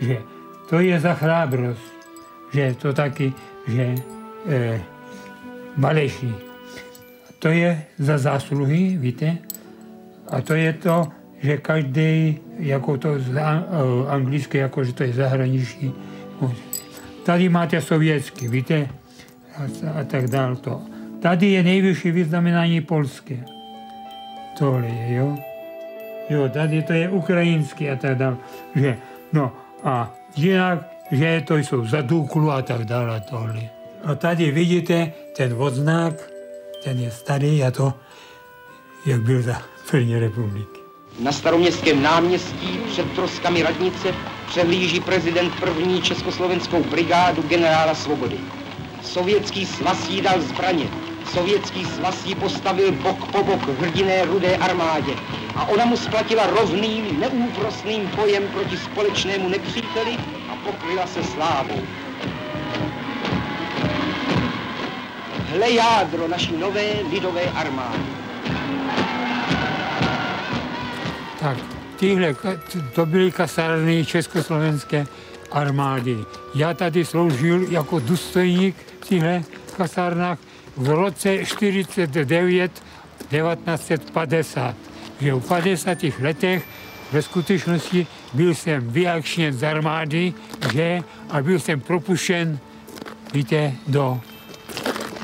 Že 0.00 0.22
to 0.68 0.80
je 0.80 1.00
za 1.00 1.14
chrábrost, 1.14 1.92
že 2.52 2.76
to 2.78 2.92
taky, 2.92 3.32
že 3.66 3.94
eh, 4.48 4.80
Valešný 5.76 6.52
to 7.42 7.50
je 7.50 7.82
za 7.98 8.18
zásluhy, 8.18 8.94
víte? 8.96 9.38
A 10.30 10.40
to 10.40 10.54
je 10.54 10.72
to, 10.72 11.08
že 11.42 11.58
každý, 11.58 12.38
jako 12.58 12.96
to 12.96 13.18
z 13.18 13.34
eh, 13.34 13.42
anglicky, 14.08 14.58
jako 14.58 14.84
že 14.84 14.92
to 14.92 15.02
je 15.02 15.12
zahraniční. 15.12 15.94
Tady 17.26 17.48
máte 17.48 17.80
sovětský, 17.80 18.48
víte? 18.48 18.88
A, 19.58 19.62
a 20.00 20.04
tak 20.04 20.30
dále 20.30 20.56
to. 20.56 20.82
Tady 21.22 21.46
je 21.50 21.62
nejvyšší 21.62 22.10
vyznamenání 22.10 22.80
polské. 22.80 23.42
Tohle 24.58 24.86
je, 24.86 25.14
jo? 25.14 25.38
Jo, 26.30 26.48
tady 26.48 26.82
to 26.82 26.92
je 26.92 27.10
ukrajinský 27.10 27.90
a 27.90 27.96
tak 27.96 28.18
dále. 28.18 28.36
Že, 28.74 28.96
no 29.32 29.52
a 29.84 30.14
jinak, 30.36 30.78
že 31.10 31.42
to 31.46 31.56
jsou 31.56 31.84
zaduklu 31.86 32.50
a 32.50 32.62
tak 32.62 32.84
dále 32.84 33.20
tohle. 33.20 33.81
A 34.04 34.14
tady 34.14 34.50
vidíte 34.50 35.12
ten 35.36 35.54
odznak, 35.58 36.14
ten 36.84 36.98
je 36.98 37.10
starý 37.10 37.64
a 37.64 37.70
to, 37.70 37.94
jak 39.06 39.20
byl 39.22 39.42
za 39.42 39.62
první 39.90 40.18
republiky. 40.18 40.80
Na 41.20 41.32
staroměstském 41.32 42.02
náměstí 42.02 42.80
před 42.90 43.12
troskami 43.12 43.62
radnice 43.62 44.14
přehlíží 44.46 45.00
prezident 45.00 45.52
první 45.60 46.02
československou 46.02 46.84
brigádu 46.84 47.42
generála 47.42 47.94
Svobody. 47.94 48.38
Sovětský 49.02 49.66
svaz 49.66 50.08
jí 50.10 50.20
dal 50.20 50.40
zbraně. 50.40 50.86
Sovětský 51.32 51.84
svaz 51.84 52.26
jí 52.26 52.34
postavil 52.34 52.92
bok 52.92 53.32
po 53.32 53.44
bok 53.44 53.68
hrdiné 53.80 54.24
rudé 54.24 54.56
armádě. 54.56 55.12
A 55.54 55.66
ona 55.66 55.84
mu 55.84 55.96
splatila 55.96 56.46
rovným, 56.46 57.20
neúprosným 57.20 58.10
bojem 58.16 58.48
proti 58.48 58.76
společnému 58.76 59.48
nepříteli 59.48 60.16
a 60.48 60.56
pokryla 60.56 61.06
se 61.06 61.24
slávou. 61.24 61.82
Hle 65.52 65.70
jádro 65.70 66.28
naší 66.28 66.56
nové 66.56 66.82
lidové 67.10 67.42
armády. 67.42 68.02
Tak, 71.40 71.58
tyhle, 71.96 72.36
to 72.94 73.06
byly 73.06 73.32
kasárny 73.32 74.04
československé 74.04 75.06
armády. 75.50 76.16
Já 76.54 76.74
tady 76.74 77.04
sloužil 77.04 77.66
jako 77.70 78.00
důstojník 78.00 78.76
v 79.00 79.08
těchto 79.08 79.52
kasárnách 79.76 80.38
v 80.76 80.88
roce 80.88 81.44
49 81.44 82.72
1950. 82.72 84.74
Že 85.20 85.34
v 85.34 85.48
50. 85.48 85.98
letech 86.20 86.64
ve 87.12 87.22
skutečnosti 87.22 88.06
byl 88.32 88.54
jsem 88.54 88.88
vyakšněn 88.88 89.52
z 89.52 89.64
armády, 89.64 90.34
že 90.72 91.00
a 91.30 91.42
byl 91.42 91.58
jsem 91.58 91.80
propuštěn, 91.80 92.58
víte, 93.32 93.72
do 93.86 94.20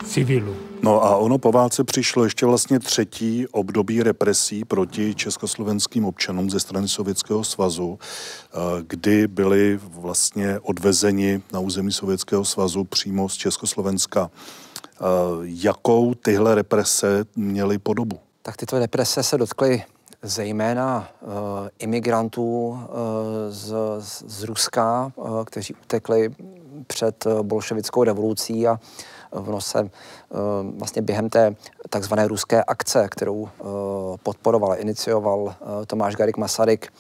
civilu. 0.08 0.56
No 0.82 1.04
a 1.04 1.16
ono 1.16 1.38
po 1.38 1.52
válce 1.52 1.84
přišlo 1.84 2.24
ještě 2.24 2.46
vlastně 2.46 2.78
třetí 2.78 3.46
období 3.46 4.02
represí 4.02 4.64
proti 4.64 5.14
československým 5.14 6.04
občanům 6.04 6.50
ze 6.50 6.60
strany 6.60 6.88
Sovětského 6.88 7.44
svazu, 7.44 7.98
eh, 7.98 8.58
kdy 8.86 9.26
byli 9.26 9.80
vlastně 9.82 10.58
odvezeni 10.58 11.42
na 11.52 11.60
území 11.60 11.92
Sovětského 11.92 12.44
svazu 12.44 12.84
přímo 12.84 13.28
z 13.28 13.34
Československa. 13.34 14.30
Eh, 14.30 15.04
jakou 15.42 16.14
tyhle 16.14 16.54
represe 16.54 17.24
měly 17.36 17.78
podobu? 17.78 18.18
Tak 18.42 18.56
tyto 18.56 18.78
represe 18.78 19.22
se 19.22 19.38
dotkly 19.38 19.82
zejména 20.22 21.08
uh, 21.20 21.30
imigrantů 21.78 22.68
uh, 22.68 22.78
z, 23.48 23.74
z 24.26 24.42
Ruska, 24.42 25.12
uh, 25.16 25.44
kteří 25.44 25.74
utekli 25.74 26.30
před 26.86 27.26
bolševickou 27.42 28.04
revolucí 28.04 28.66
a 28.66 28.80
v 29.32 29.50
nose 29.50 29.90
vlastně 30.78 31.02
během 31.02 31.30
té 31.30 31.54
takzvané 31.90 32.28
ruské 32.28 32.64
akce, 32.64 33.08
kterou 33.10 33.48
podporoval, 34.22 34.74
inicioval 34.78 35.54
Tomáš 35.86 36.16
Garik 36.16 36.36
Masaryk, 36.36 36.92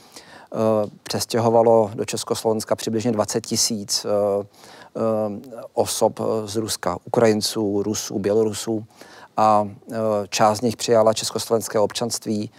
přestěhovalo 1.02 1.90
do 1.94 2.04
Československa 2.04 2.76
přibližně 2.76 3.12
20 3.12 3.46
tisíc 3.46 4.06
osob 5.72 6.20
z 6.44 6.56
Ruska, 6.56 6.98
Ukrajinců, 7.04 7.82
Rusů, 7.82 8.18
Bělorusů. 8.18 8.84
A 9.36 9.68
část 10.28 10.58
z 10.58 10.60
nich 10.60 10.76
přijala 10.76 11.12
československé 11.12 11.78
občanství, 11.78 12.50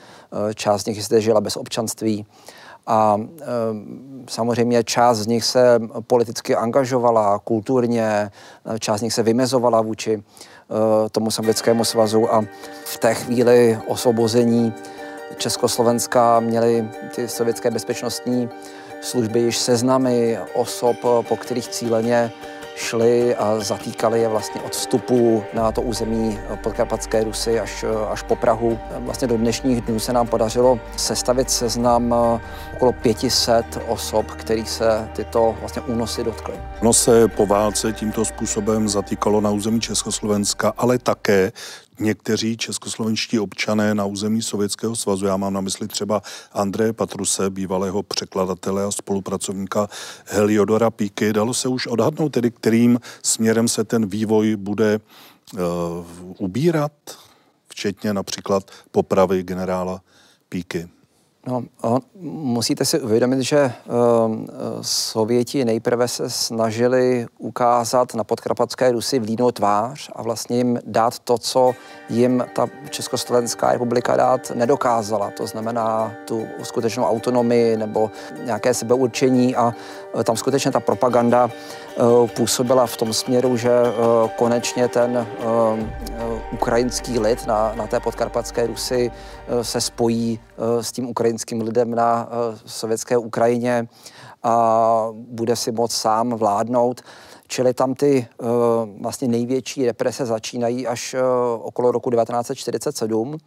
část 0.55 0.81
z 0.81 0.85
nich 0.85 1.05
zde 1.05 1.21
žila 1.21 1.41
bez 1.41 1.57
občanství 1.57 2.25
a 2.89 3.17
e, 3.19 3.45
samozřejmě 4.29 4.83
část 4.83 5.17
z 5.17 5.27
nich 5.27 5.43
se 5.45 5.79
politicky 6.07 6.55
angažovala, 6.55 7.39
kulturně, 7.39 8.31
část 8.79 8.99
z 8.99 9.03
nich 9.03 9.13
se 9.13 9.23
vymezovala 9.23 9.81
vůči 9.81 10.13
e, 10.13 11.09
tomu 11.09 11.31
sovětskému 11.31 11.85
svazu 11.85 12.33
a 12.33 12.45
v 12.85 12.97
té 12.97 13.13
chvíli 13.13 13.79
osvobození 13.87 14.73
Československa 15.37 16.39
měly 16.39 16.89
ty 17.15 17.27
sovětské 17.27 17.71
bezpečnostní 17.71 18.49
služby 19.01 19.39
již 19.39 19.57
seznamy 19.57 20.39
osob, 20.53 20.97
po 21.27 21.37
kterých 21.37 21.67
cíleně 21.67 22.31
šli 22.79 23.35
a 23.35 23.59
zatýkali 23.59 24.21
je 24.21 24.27
vlastně 24.27 24.61
od 24.61 24.73
vstupu 24.73 25.43
na 25.53 25.71
to 25.71 25.81
území 25.81 26.39
podkarpatské 26.63 27.23
Rusy 27.23 27.59
až, 27.59 27.85
až 28.09 28.21
po 28.21 28.35
Prahu. 28.35 28.79
Vlastně 28.99 29.27
do 29.27 29.37
dnešních 29.37 29.81
dnů 29.81 29.99
se 29.99 30.13
nám 30.13 30.27
podařilo 30.27 30.79
sestavit 30.97 31.49
seznam 31.49 32.15
okolo 32.73 32.91
500 32.91 33.65
osob, 33.87 34.31
kterých 34.31 34.69
se 34.69 35.09
tyto 35.15 35.55
vlastně 35.59 35.81
únosy 35.81 36.23
dotkly. 36.23 36.53
No 36.81 36.93
se 36.93 37.27
po 37.27 37.45
válce 37.45 37.93
tímto 37.93 38.25
způsobem 38.25 38.89
zatýkalo 38.89 39.41
na 39.41 39.51
území 39.51 39.81
Československa, 39.81 40.73
ale 40.77 40.97
také 40.97 41.51
někteří 41.99 42.57
českoslovenští 42.57 43.39
občané 43.39 43.95
na 43.95 44.05
území 44.05 44.41
Sovětského 44.41 44.95
svazu, 44.95 45.25
já 45.25 45.37
mám 45.37 45.53
na 45.53 45.61
mysli 45.61 45.87
třeba 45.87 46.21
Andreje 46.53 46.93
Patruse, 46.93 47.49
bývalého 47.49 48.03
překladatele 48.03 48.83
a 48.83 48.91
spolupracovníka 48.91 49.89
Heliodora 50.25 50.91
Píky, 50.91 51.33
dalo 51.33 51.53
se 51.53 51.67
už 51.67 51.87
odhadnout 51.87 52.29
tedy, 52.29 52.51
kterým 52.51 52.99
směrem 53.23 53.67
se 53.67 53.83
ten 53.83 54.05
vývoj 54.05 54.55
bude 54.55 54.99
uh, 54.99 55.59
ubírat, 56.37 56.91
včetně 57.67 58.13
například 58.13 58.71
popravy 58.91 59.43
generála 59.43 60.01
Píky. 60.49 60.89
No, 61.49 61.63
musíte 62.21 62.85
si 62.85 62.99
uvědomit, 62.99 63.41
že 63.41 63.71
uh, 63.85 64.35
Sověti 64.81 65.65
nejprve 65.65 66.07
se 66.07 66.29
snažili 66.29 67.27
ukázat 67.37 68.13
na 68.15 68.23
podkrapatské 68.23 68.91
Rusy 68.91 69.19
vlídnou 69.19 69.51
tvář 69.51 70.09
a 70.15 70.21
vlastně 70.21 70.57
jim 70.57 70.79
dát 70.85 71.19
to, 71.19 71.37
co 71.37 71.73
jim 72.09 72.45
ta 72.55 72.67
Československá 72.89 73.71
republika 73.71 74.15
dát 74.15 74.51
nedokázala. 74.55 75.31
To 75.37 75.47
znamená 75.47 76.13
tu 76.27 76.47
skutečnou 76.63 77.03
autonomii 77.03 77.77
nebo 77.77 78.11
nějaké 78.43 78.73
sebeurčení 78.73 79.55
a 79.55 79.73
uh, 80.13 80.23
tam 80.23 80.37
skutečně 80.37 80.71
ta 80.71 80.79
propaganda 80.79 81.49
působila 82.35 82.87
v 82.87 82.97
tom 82.97 83.13
směru, 83.13 83.57
že 83.57 83.69
uh, 83.69 84.29
konečně 84.29 84.87
ten 84.87 85.27
uh, 85.45 85.79
ukrajinský 86.51 87.19
lid 87.19 87.47
na, 87.47 87.73
na 87.75 87.87
té 87.87 87.99
podkarpatské 87.99 88.67
Rusy 88.67 89.11
se 89.61 89.81
spojí 89.81 90.39
s 90.81 90.91
tím 90.91 91.09
ukrajinským 91.09 91.61
lidem 91.61 91.95
na 91.95 92.29
eh, 92.31 92.59
sovětské 92.65 93.17
Ukrajině 93.17 93.87
a 94.43 95.07
bude 95.13 95.55
si 95.55 95.71
moc 95.71 95.91
sám 95.91 96.29
vládnout. 96.29 97.01
Čili 97.47 97.73
tam 97.73 97.93
ty 97.93 98.27
eh, 98.27 98.45
vlastně 99.01 99.27
největší 99.27 99.85
represe 99.85 100.25
začínají 100.25 100.87
až 100.87 101.13
eh, 101.13 101.21
okolo 101.61 101.91
roku 101.91 102.11
1947. 102.11 103.37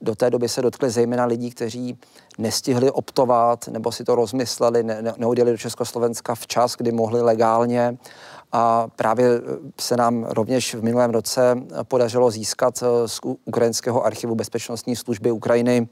Do 0.00 0.14
té 0.14 0.30
doby 0.30 0.48
se 0.48 0.62
dotkly 0.62 0.90
zejména 0.90 1.24
lidí, 1.24 1.50
kteří 1.50 1.98
nestihli 2.38 2.90
optovat 2.90 3.68
nebo 3.68 3.92
si 3.92 4.04
to 4.04 4.14
rozmysleli, 4.14 4.82
ne, 4.82 5.14
neodjeli 5.16 5.50
do 5.50 5.58
Československa 5.58 6.34
včas, 6.34 6.76
kdy 6.76 6.92
mohli 6.92 7.22
legálně. 7.22 7.98
A 8.52 8.88
právě 8.96 9.28
se 9.80 9.96
nám 9.96 10.24
rovněž 10.24 10.74
v 10.74 10.82
minulém 10.82 11.10
roce 11.10 11.62
podařilo 11.82 12.30
získat 12.30 12.82
z 13.06 13.20
ukrajinského 13.44 14.04
archivu 14.04 14.34
bezpečnostní 14.34 14.96
služby 14.96 15.30
Ukrajiny 15.30 15.88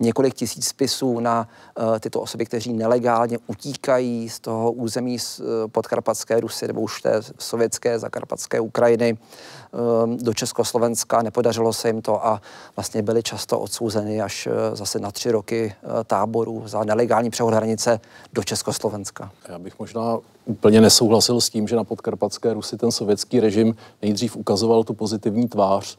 několik 0.00 0.34
tisíc 0.34 0.66
spisů 0.66 1.20
na 1.20 1.48
uh, 1.78 1.98
tyto 1.98 2.20
osoby, 2.20 2.46
kteří 2.46 2.72
nelegálně 2.72 3.38
utíkají 3.46 4.28
z 4.28 4.40
toho 4.40 4.72
území 4.72 5.18
z, 5.18 5.40
uh, 5.40 5.46
podkarpatské 5.72 6.40
Rusy 6.40 6.66
nebo 6.66 6.80
už 6.80 7.02
té 7.02 7.20
sovětské 7.38 7.98
zakarpatské 7.98 8.60
Ukrajiny 8.60 9.12
uh, 9.16 10.16
do 10.16 10.34
Československa. 10.34 11.22
Nepodařilo 11.22 11.72
se 11.72 11.88
jim 11.88 12.02
to 12.02 12.26
a 12.26 12.40
vlastně 12.76 13.02
byli 13.02 13.22
často 13.22 13.60
odsouzeny 13.60 14.22
až 14.22 14.46
uh, 14.46 14.52
zase 14.76 14.98
na 14.98 15.10
tři 15.10 15.30
roky 15.30 15.74
táboru 16.06 16.62
za 16.66 16.84
nelegální 16.84 17.30
přehod 17.30 17.54
hranice 17.54 18.00
do 18.32 18.44
Československa. 18.44 19.30
Já 19.48 19.58
bych 19.58 19.78
možná 19.78 20.18
úplně 20.44 20.80
nesouhlasil 20.80 21.40
s 21.40 21.50
tím, 21.50 21.68
že 21.68 21.76
na 21.76 21.84
podkarpatské 21.84 22.54
Rusy 22.54 22.76
ten 22.76 22.92
sovětský 22.92 23.40
režim 23.40 23.76
nejdřív 24.02 24.36
ukazoval 24.36 24.84
tu 24.84 24.94
pozitivní 24.94 25.48
tvář. 25.48 25.98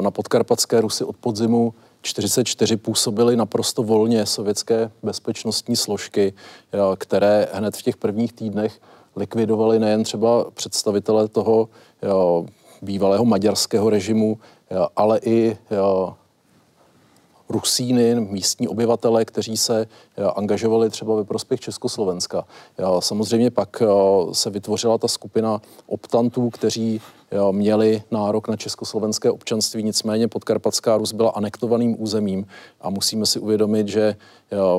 Na 0.00 0.10
podkarpatské 0.10 0.80
Rusy 0.80 1.04
od 1.04 1.16
podzimu 1.16 1.74
44 2.02 2.76
působily 2.76 3.36
naprosto 3.36 3.82
volně 3.82 4.26
sovětské 4.26 4.90
bezpečnostní 5.02 5.76
složky, 5.76 6.32
které 6.96 7.48
hned 7.52 7.76
v 7.76 7.82
těch 7.82 7.96
prvních 7.96 8.32
týdnech 8.32 8.80
likvidovaly 9.16 9.78
nejen 9.78 10.04
třeba 10.04 10.50
představitele 10.50 11.28
toho 11.28 11.68
bývalého 12.82 13.24
maďarského 13.24 13.90
režimu, 13.90 14.38
ale 14.96 15.20
i 15.24 15.56
Rusíny, 17.50 18.14
místní 18.14 18.68
obyvatele, 18.68 19.24
kteří 19.24 19.56
se 19.56 19.86
angažovali 20.34 20.90
třeba 20.90 21.14
ve 21.14 21.24
prospěch 21.24 21.60
Československa. 21.60 22.44
Samozřejmě 22.98 23.50
pak 23.50 23.82
se 24.32 24.50
vytvořila 24.50 24.98
ta 24.98 25.08
skupina 25.08 25.60
optantů, 25.86 26.50
kteří 26.50 27.00
měli 27.50 28.02
nárok 28.10 28.48
na 28.48 28.56
československé 28.56 29.30
občanství, 29.30 29.82
nicméně 29.82 30.28
podkarpatská 30.28 30.96
Rus 30.96 31.12
byla 31.12 31.30
anektovaným 31.30 32.02
územím 32.02 32.46
a 32.80 32.90
musíme 32.90 33.26
si 33.26 33.38
uvědomit, 33.38 33.88
že 33.88 34.16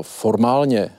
formálně 0.01 0.91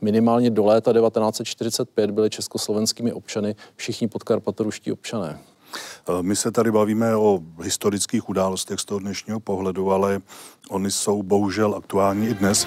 minimálně 0.00 0.50
do 0.50 0.64
léta 0.64 0.92
1945 0.92 2.10
byli 2.10 2.30
československými 2.30 3.12
občany 3.12 3.56
všichni 3.76 4.08
podkarpatoruští 4.08 4.92
občané. 4.92 5.38
Eh, 5.74 6.22
my 6.22 6.36
se 6.36 6.50
tady 6.50 6.72
bavíme 6.72 7.16
o 7.16 7.40
historických 7.62 8.28
událostech 8.28 8.80
z 8.80 8.84
toho 8.84 8.98
dnešního 8.98 9.40
pohledu, 9.40 9.92
ale 9.92 10.20
oni 10.68 10.90
jsou 10.90 11.22
bohužel 11.22 11.74
aktuální 11.74 12.28
i 12.28 12.34
dnes. 12.34 12.66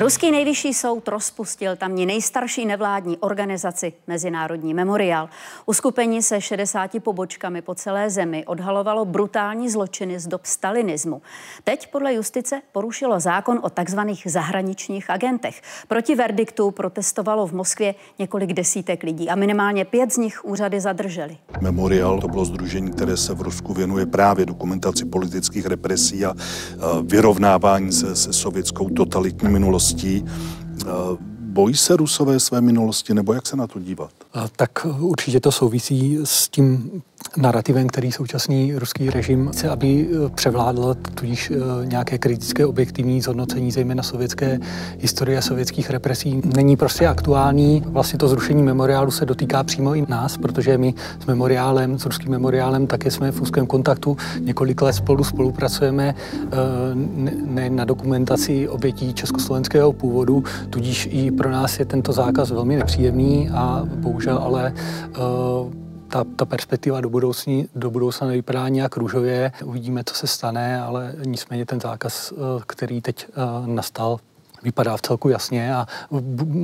Ruský 0.00 0.30
nejvyšší 0.30 0.74
soud 0.74 1.08
rozpustil 1.08 1.76
tamní 1.76 2.06
nejstarší 2.06 2.66
nevládní 2.66 3.16
organizaci 3.18 3.92
Mezinárodní 4.06 4.74
memoriál. 4.74 5.28
Uskupení 5.66 6.22
se 6.22 6.40
60 6.40 6.90
pobočkami 7.02 7.62
po 7.62 7.74
celé 7.74 8.10
zemi 8.10 8.44
odhalovalo 8.46 9.04
brutální 9.04 9.70
zločiny 9.70 10.20
z 10.20 10.26
dob 10.26 10.46
stalinismu. 10.46 11.22
Teď 11.64 11.90
podle 11.92 12.14
justice 12.14 12.60
porušilo 12.72 13.20
zákon 13.20 13.60
o 13.62 13.70
takzvaných 13.70 14.22
zahraničních 14.26 15.10
agentech. 15.10 15.62
Proti 15.88 16.14
verdiktu 16.14 16.70
protestovalo 16.70 17.46
v 17.46 17.52
Moskvě 17.52 17.94
několik 18.18 18.52
desítek 18.52 19.02
lidí 19.02 19.28
a 19.28 19.34
minimálně 19.34 19.84
pět 19.84 20.12
z 20.12 20.16
nich 20.16 20.44
úřady 20.44 20.80
zadrželi. 20.80 21.36
Memorial 21.60 22.20
to 22.20 22.28
bylo 22.28 22.44
združení, 22.44 22.90
které 22.90 23.16
se 23.16 23.34
v 23.34 23.40
Rusku 23.40 23.74
věnuje 23.74 24.06
právě 24.06 24.46
dokumentaci 24.46 25.04
politických 25.04 25.66
represí 25.66 26.24
a 26.24 26.34
vyrovnávání 27.02 27.92
se 27.92 28.16
se 28.16 28.32
sovětskou 28.32 28.88
totalitní 28.88 29.48
minulostí 29.48 29.89
oblastí. 29.90 30.24
Eh, 30.82 30.86
Bojí 31.40 31.76
se 31.76 31.96
Rusové 31.96 32.40
své 32.40 32.60
minulosti, 32.60 33.14
nebo 33.14 33.32
jak 33.32 33.46
se 33.46 33.56
na 33.56 33.66
to 33.66 33.80
dívat? 33.80 34.10
Tak 34.56 34.86
určitě 34.98 35.40
to 35.40 35.52
souvisí 35.52 36.18
s 36.24 36.48
tím 36.48 37.02
narrativem, 37.36 37.88
který 37.88 38.12
současný 38.12 38.74
ruský 38.74 39.10
režim 39.10 39.48
chce, 39.52 39.68
aby 39.68 40.08
eh, 40.10 40.28
převládl 40.28 40.96
tudíž 41.14 41.50
eh, 41.50 41.86
nějaké 41.86 42.18
kritické 42.18 42.66
objektivní 42.66 43.20
zhodnocení, 43.20 43.70
zejména 43.70 44.02
sovětské 44.02 44.58
historie 44.98 45.38
a 45.38 45.42
sovětských 45.42 45.90
represí, 45.90 46.42
není 46.54 46.76
prostě 46.76 47.06
aktuální. 47.06 47.82
Vlastně 47.86 48.18
to 48.18 48.28
zrušení 48.28 48.62
memoriálu 48.62 49.10
se 49.10 49.26
dotýká 49.26 49.62
přímo 49.62 49.94
i 49.94 50.04
nás, 50.08 50.36
protože 50.36 50.78
my 50.78 50.94
s 51.22 51.26
memoriálem, 51.26 51.98
s 51.98 52.06
ruským 52.06 52.30
memoriálem 52.30 52.86
také 52.86 53.10
jsme 53.10 53.32
v 53.32 53.40
úzkém 53.40 53.66
kontaktu. 53.66 54.16
Několik 54.40 54.82
let 54.82 54.92
spolu 54.92 55.24
spolupracujeme 55.24 56.14
eh, 56.14 56.48
ne 57.44 57.70
na 57.70 57.84
dokumentaci 57.84 58.68
obětí 58.68 59.14
československého 59.14 59.92
původu, 59.92 60.44
tudíž 60.70 61.08
i 61.12 61.30
pro 61.30 61.50
nás 61.50 61.78
je 61.78 61.84
tento 61.84 62.12
zákaz 62.12 62.50
velmi 62.50 62.76
nepříjemný 62.76 63.50
a 63.50 63.82
bohužel 63.84 64.38
ale 64.38 64.72
ta, 66.10 66.24
ta 66.36 66.44
perspektiva 66.44 67.00
do, 67.00 67.10
budoucní, 67.10 67.68
do 67.74 67.90
budoucna 67.90 68.26
nevypadá 68.26 68.68
nějak 68.68 68.96
růžově. 68.96 69.52
Uvidíme, 69.64 70.04
co 70.04 70.14
se 70.14 70.26
stane, 70.26 70.82
ale 70.82 71.14
nicméně 71.24 71.66
ten 71.66 71.80
zákaz, 71.80 72.32
eh, 72.32 72.36
který 72.66 73.00
teď 73.00 73.26
eh, 73.28 73.32
nastal, 73.66 74.20
vypadá 74.62 74.96
v 74.96 75.02
celku 75.02 75.28
jasně 75.28 75.74
a 75.74 75.86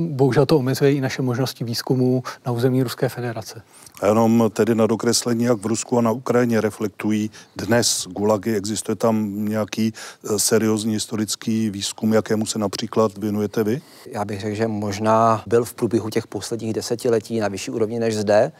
bohužel 0.09 0.45
to 0.45 0.57
omezuje 0.57 0.93
i 0.93 1.01
naše 1.01 1.21
možnosti 1.21 1.63
výzkumu 1.63 2.23
na 2.45 2.51
území 2.51 2.83
Ruské 2.83 3.09
federace. 3.09 3.61
A 4.01 4.07
jenom 4.07 4.49
tedy 4.53 4.75
na 4.75 4.87
dokreslení, 4.87 5.43
jak 5.43 5.57
v 5.57 5.65
Rusku 5.65 5.97
a 5.97 6.01
na 6.01 6.11
Ukrajině 6.11 6.61
reflektují 6.61 7.31
dnes 7.55 8.07
gulagy. 8.11 8.55
Existuje 8.55 8.95
tam 8.95 9.45
nějaký 9.45 9.93
eh, 9.93 10.39
seriózní 10.39 10.93
historický 10.93 11.69
výzkum, 11.69 12.13
jakému 12.13 12.45
se 12.45 12.59
například 12.59 13.17
věnujete 13.17 13.63
vy? 13.63 13.81
Já 14.11 14.25
bych 14.25 14.41
řekl, 14.41 14.55
že 14.55 14.67
možná 14.67 15.43
byl 15.47 15.65
v 15.65 15.73
průběhu 15.73 16.09
těch 16.09 16.27
posledních 16.27 16.73
desetiletí 16.73 17.39
na 17.39 17.47
vyšší 17.47 17.71
úrovni 17.71 17.99
než 17.99 18.17
zde 18.17 18.51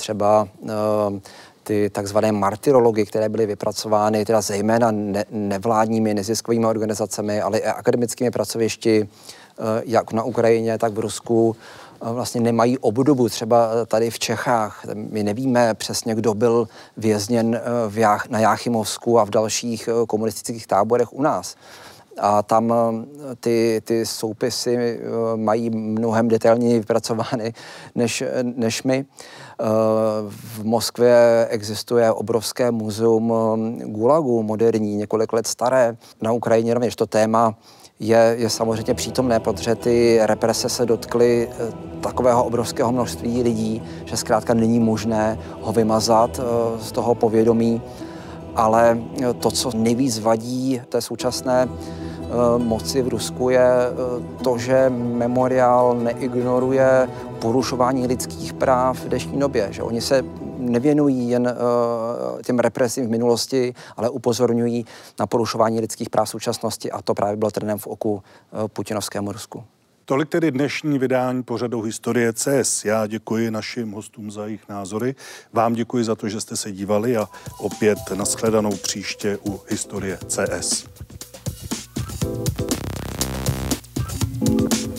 třeba 0.00 0.48
ehm, 0.62 1.20
ty 1.70 1.90
takzvané 1.90 2.32
martyrology, 2.32 3.06
které 3.06 3.28
byly 3.28 3.46
vypracovány 3.46 4.24
teda 4.24 4.40
zejména 4.40 4.90
ne, 4.90 5.24
nevládními 5.30 6.14
neziskovými 6.14 6.66
organizacemi, 6.66 7.40
ale 7.40 7.58
i 7.58 7.64
akademickými 7.64 8.30
pracovišti, 8.30 9.08
eh, 9.08 9.82
jak 9.84 10.12
na 10.12 10.22
Ukrajině, 10.22 10.78
tak 10.78 10.92
v 10.92 10.98
Rusku, 10.98 11.56
eh, 11.56 12.12
vlastně 12.12 12.40
nemají 12.40 12.78
obdobu. 12.78 13.28
Třeba 13.28 13.86
tady 13.86 14.10
v 14.10 14.18
Čechách, 14.18 14.84
my 14.94 15.22
nevíme 15.22 15.74
přesně, 15.74 16.14
kdo 16.14 16.34
byl 16.34 16.68
vězněn 16.96 17.54
eh, 17.54 17.60
v 17.88 17.98
Jách, 17.98 18.28
na 18.28 18.38
Jáchymovsku 18.38 19.18
a 19.18 19.24
v 19.24 19.30
dalších 19.30 19.88
komunistických 20.08 20.66
táborech 20.66 21.12
u 21.12 21.22
nás. 21.22 21.54
A 22.18 22.42
tam 22.42 22.74
ty, 23.40 23.80
ty 23.84 24.06
soupisy 24.06 25.00
mají 25.36 25.70
mnohem 25.70 26.28
detailněji 26.28 26.78
vypracovány 26.78 27.54
než, 27.94 28.24
než 28.42 28.82
my. 28.82 29.04
V 30.28 30.64
Moskvě 30.64 31.46
existuje 31.50 32.12
obrovské 32.12 32.70
muzeum 32.70 33.32
Gulagu, 33.84 34.42
moderní, 34.42 34.96
několik 34.96 35.32
let 35.32 35.46
staré. 35.46 35.96
Na 36.22 36.32
Ukrajině 36.32 36.74
rovněž 36.74 36.96
to 36.96 37.06
téma 37.06 37.54
je, 38.00 38.34
je 38.38 38.50
samozřejmě 38.50 38.94
přítomné, 38.94 39.40
protože 39.40 39.74
ty 39.74 40.18
represe 40.22 40.68
se 40.68 40.86
dotkly 40.86 41.48
eh, 41.50 41.72
takového 42.00 42.44
obrovského 42.44 42.92
množství 42.92 43.42
lidí, 43.42 43.82
že 44.04 44.16
zkrátka 44.16 44.54
není 44.54 44.80
možné 44.80 45.38
ho 45.60 45.72
vymazat 45.72 46.40
eh, 46.40 46.78
z 46.82 46.92
toho 46.92 47.14
povědomí. 47.14 47.82
Ale 48.56 48.98
to, 49.40 49.50
co 49.50 49.70
nejvíc 49.74 50.18
vadí 50.18 50.82
té 50.88 51.00
současné 51.00 51.68
Eh, 51.68 52.09
moci 52.58 53.02
v 53.02 53.08
Rusku 53.08 53.50
je 53.50 53.60
eh, 53.60 54.42
to, 54.44 54.58
že 54.58 54.90
memoriál 54.90 55.94
neignoruje 55.94 57.08
porušování 57.38 58.06
lidských 58.06 58.52
práv 58.52 59.00
v 59.00 59.08
dnešní 59.08 59.38
době. 59.38 59.68
Že 59.70 59.82
oni 59.82 60.00
se 60.00 60.24
nevěnují 60.58 61.30
jen 61.30 61.46
eh, 61.48 62.42
těm 62.42 62.58
represím 62.58 63.06
v 63.06 63.10
minulosti, 63.10 63.74
ale 63.96 64.10
upozorňují 64.10 64.86
na 65.18 65.26
porušování 65.26 65.80
lidských 65.80 66.10
práv 66.10 66.26
v 66.26 66.30
současnosti 66.30 66.90
a 66.90 67.02
to 67.02 67.14
právě 67.14 67.36
bylo 67.36 67.50
trnem 67.50 67.78
v 67.78 67.86
oku 67.86 68.22
putinovskému 68.72 69.32
Rusku. 69.32 69.64
Tolik 70.10 70.28
tedy 70.28 70.50
dnešní 70.50 70.98
vydání 70.98 71.42
pořadu 71.42 71.82
Historie 71.82 72.32
CS. 72.32 72.84
Já 72.84 73.06
děkuji 73.06 73.50
našim 73.50 73.92
hostům 73.92 74.30
za 74.30 74.46
jejich 74.46 74.68
názory. 74.68 75.14
Vám 75.52 75.74
děkuji 75.74 76.04
za 76.04 76.14
to, 76.14 76.28
že 76.28 76.40
jste 76.40 76.56
se 76.56 76.72
dívali 76.72 77.16
a 77.16 77.28
opět 77.58 77.98
nashledanou 78.14 78.76
příště 78.76 79.38
u 79.46 79.60
Historie 79.68 80.18
CS. 80.28 80.86
Thank 82.22 82.48
you. 84.74 84.89